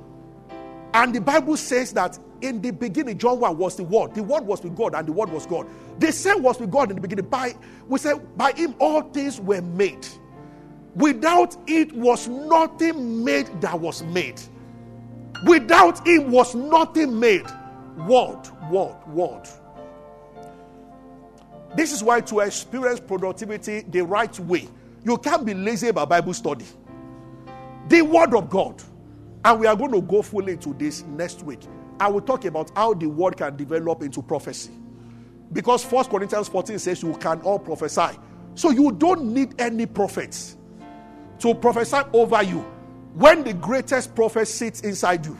And 0.95 1.15
the 1.15 1.21
Bible 1.21 1.57
says 1.57 1.93
that 1.93 2.19
in 2.41 2.61
the 2.61 2.71
beginning, 2.71 3.19
John 3.19 3.39
1 3.41 3.57
was 3.57 3.77
the 3.77 3.85
Word. 3.85 4.15
The 4.15 4.23
Word 4.23 4.47
was 4.47 4.63
with 4.63 4.77
God, 4.77 4.95
and 4.95 5.07
the 5.07 5.13
Word 5.13 5.31
was 5.31 5.47
God. 5.47 5.67
The 5.99 6.11
same 6.13 6.43
was 6.43 6.59
with 6.59 6.71
God 6.71 6.91
in 6.91 6.97
the 6.97 7.03
beginning. 7.03 7.27
By 7.27 7.55
we 7.89 7.99
say, 7.99 8.15
by 8.37 8.53
Him 8.53 8.75
all 8.79 9.03
things 9.03 9.41
were 9.41 9.63
made. 9.63 10.07
Without 10.95 11.57
it 11.67 11.93
was 11.93 12.29
nothing 12.29 13.25
made 13.25 13.49
that 13.61 13.79
was 13.79 14.03
made. 14.03 14.41
Without 15.45 16.07
him 16.07 16.31
was 16.31 16.55
nothing 16.55 17.19
made. 17.19 17.47
Word, 18.07 18.43
word, 18.71 18.97
word. 19.09 19.49
This 21.75 21.93
is 21.93 22.03
why 22.03 22.21
to 22.23 22.41
experience 22.41 23.01
productivity 23.01 23.83
the 23.83 24.03
right 24.03 24.39
way, 24.41 24.69
you 25.05 25.17
can't 25.19 25.45
be 25.45 25.55
lazy 25.55 25.89
about 25.89 26.09
Bible 26.09 26.35
study. 26.35 26.67
The 27.89 28.03
Word 28.03 28.35
of 28.35 28.51
God. 28.51 28.83
And 29.45 29.59
we 29.59 29.67
are 29.67 29.75
going 29.75 29.93
to 29.93 30.03
go 30.03 30.23
fully 30.23 30.53
into 30.53 30.73
this 30.75 31.03
next 31.03 31.43
week. 31.43 31.61
I 31.99 32.09
will 32.09 32.21
talk 32.21 32.45
about 32.45 32.71
how 32.77 32.95
the 32.95 33.09
Word 33.09 33.37
can 33.37 33.57
develop 33.57 34.03
into 34.03 34.23
prophecy. 34.23 34.71
Because 35.53 35.85
First 35.85 36.11
Corinthians 36.11 36.49
14 36.49 36.79
says 36.79 37.03
you 37.03 37.15
can 37.15 37.41
all 37.43 37.59
prophesy. 37.59 38.19
So 38.55 38.71
you 38.71 38.93
don't 38.93 39.25
need 39.33 39.61
any 39.61 39.87
prophets 39.87 40.57
to 41.41 41.55
prophesy 41.55 41.99
over 42.13 42.43
you 42.43 42.61
when 43.15 43.45
the 43.45 43.55
greatest 43.55 44.15
prophet 44.15 44.47
sits 44.47 44.81
inside 44.83 45.27
you. 45.27 45.39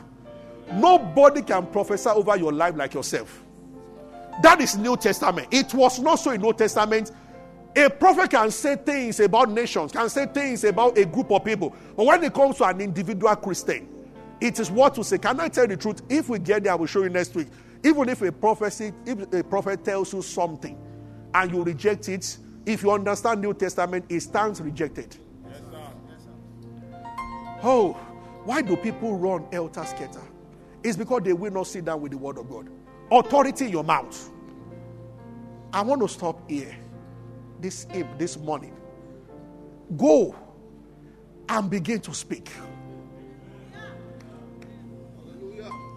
Nobody 0.73 1.43
can 1.43 1.67
prophesy 1.67 2.11
over 2.11 2.37
your 2.37 2.53
life 2.53 2.75
like 2.77 2.95
yourself. 2.95 3.43
That 4.41 4.61
is 4.61 4.77
New 4.79 4.97
Testament. 4.97 5.49
It 5.51 5.75
was 5.75 5.99
not 6.01 6.17
so 6.17 6.31
in 6.31 6.45
Old 6.45 6.59
Testament. 6.59 7.13
A 7.77 7.89
prophet 7.89 8.31
can 8.31 8.51
say 8.51 8.77
things 8.77 9.21
about 9.21 9.51
nations, 9.51 9.93
can 9.93 10.09
say 10.09 10.27
things 10.27 10.65
about 10.65 10.97
a 10.99 11.05
group 11.05 11.31
of 11.31 11.45
people. 11.45 11.75
But 11.97 12.07
when 12.07 12.25
it 12.25 12.35
comes 12.35 12.57
to 12.59 12.65
an 12.65 12.81
individual 12.81 13.35
Christian, 13.37 13.89
it 14.41 14.59
is 14.59 14.71
what 14.71 14.95
to 14.97 15.05
say. 15.05 15.19
Can 15.19 15.41
I 15.41 15.49
tell 15.49 15.67
the 15.67 15.77
truth? 15.77 16.03
If 16.09 16.29
we 16.29 16.39
get 16.39 16.65
there, 16.65 16.73
I 16.73 16.77
will 16.77 16.87
show 16.87 17.03
you 17.03 17.09
next 17.09 17.35
week. 17.35 17.49
Even 17.85 18.09
if 18.09 18.23
a 18.23 18.31
prophecy, 18.31 18.93
if 19.07 19.33
a 19.33 19.43
prophet 19.43 19.85
tells 19.85 20.13
you 20.13 20.23
something 20.23 20.79
and 21.35 21.51
you 21.51 21.63
reject 21.63 22.09
it, 22.09 22.37
if 22.67 22.83
you 22.83 22.91
understand 22.91 23.41
New 23.41 23.55
Testament, 23.55 24.05
it 24.09 24.21
stands 24.21 24.61
rejected. 24.61 25.17
Yes, 25.49 25.59
sir. 25.59 25.79
Yes, 26.09 26.23
sir. 26.25 27.01
Oh, 27.63 27.93
why 28.45 28.63
do 28.63 28.77
people 28.77 29.17
run 29.17 29.45
elter 29.47 29.87
skelter? 29.87 30.23
It's 30.83 30.97
because 30.97 31.23
they 31.23 31.33
will 31.33 31.53
not 31.53 31.69
sit 31.69 31.85
down 31.85 32.01
with 32.01 32.13
the 32.13 32.19
word 32.19 32.39
of 32.39 32.51
God. 32.51 32.69
Authority 33.13 33.67
in 33.67 33.71
your 33.71 33.85
mouth. 33.85 34.31
I 35.71 35.83
want 35.83 36.01
to 36.01 36.09
stop 36.09 36.49
here 36.49 36.75
this 37.61 37.87
eve, 37.95 38.07
this 38.17 38.39
morning. 38.39 38.75
Go 39.99 40.35
and 41.49 41.69
begin 41.69 42.01
to 42.01 42.15
speak. 42.15 42.51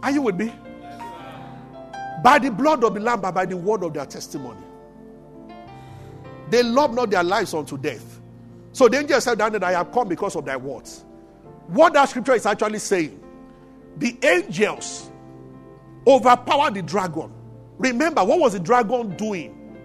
Are 0.04 0.12
you 0.12 0.24
with 0.24 0.36
me? 0.36 0.54
By 2.22 2.38
the 2.40 2.52
blood 2.52 2.84
of 2.84 2.94
the 2.94 3.00
Lamb, 3.00 3.22
by 3.22 3.46
the 3.46 3.56
word 3.56 3.84
of 3.84 3.94
their 3.94 4.06
testimony. 4.06 4.60
They 6.50 6.64
love 6.64 6.94
not 6.94 7.10
their 7.12 7.24
lives 7.24 7.54
unto 7.54 7.78
death. 7.78 8.20
So 8.74 8.90
the 8.90 9.00
angel 9.00 9.22
said, 9.22 9.38
Daniel, 9.38 9.64
I 9.64 9.72
have 9.72 9.92
come 9.92 10.10
because 10.10 10.36
of 10.36 10.44
thy 10.44 10.58
words. 10.58 11.06
What 11.68 11.94
that 11.94 12.10
scripture 12.10 12.34
is 12.34 12.46
actually 12.46 12.80
saying, 12.80 13.20
the 13.98 14.18
angels 14.22 15.10
overpowered 16.08 16.76
the 16.76 16.82
dragon. 16.82 17.32
Remember, 17.78 18.24
what 18.24 18.40
was 18.40 18.54
the 18.54 18.60
dragon 18.60 19.16
doing 19.18 19.78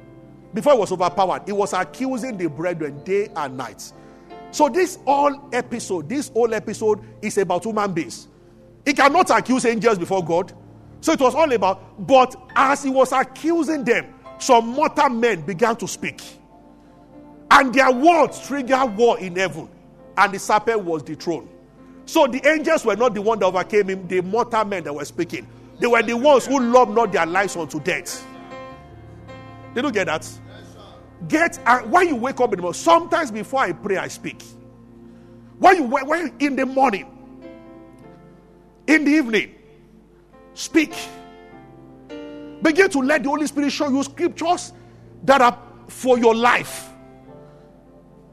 before 0.55 0.75
it 0.75 0.79
was 0.79 0.93
overpowered? 0.93 1.43
It 1.47 1.53
was 1.53 1.73
accusing 1.73 2.37
the 2.37 2.49
brethren 2.49 3.03
day 3.05 3.29
and 3.35 3.57
night. 3.57 3.93
So 4.53 4.69
this 4.69 4.99
whole 5.05 5.49
episode, 5.53 6.09
this 6.09 6.29
whole 6.29 6.53
episode 6.55 7.01
is 7.23 7.39
about 7.39 7.65
human 7.65 7.93
beings. 7.93 8.29
He 8.85 8.93
cannot 8.93 9.31
accuse 9.31 9.65
angels 9.65 9.99
before 9.99 10.25
God. 10.25 10.53
So 11.01 11.13
it 11.13 11.21
was 11.21 11.35
all 11.35 11.51
about, 11.53 12.07
but 12.07 12.35
as 12.55 12.83
he 12.83 12.91
was 12.91 13.13
accusing 13.13 13.85
them, 13.85 14.15
some 14.39 14.69
mortal 14.69 15.09
men 15.09 15.43
began 15.43 15.77
to 15.77 15.89
speak. 15.89 16.21
And 17.51 17.75
their 17.75 17.91
words 17.91 18.47
triggered 18.47 18.97
war 18.97 19.19
in 19.19 19.37
heaven. 19.37 19.69
And 20.17 20.33
the 20.33 20.39
serpent 20.39 20.83
was 20.83 21.03
dethroned. 21.03 21.49
So 22.07 22.27
the 22.27 22.47
angels 22.49 22.85
were 22.85 22.97
not 22.97 23.15
the 23.15 23.23
one 23.23 23.39
that 23.39 23.47
overcame 23.47 23.89
him, 23.89 24.09
the 24.09 24.21
mortal 24.21 24.65
men 24.65 24.85
that 24.85 24.93
were 24.93 25.05
speaking. 25.05 25.47
They 25.81 25.87
were 25.87 26.03
the 26.03 26.17
ones 26.17 26.47
who 26.47 26.61
loved 26.61 26.95
not 26.95 27.11
their 27.11 27.27
lives 27.27 27.57
unto 27.57 27.81
death. 27.81 28.27
They 29.75 29.81
don't 29.81 29.93
get 29.93 30.07
that. 30.07 30.29
Get 31.27 31.59
uh, 31.67 31.81
when 31.81 32.09
you 32.09 32.17
wake 32.17 32.39
up 32.41 32.53
in 32.53 32.59
the 32.59 32.63
morning. 32.63 32.79
Sometimes 32.79 33.31
before 33.31 33.61
I 33.61 33.73
pray, 33.73 33.97
I 33.97 34.09
speak. 34.09 34.43
Why 35.59 35.73
you 35.73 35.85
when 35.85 36.35
in 36.39 36.57
the 36.57 36.67
morning, 36.67 37.07
in 38.87 39.05
the 39.05 39.11
evening, 39.11 39.55
speak. 40.55 40.95
Begin 42.63 42.91
to 42.91 42.99
let 42.99 43.23
the 43.23 43.29
Holy 43.31 43.47
Spirit 43.47 43.71
show 43.73 43.89
you 43.89 44.03
scriptures 44.03 44.73
that 45.25 45.41
are 45.41 45.59
for 45.89 46.19
your 46.19 46.35
life. 46.35 46.91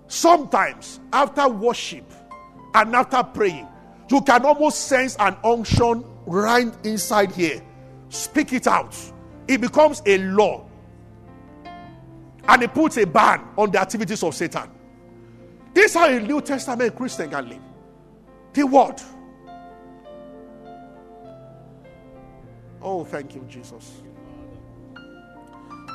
Sometimes, 0.07 0.99
after 1.13 1.47
worship 1.47 2.05
and 2.73 2.95
after 2.95 3.23
praying, 3.23 3.67
you 4.09 4.21
can 4.21 4.45
almost 4.45 4.87
sense 4.87 5.15
an 5.19 5.35
unction 5.43 6.03
right 6.27 6.71
inside 6.85 7.31
here. 7.31 7.63
Speak 8.09 8.53
it 8.53 8.67
out. 8.67 8.95
It 9.47 9.61
becomes 9.61 10.01
a 10.05 10.17
law. 10.19 10.65
And 12.47 12.63
it 12.63 12.73
puts 12.73 12.97
a 12.97 13.05
ban 13.05 13.43
on 13.57 13.71
the 13.71 13.79
activities 13.79 14.21
of 14.23 14.35
Satan. 14.35 14.69
This 15.73 15.91
is 15.91 15.93
how 15.95 16.07
a 16.07 16.19
New 16.19 16.41
Testament 16.41 16.95
Christian 16.95 17.29
can 17.29 17.49
live. 17.49 17.61
The 18.53 18.63
word. 18.65 19.01
Oh, 22.81 23.03
thank 23.03 23.35
you, 23.35 23.45
Jesus. 23.49 24.01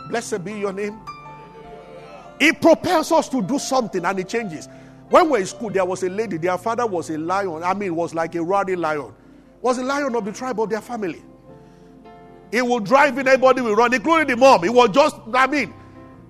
Blessed 0.09 0.45
be 0.45 0.55
your 0.55 0.73
name. 0.73 1.01
It 2.41 2.61
propels 2.61 3.13
us 3.13 3.29
to 3.31 3.41
do 3.43 3.59
something 3.59 4.05
and 4.05 4.19
it 4.19 4.29
changes. 4.29 4.69
When 5.09 5.27
we 5.27 5.31
were 5.33 5.39
in 5.39 5.47
school, 5.47 5.71
there 5.71 5.85
was 5.85 6.03
a 6.03 6.09
lady, 6.09 6.39
their 6.39 6.59
father 6.59 6.87
was 6.87 7.11
a 7.11 7.19
lion. 7.19 7.63
I 7.63 7.75
mean, 7.75 7.89
it 7.89 7.95
was 7.95 8.15
like 8.15 8.35
a 8.35 8.43
rowdy 8.43 8.77
lion. 8.77 9.15
Was 9.63 9.79
a 9.79 9.83
lion 9.83 10.15
of 10.15 10.25
the 10.25 10.33
tribe 10.33 10.61
of 10.61 10.69
their 10.69 10.81
family. 10.81 11.23
It 12.51 12.67
would 12.67 12.85
drive 12.85 13.17
in, 13.17 13.27
everybody 13.27 13.63
will 13.63 13.75
run, 13.75 13.95
including 13.95 14.29
the 14.29 14.37
mom. 14.37 14.65
It 14.65 14.73
was 14.75 14.91
just, 14.91 15.17
I 15.33 15.47
mean, 15.47 15.73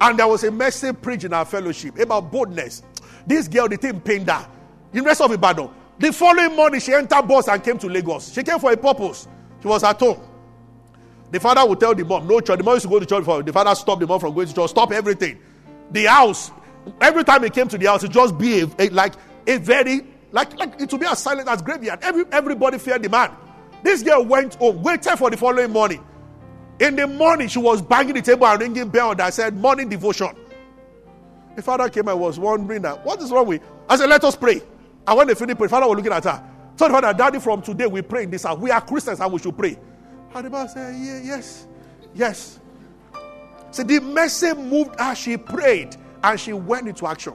and 0.01 0.19
there 0.19 0.29
was 0.29 0.45
a 0.45 0.51
message 0.51 1.01
preached 1.03 1.25
in 1.25 1.33
our 1.33 1.45
fellowship 1.45 1.99
about 1.99 2.31
boldness. 2.31 2.83
This 3.27 3.49
girl, 3.49 3.69
the 3.69 3.77
thing 3.77 4.01
pained 4.01 4.31
her. 4.31 4.49
University 4.93 5.25
of 5.25 5.33
Ibadan. 5.33 5.71
The 5.99 6.13
following 6.13 6.55
morning, 6.55 6.81
she 6.81 6.93
entered 6.93 7.23
bus 7.23 7.49
and 7.49 7.63
came 7.63 7.79
to 7.79 7.89
Lagos. 7.89 8.33
She 8.33 8.43
came 8.43 8.59
for 8.59 8.71
a 8.73 8.77
purpose. 8.77 9.27
She 9.61 9.67
was 9.69 9.83
at 9.83 9.99
home. 9.99 10.21
The 11.31 11.41
father 11.41 11.67
would 11.69 11.81
tell 11.81 11.95
the 11.95 12.05
mom, 12.05 12.29
no 12.29 12.41
church. 12.41 12.59
The 12.59 12.65
mom 12.65 12.75
used 12.75 12.85
to 12.85 12.91
go 12.91 12.99
to 13.01 13.07
church 13.07 13.21
before. 13.21 13.43
The 13.43 13.53
father 13.53 13.75
stopped 13.75 14.01
the 14.01 14.07
mom 14.07 14.21
from 14.21 14.35
going 14.35 14.47
to 14.49 14.55
church. 14.55 14.71
Stop 14.71 14.93
everything 14.93 15.39
the 15.93 16.05
house, 16.05 16.51
every 17.01 17.25
time 17.25 17.43
he 17.43 17.51
came 17.51 17.69
to 17.69 17.79
the 17.79 17.87
house, 17.87 18.03
it 18.03 18.11
just 18.11 18.37
be 18.39 18.61
a, 18.61 18.67
eh, 18.79 18.89
like 18.91 19.15
a 19.47 19.59
very, 19.59 20.07
like, 20.33 20.59
like 20.59 20.81
it 20.81 20.91
will 20.91 20.99
be 20.99 21.07
as 21.07 21.19
silent 21.19 21.49
as 21.49 21.63
graveyard. 21.63 22.01
Every, 22.03 22.25
everybody 22.33 22.79
feared 22.79 23.03
the 23.03 23.09
man. 23.09 23.31
This 23.83 24.03
girl 24.03 24.25
went 24.25 24.55
home, 24.55 24.83
waited 24.83 25.17
for 25.17 25.31
the 25.31 25.37
following 25.37 25.71
morning. 25.71 26.05
In 26.81 26.97
the 26.97 27.07
morning, 27.07 27.49
she 27.49 27.59
was 27.59 27.83
banging 27.83 28.15
the 28.15 28.23
table 28.23 28.47
and 28.47 28.61
ringing 28.61 28.89
bell 28.89 29.15
that 29.15 29.35
said, 29.35 29.57
Morning 29.57 29.89
devotion. 29.89 30.35
The 31.55 31.63
father 31.63 31.89
came 31.91 32.09
and 32.09 32.19
was 32.19 32.39
wondering 32.39 32.83
that, 32.83 33.05
what 33.05 33.21
is 33.21 33.31
wrong 33.31 33.47
with 33.47 33.63
I 33.89 33.97
said, 33.97 34.09
Let 34.09 34.25
us 34.25 34.35
pray. 34.35 34.63
And 35.07 35.19
when 35.19 35.27
they 35.27 35.35
finished 35.35 35.59
praying, 35.59 35.69
the 35.69 35.77
father 35.77 35.87
was 35.87 35.97
looking 35.97 36.13
at 36.13 36.25
her. 36.25 36.49
Told 36.77 36.91
the 36.91 36.95
father, 36.95 37.13
Daddy, 37.17 37.39
from 37.39 37.61
today 37.61 37.87
we 37.87 38.01
pray 38.03 38.23
in 38.25 38.31
this 38.31 38.45
house. 38.45 38.59
We 38.59 38.71
are 38.71 38.81
Christians 38.81 39.21
and 39.21 39.33
we 39.33 39.39
should 39.39 39.57
pray. 39.57 39.79
And 40.35 40.47
the 40.47 40.51
man 40.51 40.69
said, 40.69 40.95
Yeah, 40.97 41.21
yes, 41.23 41.67
yes. 42.15 42.59
See, 43.71 43.83
the 43.83 44.01
message 44.01 44.57
moved 44.57 44.99
her. 44.99 45.15
She 45.15 45.37
prayed 45.37 45.97
and 46.25 46.41
she 46.41 46.53
went 46.53 46.89
into 46.89 47.07
action. 47.07 47.35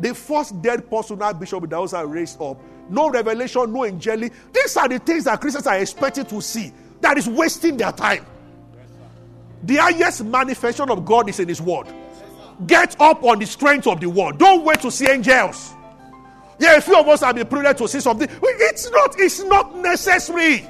The 0.00 0.14
first 0.14 0.60
dead 0.62 0.90
person 0.90 1.18
that 1.18 1.38
Bishop 1.38 1.62
Idahosa 1.62 2.10
raised 2.10 2.40
up. 2.40 2.60
No 2.88 3.10
revelation, 3.10 3.72
no 3.72 3.84
angelic. 3.84 4.32
These 4.52 4.76
are 4.76 4.88
the 4.88 4.98
things 4.98 5.24
that 5.24 5.40
Christians 5.40 5.66
are 5.66 5.78
expected 5.78 6.28
to 6.30 6.40
see. 6.40 6.72
That 7.00 7.18
is 7.18 7.28
wasting 7.28 7.76
their 7.76 7.92
time. 7.92 8.26
The 9.62 9.76
highest 9.76 10.24
manifestation 10.24 10.90
of 10.90 11.04
God 11.04 11.28
is 11.28 11.38
in 11.38 11.48
His 11.48 11.60
Word. 11.60 11.86
Get 12.66 12.98
up 13.00 13.22
on 13.24 13.38
the 13.38 13.46
strength 13.46 13.86
of 13.86 14.00
the 14.00 14.08
Word. 14.08 14.38
Don't 14.38 14.64
wait 14.64 14.80
to 14.80 14.90
see 14.90 15.08
angels. 15.08 15.74
Yeah, 16.58 16.76
a 16.76 16.80
few 16.80 16.98
of 16.98 17.08
us 17.08 17.20
have 17.20 17.34
been 17.34 17.46
privileged 17.46 17.78
to 17.78 17.88
see 17.88 18.00
something. 18.00 18.28
It's 18.42 18.90
not, 18.90 19.14
it's 19.18 19.42
not 19.44 19.76
necessary. 19.76 20.66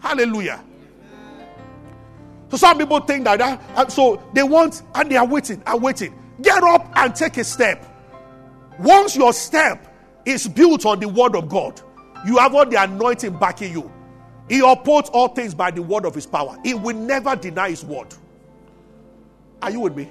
Hallelujah. 0.00 0.62
So 2.50 2.58
some 2.58 2.76
people 2.78 3.00
think 3.00 3.24
that, 3.24 3.38
that 3.38 3.90
so 3.90 4.22
they 4.32 4.42
want 4.42 4.82
and 4.94 5.10
they 5.10 5.16
are 5.16 5.26
waiting 5.26 5.62
and 5.66 5.82
waiting. 5.82 6.14
Get 6.42 6.62
up 6.62 6.90
and 6.96 7.14
take 7.14 7.36
a 7.36 7.44
step. 7.44 7.84
Once 8.78 9.16
your 9.16 9.32
step 9.32 9.94
is 10.24 10.48
built 10.48 10.84
on 10.84 11.00
the 11.00 11.08
word 11.08 11.36
of 11.36 11.48
God, 11.48 11.80
you 12.26 12.38
have 12.38 12.54
all 12.54 12.66
the 12.66 12.82
anointing 12.82 13.38
backing 13.38 13.72
you. 13.72 13.92
He 14.48 14.60
upholds 14.60 15.10
all 15.10 15.28
things 15.28 15.54
by 15.54 15.70
the 15.70 15.82
word 15.82 16.04
of 16.04 16.14
his 16.14 16.26
power. 16.26 16.58
He 16.64 16.74
will 16.74 16.96
never 16.96 17.36
deny 17.36 17.70
his 17.70 17.84
word. 17.84 18.14
Are 19.62 19.70
you 19.70 19.80
with 19.80 19.96
me? 19.96 20.10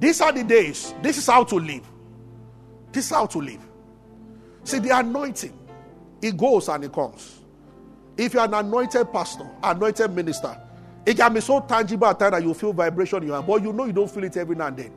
These 0.00 0.20
are 0.20 0.32
the 0.32 0.44
days. 0.44 0.94
This 1.02 1.18
is 1.18 1.26
how 1.26 1.44
to 1.44 1.56
live. 1.56 1.86
This 2.92 3.06
is 3.06 3.10
how 3.10 3.26
to 3.26 3.38
live. 3.38 3.60
See, 4.64 4.78
the 4.78 4.96
anointing, 4.96 5.58
it 6.22 6.36
goes 6.36 6.68
and 6.68 6.84
it 6.84 6.92
comes. 6.92 7.40
If 8.16 8.34
you're 8.34 8.44
an 8.44 8.54
anointed 8.54 9.12
pastor, 9.12 9.48
anointed 9.62 10.10
minister, 10.14 10.56
it 11.08 11.16
can 11.16 11.32
be 11.32 11.40
so 11.40 11.60
tangible 11.60 12.06
at 12.06 12.18
times 12.18 12.32
that 12.32 12.42
you 12.42 12.52
feel 12.52 12.74
vibration 12.74 13.22
in 13.22 13.28
your 13.28 13.36
hand, 13.36 13.46
but 13.46 13.62
you 13.62 13.72
know 13.72 13.86
you 13.86 13.94
don't 13.94 14.10
feel 14.10 14.24
it 14.24 14.36
every 14.36 14.54
now 14.54 14.66
and 14.66 14.76
then. 14.76 14.92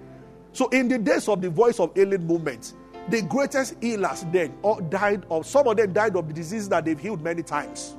So, 0.52 0.68
in 0.68 0.90
the 0.90 0.98
days 0.98 1.30
of 1.30 1.42
the 1.42 1.50
Voice 1.50 1.80
of 1.80 1.96
Healing 1.96 2.28
movement, 2.28 2.74
the 3.08 3.22
greatest 3.22 3.76
healers 3.80 4.26
then 4.30 4.54
all 4.62 4.82
died 4.82 5.26
of 5.30 5.46
some 5.46 5.70
of 5.70 5.78
them 5.78 5.94
died 5.94 6.18
of 6.18 6.28
the 6.28 6.34
diseases 6.34 6.68
that 6.68 6.84
they've 6.84 7.00
healed 7.00 7.22
many 7.22 7.44
times. 7.44 7.96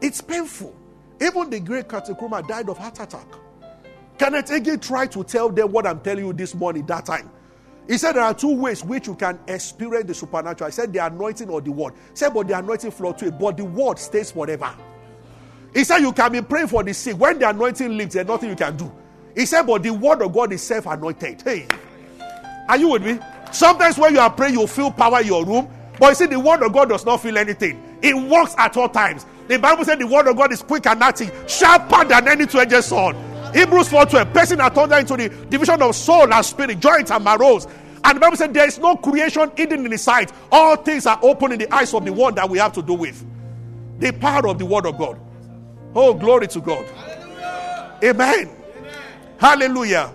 It's 0.00 0.20
painful. 0.20 0.72
Even 1.20 1.50
the 1.50 1.58
great 1.58 1.88
Kathryn 1.88 2.46
died 2.46 2.68
of 2.68 2.78
heart 2.78 3.00
attack. 3.00 3.26
Kenneth 4.16 4.46
Hagin 4.46 4.80
tried 4.80 5.10
to 5.10 5.24
tell 5.24 5.48
them 5.48 5.72
what 5.72 5.84
I'm 5.84 5.98
telling 5.98 6.26
you 6.26 6.32
this 6.32 6.54
morning, 6.54 6.86
that 6.86 7.06
time. 7.06 7.28
He 7.88 7.98
said 7.98 8.12
there 8.12 8.22
are 8.22 8.34
two 8.34 8.54
ways 8.54 8.84
which 8.84 9.08
you 9.08 9.16
can 9.16 9.40
experience 9.48 10.06
the 10.06 10.14
supernatural. 10.14 10.68
I 10.68 10.70
said 10.70 10.92
the 10.92 11.04
anointing 11.04 11.48
or 11.48 11.60
the 11.60 11.72
word. 11.72 11.94
He 12.10 12.16
said, 12.16 12.34
but 12.34 12.46
the 12.46 12.56
anointing 12.56 12.92
fluctuates, 12.92 13.36
but 13.36 13.56
the 13.56 13.64
word 13.64 13.98
stays 13.98 14.30
forever. 14.30 14.72
He 15.74 15.84
said 15.84 15.98
you 15.98 16.12
can 16.12 16.32
be 16.32 16.42
praying 16.42 16.68
for 16.68 16.82
the 16.82 16.92
sick. 16.94 17.18
When 17.18 17.38
the 17.38 17.48
anointing 17.48 17.96
leaves, 17.96 18.14
there's 18.14 18.26
nothing 18.26 18.50
you 18.50 18.56
can 18.56 18.76
do. 18.76 18.90
He 19.34 19.46
said, 19.46 19.62
but 19.62 19.82
the 19.82 19.90
word 19.90 20.22
of 20.22 20.32
God 20.32 20.52
is 20.52 20.62
self-anointed. 20.62 21.42
Hey, 21.42 21.66
are 22.68 22.76
you 22.76 22.88
with 22.88 23.04
me? 23.04 23.18
Sometimes 23.52 23.96
when 23.98 24.14
you 24.14 24.20
are 24.20 24.30
praying, 24.30 24.54
you 24.54 24.66
feel 24.66 24.90
power 24.90 25.20
in 25.20 25.26
your 25.26 25.44
room. 25.44 25.68
But 25.98 26.08
you 26.08 26.14
see, 26.14 26.26
the 26.26 26.40
word 26.40 26.62
of 26.62 26.72
God 26.72 26.88
does 26.88 27.04
not 27.04 27.20
feel 27.20 27.38
anything. 27.38 27.98
It 28.02 28.14
works 28.14 28.54
at 28.58 28.76
all 28.76 28.88
times. 28.88 29.26
The 29.48 29.58
Bible 29.58 29.84
said 29.84 29.98
the 29.98 30.06
word 30.06 30.26
of 30.26 30.36
God 30.36 30.52
is 30.52 30.62
quick 30.62 30.86
and 30.86 31.02
active, 31.02 31.32
sharper 31.48 32.04
than 32.04 32.28
any 32.28 32.46
two-edged 32.46 32.84
sword. 32.84 33.16
Hebrews 33.54 33.88
4:12, 33.88 34.32
person 34.34 34.58
that 34.58 34.74
turned 34.74 34.92
into 34.92 35.16
the 35.16 35.28
division 35.46 35.80
of 35.80 35.96
soul 35.96 36.32
and 36.32 36.44
spirit, 36.44 36.80
joints 36.80 37.10
and 37.10 37.24
marrows. 37.24 37.66
And 38.04 38.16
the 38.16 38.20
Bible 38.20 38.36
said 38.36 38.52
there 38.52 38.68
is 38.68 38.78
no 38.78 38.96
creation 38.96 39.50
hidden 39.56 39.84
in 39.84 39.90
the 39.90 39.98
sight. 39.98 40.32
All 40.52 40.76
things 40.76 41.06
are 41.06 41.18
open 41.22 41.52
in 41.52 41.58
the 41.58 41.74
eyes 41.74 41.94
of 41.94 42.04
the 42.04 42.12
one 42.12 42.34
that 42.34 42.48
we 42.48 42.58
have 42.58 42.72
to 42.74 42.82
do 42.82 42.94
with. 42.94 43.24
The 43.98 44.12
power 44.12 44.46
of 44.48 44.58
the 44.58 44.66
word 44.66 44.86
of 44.86 44.98
God. 44.98 45.18
Oh, 45.94 46.14
glory 46.14 46.48
to 46.48 46.60
God. 46.60 46.84
Hallelujah. 46.86 47.98
Amen. 48.04 48.50
Amen. 48.78 48.92
Hallelujah. 49.38 50.12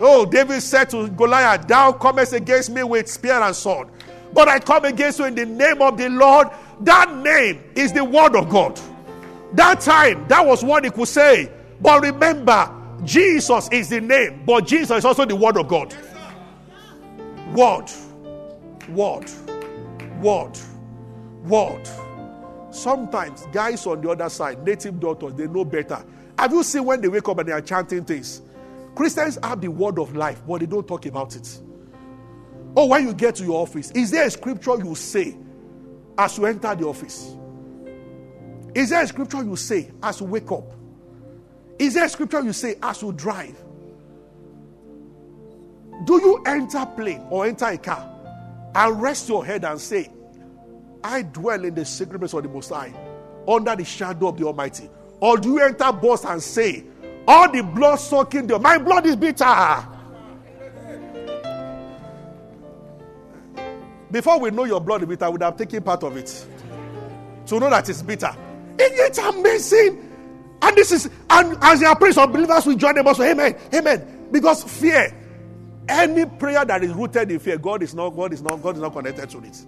Oh, 0.00 0.24
David 0.24 0.62
said 0.62 0.88
to 0.90 1.08
Goliath, 1.08 1.66
Thou 1.66 1.92
comest 1.92 2.32
against 2.32 2.70
me 2.70 2.82
with 2.82 3.08
spear 3.08 3.40
and 3.42 3.54
sword, 3.54 3.88
but 4.32 4.48
I 4.48 4.58
come 4.58 4.86
against 4.86 5.18
you 5.18 5.26
in 5.26 5.34
the 5.34 5.44
name 5.44 5.82
of 5.82 5.98
the 5.98 6.08
Lord. 6.08 6.48
That 6.80 7.14
name 7.16 7.62
is 7.74 7.92
the 7.92 8.04
word 8.04 8.34
of 8.34 8.48
God. 8.48 8.80
That 9.52 9.80
time, 9.80 10.26
that 10.28 10.46
was 10.46 10.64
what 10.64 10.84
he 10.84 10.90
could 10.90 11.08
say. 11.08 11.50
But 11.80 12.02
remember, 12.02 12.74
Jesus 13.04 13.68
is 13.70 13.88
the 13.90 14.00
name, 14.00 14.42
but 14.46 14.66
Jesus 14.66 14.98
is 14.98 15.04
also 15.04 15.24
the 15.24 15.36
word 15.36 15.56
of 15.58 15.68
God. 15.68 15.94
Word, 17.54 17.90
word, 18.88 19.30
word, 20.20 20.58
word. 21.44 21.88
Sometimes 22.80 23.46
guys 23.52 23.86
on 23.86 24.00
the 24.00 24.08
other 24.08 24.30
side, 24.30 24.64
native 24.64 24.98
doctors, 25.00 25.34
they 25.34 25.46
know 25.46 25.66
better. 25.66 26.02
Have 26.38 26.52
you 26.52 26.62
seen 26.62 26.86
when 26.86 27.02
they 27.02 27.08
wake 27.08 27.28
up 27.28 27.38
and 27.38 27.46
they 27.46 27.52
are 27.52 27.60
chanting 27.60 28.06
things? 28.06 28.40
Christians 28.94 29.38
have 29.42 29.60
the 29.60 29.68
word 29.68 29.98
of 29.98 30.16
life, 30.16 30.40
but 30.48 30.60
they 30.60 30.66
don't 30.66 30.88
talk 30.88 31.04
about 31.04 31.36
it. 31.36 31.60
Oh, 32.74 32.86
when 32.86 33.06
you 33.06 33.12
get 33.12 33.34
to 33.34 33.44
your 33.44 33.60
office, 33.60 33.90
is 33.90 34.10
there 34.10 34.24
a 34.24 34.30
scripture 34.30 34.78
you 34.82 34.94
say 34.94 35.36
as 36.16 36.38
you 36.38 36.46
enter 36.46 36.74
the 36.74 36.86
office? 36.86 37.34
Is 38.74 38.88
there 38.88 39.02
a 39.02 39.06
scripture 39.06 39.42
you 39.44 39.56
say 39.56 39.90
as 40.02 40.20
you 40.20 40.26
wake 40.26 40.50
up? 40.50 40.72
Is 41.78 41.92
there 41.92 42.06
a 42.06 42.08
scripture 42.08 42.40
you 42.40 42.54
say 42.54 42.76
as 42.82 43.02
you 43.02 43.12
drive? 43.12 43.62
Do 46.04 46.14
you 46.14 46.42
enter 46.46 46.86
plane 46.86 47.26
or 47.28 47.44
enter 47.44 47.66
a 47.66 47.76
car 47.76 48.08
and 48.74 49.02
rest 49.02 49.28
your 49.28 49.44
head 49.44 49.66
and 49.66 49.78
say, 49.78 50.10
I 51.02 51.22
dwell 51.22 51.64
in 51.64 51.74
the 51.74 51.84
secret 51.84 52.18
place 52.18 52.34
of 52.34 52.42
the 52.42 52.48
Most 52.48 52.70
High, 52.70 52.92
under 53.48 53.74
the 53.74 53.84
shadow 53.84 54.28
of 54.28 54.38
the 54.38 54.46
Almighty? 54.46 54.88
Or 55.20 55.36
do 55.36 55.50
you 55.50 55.60
enter 55.60 55.92
bus 55.92 56.24
and 56.24 56.42
say, 56.42 56.84
all 57.26 57.50
the 57.50 57.62
blood 57.62 57.96
sucking 57.96 58.46
there, 58.46 58.58
my 58.58 58.78
blood 58.78 59.06
is 59.06 59.16
bitter. 59.16 59.86
Before 64.10 64.40
we 64.40 64.50
know 64.50 64.64
your 64.64 64.80
blood 64.80 65.02
is 65.02 65.08
bitter, 65.08 65.30
would 65.30 65.42
have 65.42 65.56
taken 65.56 65.82
part 65.82 66.02
of 66.02 66.16
it 66.16 66.46
to 67.46 67.60
know 67.60 67.70
that 67.70 67.88
it's 67.88 68.02
bitter. 68.02 68.34
It's 68.78 69.18
amazing. 69.18 70.06
And 70.62 70.76
this 70.76 70.90
is, 70.92 71.08
and 71.30 71.56
as 71.62 71.82
are 71.82 71.96
praying, 71.96 72.14
some 72.14 72.32
believers 72.32 72.66
will 72.66 72.74
join 72.76 72.94
them 72.94 73.06
also. 73.06 73.22
Amen. 73.22 73.56
Amen. 73.72 74.28
Because 74.32 74.64
fear, 74.64 75.14
any 75.88 76.26
prayer 76.26 76.64
that 76.64 76.82
is 76.82 76.92
rooted 76.92 77.30
in 77.30 77.38
fear, 77.38 77.58
God 77.58 77.82
is 77.82 77.94
not, 77.94 78.10
God 78.10 78.32
is 78.32 78.42
not, 78.42 78.62
God 78.62 78.76
is 78.76 78.82
not 78.82 78.92
connected 78.92 79.30
to 79.30 79.38
it. 79.38 79.64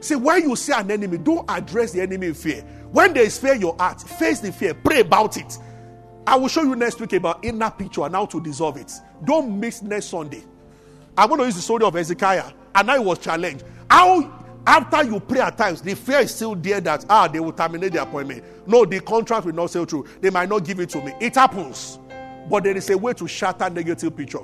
See, 0.00 0.14
when 0.16 0.48
you 0.48 0.56
see 0.56 0.72
an 0.72 0.90
enemy, 0.90 1.18
don't 1.18 1.48
address 1.50 1.92
the 1.92 2.00
enemy 2.00 2.28
in 2.28 2.34
fear. 2.34 2.62
When 2.90 3.12
there 3.12 3.22
is 3.22 3.38
fear 3.38 3.54
in 3.54 3.60
your 3.60 3.76
heart, 3.76 4.00
face 4.00 4.40
the 4.40 4.50
fear, 4.50 4.74
pray 4.74 5.00
about 5.00 5.36
it. 5.36 5.58
I 6.26 6.36
will 6.36 6.48
show 6.48 6.62
you 6.62 6.74
next 6.74 7.00
week 7.00 7.12
about 7.12 7.44
inner 7.44 7.70
picture 7.70 8.02
and 8.02 8.14
how 8.14 8.26
to 8.26 8.40
dissolve 8.40 8.76
it. 8.76 8.92
Don't 9.24 9.58
miss 9.58 9.82
next 9.82 10.06
Sunday. 10.06 10.42
I'm 11.16 11.28
going 11.28 11.40
to 11.40 11.46
use 11.46 11.56
the 11.56 11.60
story 11.60 11.84
of 11.84 11.94
Hezekiah, 11.94 12.52
and 12.74 12.90
he 12.90 12.98
was 12.98 13.18
challenged. 13.18 13.64
How, 13.90 14.32
after 14.66 15.04
you 15.04 15.20
pray 15.20 15.40
at 15.40 15.58
times, 15.58 15.82
the 15.82 15.94
fear 15.94 16.20
is 16.20 16.34
still 16.34 16.54
there 16.54 16.80
that, 16.80 17.04
ah, 17.10 17.28
they 17.28 17.40
will 17.40 17.52
terminate 17.52 17.92
the 17.92 18.02
appointment. 18.02 18.44
No, 18.66 18.84
the 18.84 19.00
contract 19.00 19.44
will 19.44 19.54
not 19.54 19.70
sell 19.70 19.84
through. 19.84 20.06
They 20.20 20.30
might 20.30 20.48
not 20.48 20.64
give 20.64 20.80
it 20.80 20.88
to 20.90 21.02
me. 21.02 21.12
It 21.20 21.34
happens. 21.34 21.98
But 22.48 22.64
there 22.64 22.76
is 22.76 22.88
a 22.90 22.96
way 22.96 23.12
to 23.14 23.28
shatter 23.28 23.68
negative 23.68 24.16
picture. 24.16 24.40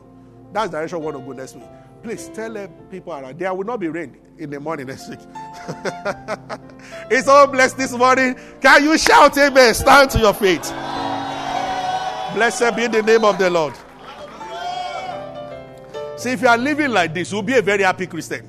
That's 0.52 0.70
the 0.70 0.78
direction 0.78 0.98
I 0.98 1.00
want 1.00 1.16
to 1.16 1.22
go 1.22 1.32
next 1.32 1.54
week. 1.56 1.64
Please 2.02 2.28
tell 2.34 2.52
the 2.52 2.70
people 2.90 3.12
around. 3.12 3.38
There 3.38 3.52
will 3.52 3.64
not 3.64 3.80
be 3.80 3.88
rain 3.88 4.16
in 4.38 4.50
the 4.50 4.60
morning 4.60 4.86
next 4.86 5.08
week. 5.08 5.18
it's 7.10 7.28
all 7.28 7.46
blessed 7.46 7.76
this 7.76 7.92
morning. 7.92 8.36
Can 8.60 8.84
you 8.84 8.96
shout 8.98 9.36
amen? 9.38 9.74
Stand 9.74 10.10
to 10.10 10.18
your 10.18 10.34
feet. 10.34 10.62
Blessed 12.34 12.76
be 12.76 12.86
the 12.86 13.02
name 13.02 13.24
of 13.24 13.38
the 13.38 13.48
Lord. 13.50 13.74
See, 16.16 16.30
if 16.30 16.42
you 16.42 16.48
are 16.48 16.58
living 16.58 16.90
like 16.90 17.12
this, 17.12 17.32
you'll 17.32 17.42
be 17.42 17.54
a 17.54 17.62
very 17.62 17.82
happy 17.82 18.06
Christian. 18.06 18.46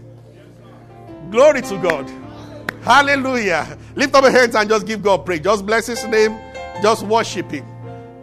Glory 1.32 1.62
to 1.64 1.78
God. 1.82 2.10
Hallelujah. 2.82 3.78
Lift 3.96 4.16
up 4.16 4.24
your 4.24 4.32
hands 4.32 4.56
and 4.56 4.70
just 4.70 4.86
give 4.86 5.04
God 5.04 5.26
praise. 5.26 5.42
Just 5.42 5.66
bless 5.66 5.88
his 5.88 6.06
name. 6.06 6.40
Just 6.82 7.04
worship 7.04 7.52
him. 7.52 7.66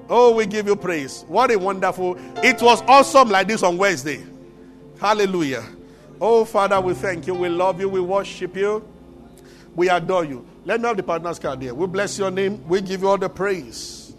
Oh, 0.09 0.35
we 0.35 0.47
give 0.47 0.66
you 0.66 0.77
praise. 0.77 1.25
What 1.29 1.51
a 1.51 1.59
wonderful. 1.59 2.16
It 2.43 2.62
was 2.62 2.83
awesome 2.83 3.31
like 3.31 3.49
this 3.49 3.62
on 3.62 3.77
Wednesday. 3.77 4.25
Hallelujah. 5.01 5.64
Oh, 6.20 6.45
Father, 6.45 6.80
we 6.80 6.95
thank 6.95 7.26
you. 7.26 7.34
We 7.34 7.49
love 7.49 7.80
you. 7.80 7.88
We 7.88 8.01
worship 8.01 8.57
you. 8.57 8.86
We 9.74 9.88
adore 9.88 10.24
you. 10.24 10.47
Let 10.64 10.80
me 10.80 10.88
have 10.88 10.97
the 10.97 11.03
partner's 11.03 11.38
card 11.38 11.61
here. 11.61 11.74
We 11.74 11.86
bless 11.86 12.18
your 12.18 12.30
name. 12.30 12.66
We 12.68 12.80
give 12.80 13.03
you 13.03 13.09
all 13.09 13.18
the 13.18 13.28
praise. 13.28 14.14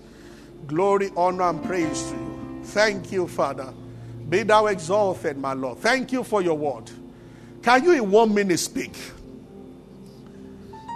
Glory, 0.68 1.12
honor, 1.16 1.50
and 1.50 1.64
praise 1.64 2.04
to 2.04 2.16
you. 2.16 2.62
Thank 2.66 3.12
you, 3.12 3.28
Father. 3.28 3.74
Be 4.30 4.44
thou 4.44 4.68
exalted, 4.68 5.38
my 5.38 5.54
Lord. 5.54 5.80
Thank 5.80 6.12
you 6.12 6.24
for 6.24 6.42
your 6.42 6.58
word. 6.58 6.92
Can 7.62 7.84
you 7.84 7.94
in 7.94 8.12
one 8.12 8.34
minute 8.34 8.60
speak? 8.60 8.96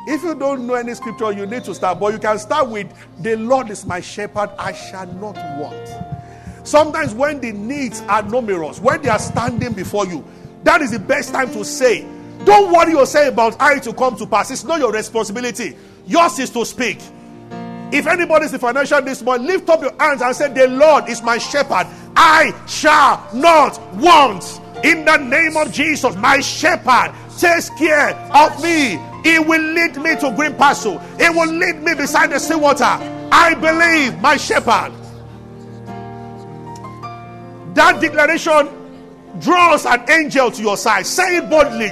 If 0.07 0.23
you 0.23 0.33
don't 0.33 0.65
know 0.65 0.73
any 0.73 0.93
scripture, 0.95 1.31
you 1.31 1.45
need 1.45 1.63
to 1.65 1.75
start. 1.75 1.99
But 1.99 2.13
you 2.13 2.19
can 2.19 2.37
start 2.39 2.67
with, 2.69 2.91
The 3.21 3.35
Lord 3.35 3.69
is 3.69 3.85
my 3.85 4.01
shepherd, 4.01 4.49
I 4.57 4.73
shall 4.73 5.05
not 5.05 5.35
want. 5.59 5.89
Sometimes 6.69 7.15
when 7.15 7.41
the 7.41 7.51
needs 7.51 8.01
are 8.01 8.21
numerous, 8.21 8.79
when 8.79 9.01
they 9.01 9.09
are 9.09 9.17
standing 9.17 9.73
before 9.73 10.05
you, 10.05 10.23
that 10.61 10.83
is 10.83 10.91
the 10.91 10.99
best 10.99 11.33
time 11.33 11.51
to 11.53 11.65
say, 11.65 12.05
Don't 12.45 12.71
worry 12.71 12.91
yourself 12.91 13.33
about 13.33 13.59
how 13.59 13.79
to 13.79 13.91
come 13.91 14.15
to 14.17 14.27
pass. 14.27 14.51
It's 14.51 14.63
not 14.63 14.79
your 14.79 14.91
responsibility. 14.91 15.75
Yours 16.05 16.37
is 16.37 16.51
to 16.51 16.63
speak. 16.63 16.99
If 17.91 18.05
anybody 18.05 18.45
is 18.45 18.51
the 18.51 18.59
financial 18.59 19.01
this 19.01 19.23
morning, 19.23 19.47
lift 19.47 19.67
up 19.67 19.81
your 19.81 19.95
hands 19.99 20.21
and 20.21 20.35
say, 20.35 20.53
The 20.53 20.67
Lord 20.67 21.09
is 21.09 21.23
my 21.23 21.39
shepherd. 21.39 21.87
I 22.15 22.53
shall 22.67 23.27
not 23.33 23.81
want. 23.95 24.61
In 24.83 25.05
the 25.05 25.17
name 25.17 25.57
of 25.57 25.71
Jesus, 25.71 26.15
my 26.17 26.39
shepherd 26.39 27.15
takes 27.39 27.71
care 27.79 28.11
of 28.31 28.61
me. 28.61 28.99
He 29.23 29.39
will 29.39 29.73
lead 29.73 29.97
me 29.97 30.15
to 30.17 30.31
green 30.35 30.53
pasture. 30.53 30.99
He 31.17 31.29
will 31.29 31.51
lead 31.51 31.81
me 31.81 31.95
beside 31.95 32.29
the 32.29 32.37
sea 32.37 32.53
water. 32.53 32.83
I 33.31 33.55
believe 33.55 34.21
my 34.21 34.37
shepherd. 34.37 34.98
That 37.79 38.01
declaration 38.01 38.67
draws 39.39 39.85
an 39.85 40.03
angel 40.09 40.51
to 40.51 40.61
your 40.61 40.75
side. 40.75 41.07
Say 41.07 41.37
it 41.37 41.49
boldly. 41.49 41.87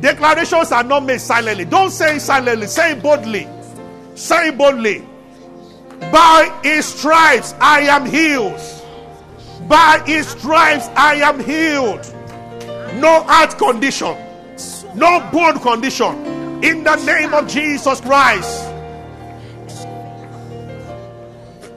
Declarations 0.00 0.72
are 0.72 0.82
not 0.82 1.04
made 1.04 1.20
silently. 1.20 1.64
Don't 1.64 1.92
say 1.92 2.18
silently. 2.18 2.66
Say 2.66 2.98
boldly. 2.98 3.46
Say 4.16 4.50
boldly. 4.50 5.04
By 6.10 6.52
his 6.64 6.84
stripes 6.84 7.54
I 7.60 7.82
am 7.82 8.06
healed. 8.06 8.60
By 9.68 10.02
his 10.04 10.26
stripes 10.26 10.88
I 10.96 11.14
am 11.14 11.38
healed. 11.38 12.04
No 13.00 13.22
heart 13.22 13.56
condition, 13.56 14.16
no 14.96 15.30
bone 15.32 15.60
condition. 15.60 16.64
In 16.64 16.82
the 16.82 16.96
name 17.04 17.32
of 17.34 17.46
Jesus 17.46 18.00
Christ. 18.00 18.68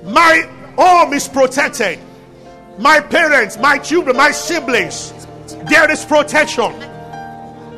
My 0.06 0.50
home 0.76 1.14
is 1.14 1.28
protected. 1.28 2.00
My 2.78 3.00
parents, 3.00 3.58
my 3.58 3.78
children, 3.80 4.16
my 4.16 4.32
siblings, 4.32 5.14
there 5.70 5.90
is 5.90 6.06
protection. 6.06 6.74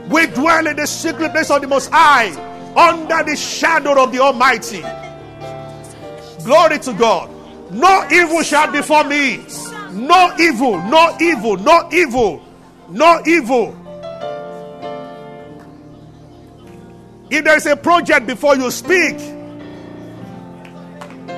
We 0.10 0.28
dwell 0.28 0.68
in 0.68 0.76
the 0.76 0.88
secret 0.88 1.32
place 1.32 1.50
of 1.50 1.62
the 1.62 1.68
Most 1.68 1.90
High, 1.92 2.32
under 2.76 3.24
the 3.24 3.36
shadow 3.36 4.02
of 4.04 4.12
the 4.12 4.20
Almighty. 4.20 4.82
Glory 6.44 6.80
to 6.80 6.94
God. 6.94 7.30
No 7.72 8.08
evil 8.12 8.42
shall 8.42 8.72
befall 8.72 9.04
me. 9.04 9.46
No 9.92 10.36
evil, 10.40 10.82
no 10.90 11.16
evil, 11.22 11.58
no 11.58 11.90
evil, 11.92 12.42
no 12.90 13.22
evil. 13.26 13.76
If 17.30 17.44
there 17.44 17.58
is 17.58 17.66
a 17.68 17.76
project 17.76 18.26
before 18.26 18.56
you, 18.56 18.72
speak. 18.72 19.20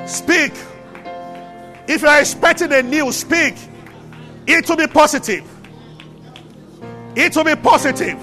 Speak. 0.08 0.54
If 1.94 2.04
you 2.04 2.08
are 2.08 2.22
expecting 2.22 2.72
a 2.72 2.82
new 2.82 3.12
speak. 3.12 3.56
It 4.48 4.68
will 4.70 4.78
be 4.78 4.88
positive. 4.88 5.44
It 7.18 7.36
will 7.36 7.44
be 7.44 7.56
positive. 7.56 8.18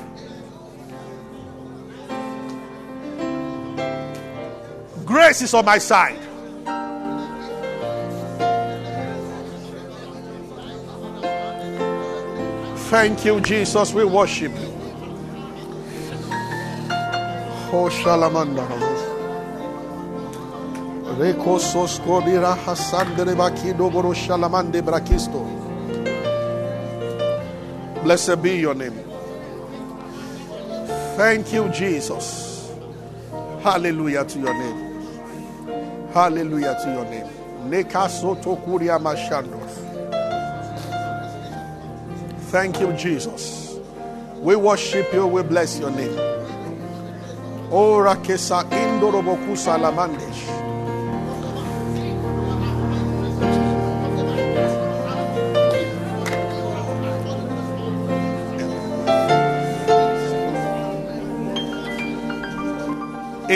Grace 5.04 5.42
is 5.42 5.52
on 5.52 5.66
my 5.66 5.76
side. 5.76 6.18
Thank 12.88 13.26
you, 13.26 13.38
Jesus. 13.42 13.92
We 13.92 14.04
worship 14.04 14.52
you. 14.52 14.72
Oh, 17.70 17.90
Shalamanda. 17.92 18.97
Blessed 28.02 28.42
be 28.42 28.58
your 28.58 28.74
name. 28.74 28.98
Thank 31.16 31.52
you, 31.52 31.68
Jesus. 31.70 32.70
Hallelujah 33.62 34.24
to 34.24 34.38
your 34.38 34.54
name. 34.54 35.02
Hallelujah 36.12 36.76
to 36.84 36.92
your 36.92 37.04
name. 37.06 37.26
Thank 42.50 42.80
you, 42.80 42.92
Jesus. 42.92 43.78
We 44.40 44.56
worship 44.56 45.12
you. 45.12 45.26
We 45.26 45.42
bless 45.42 45.78
your 45.80 45.90
name. 45.90 46.16
Ora 47.70 48.16
kesa 48.16 48.64
indoroboku 48.70 49.56
salamandesh. 49.56 50.57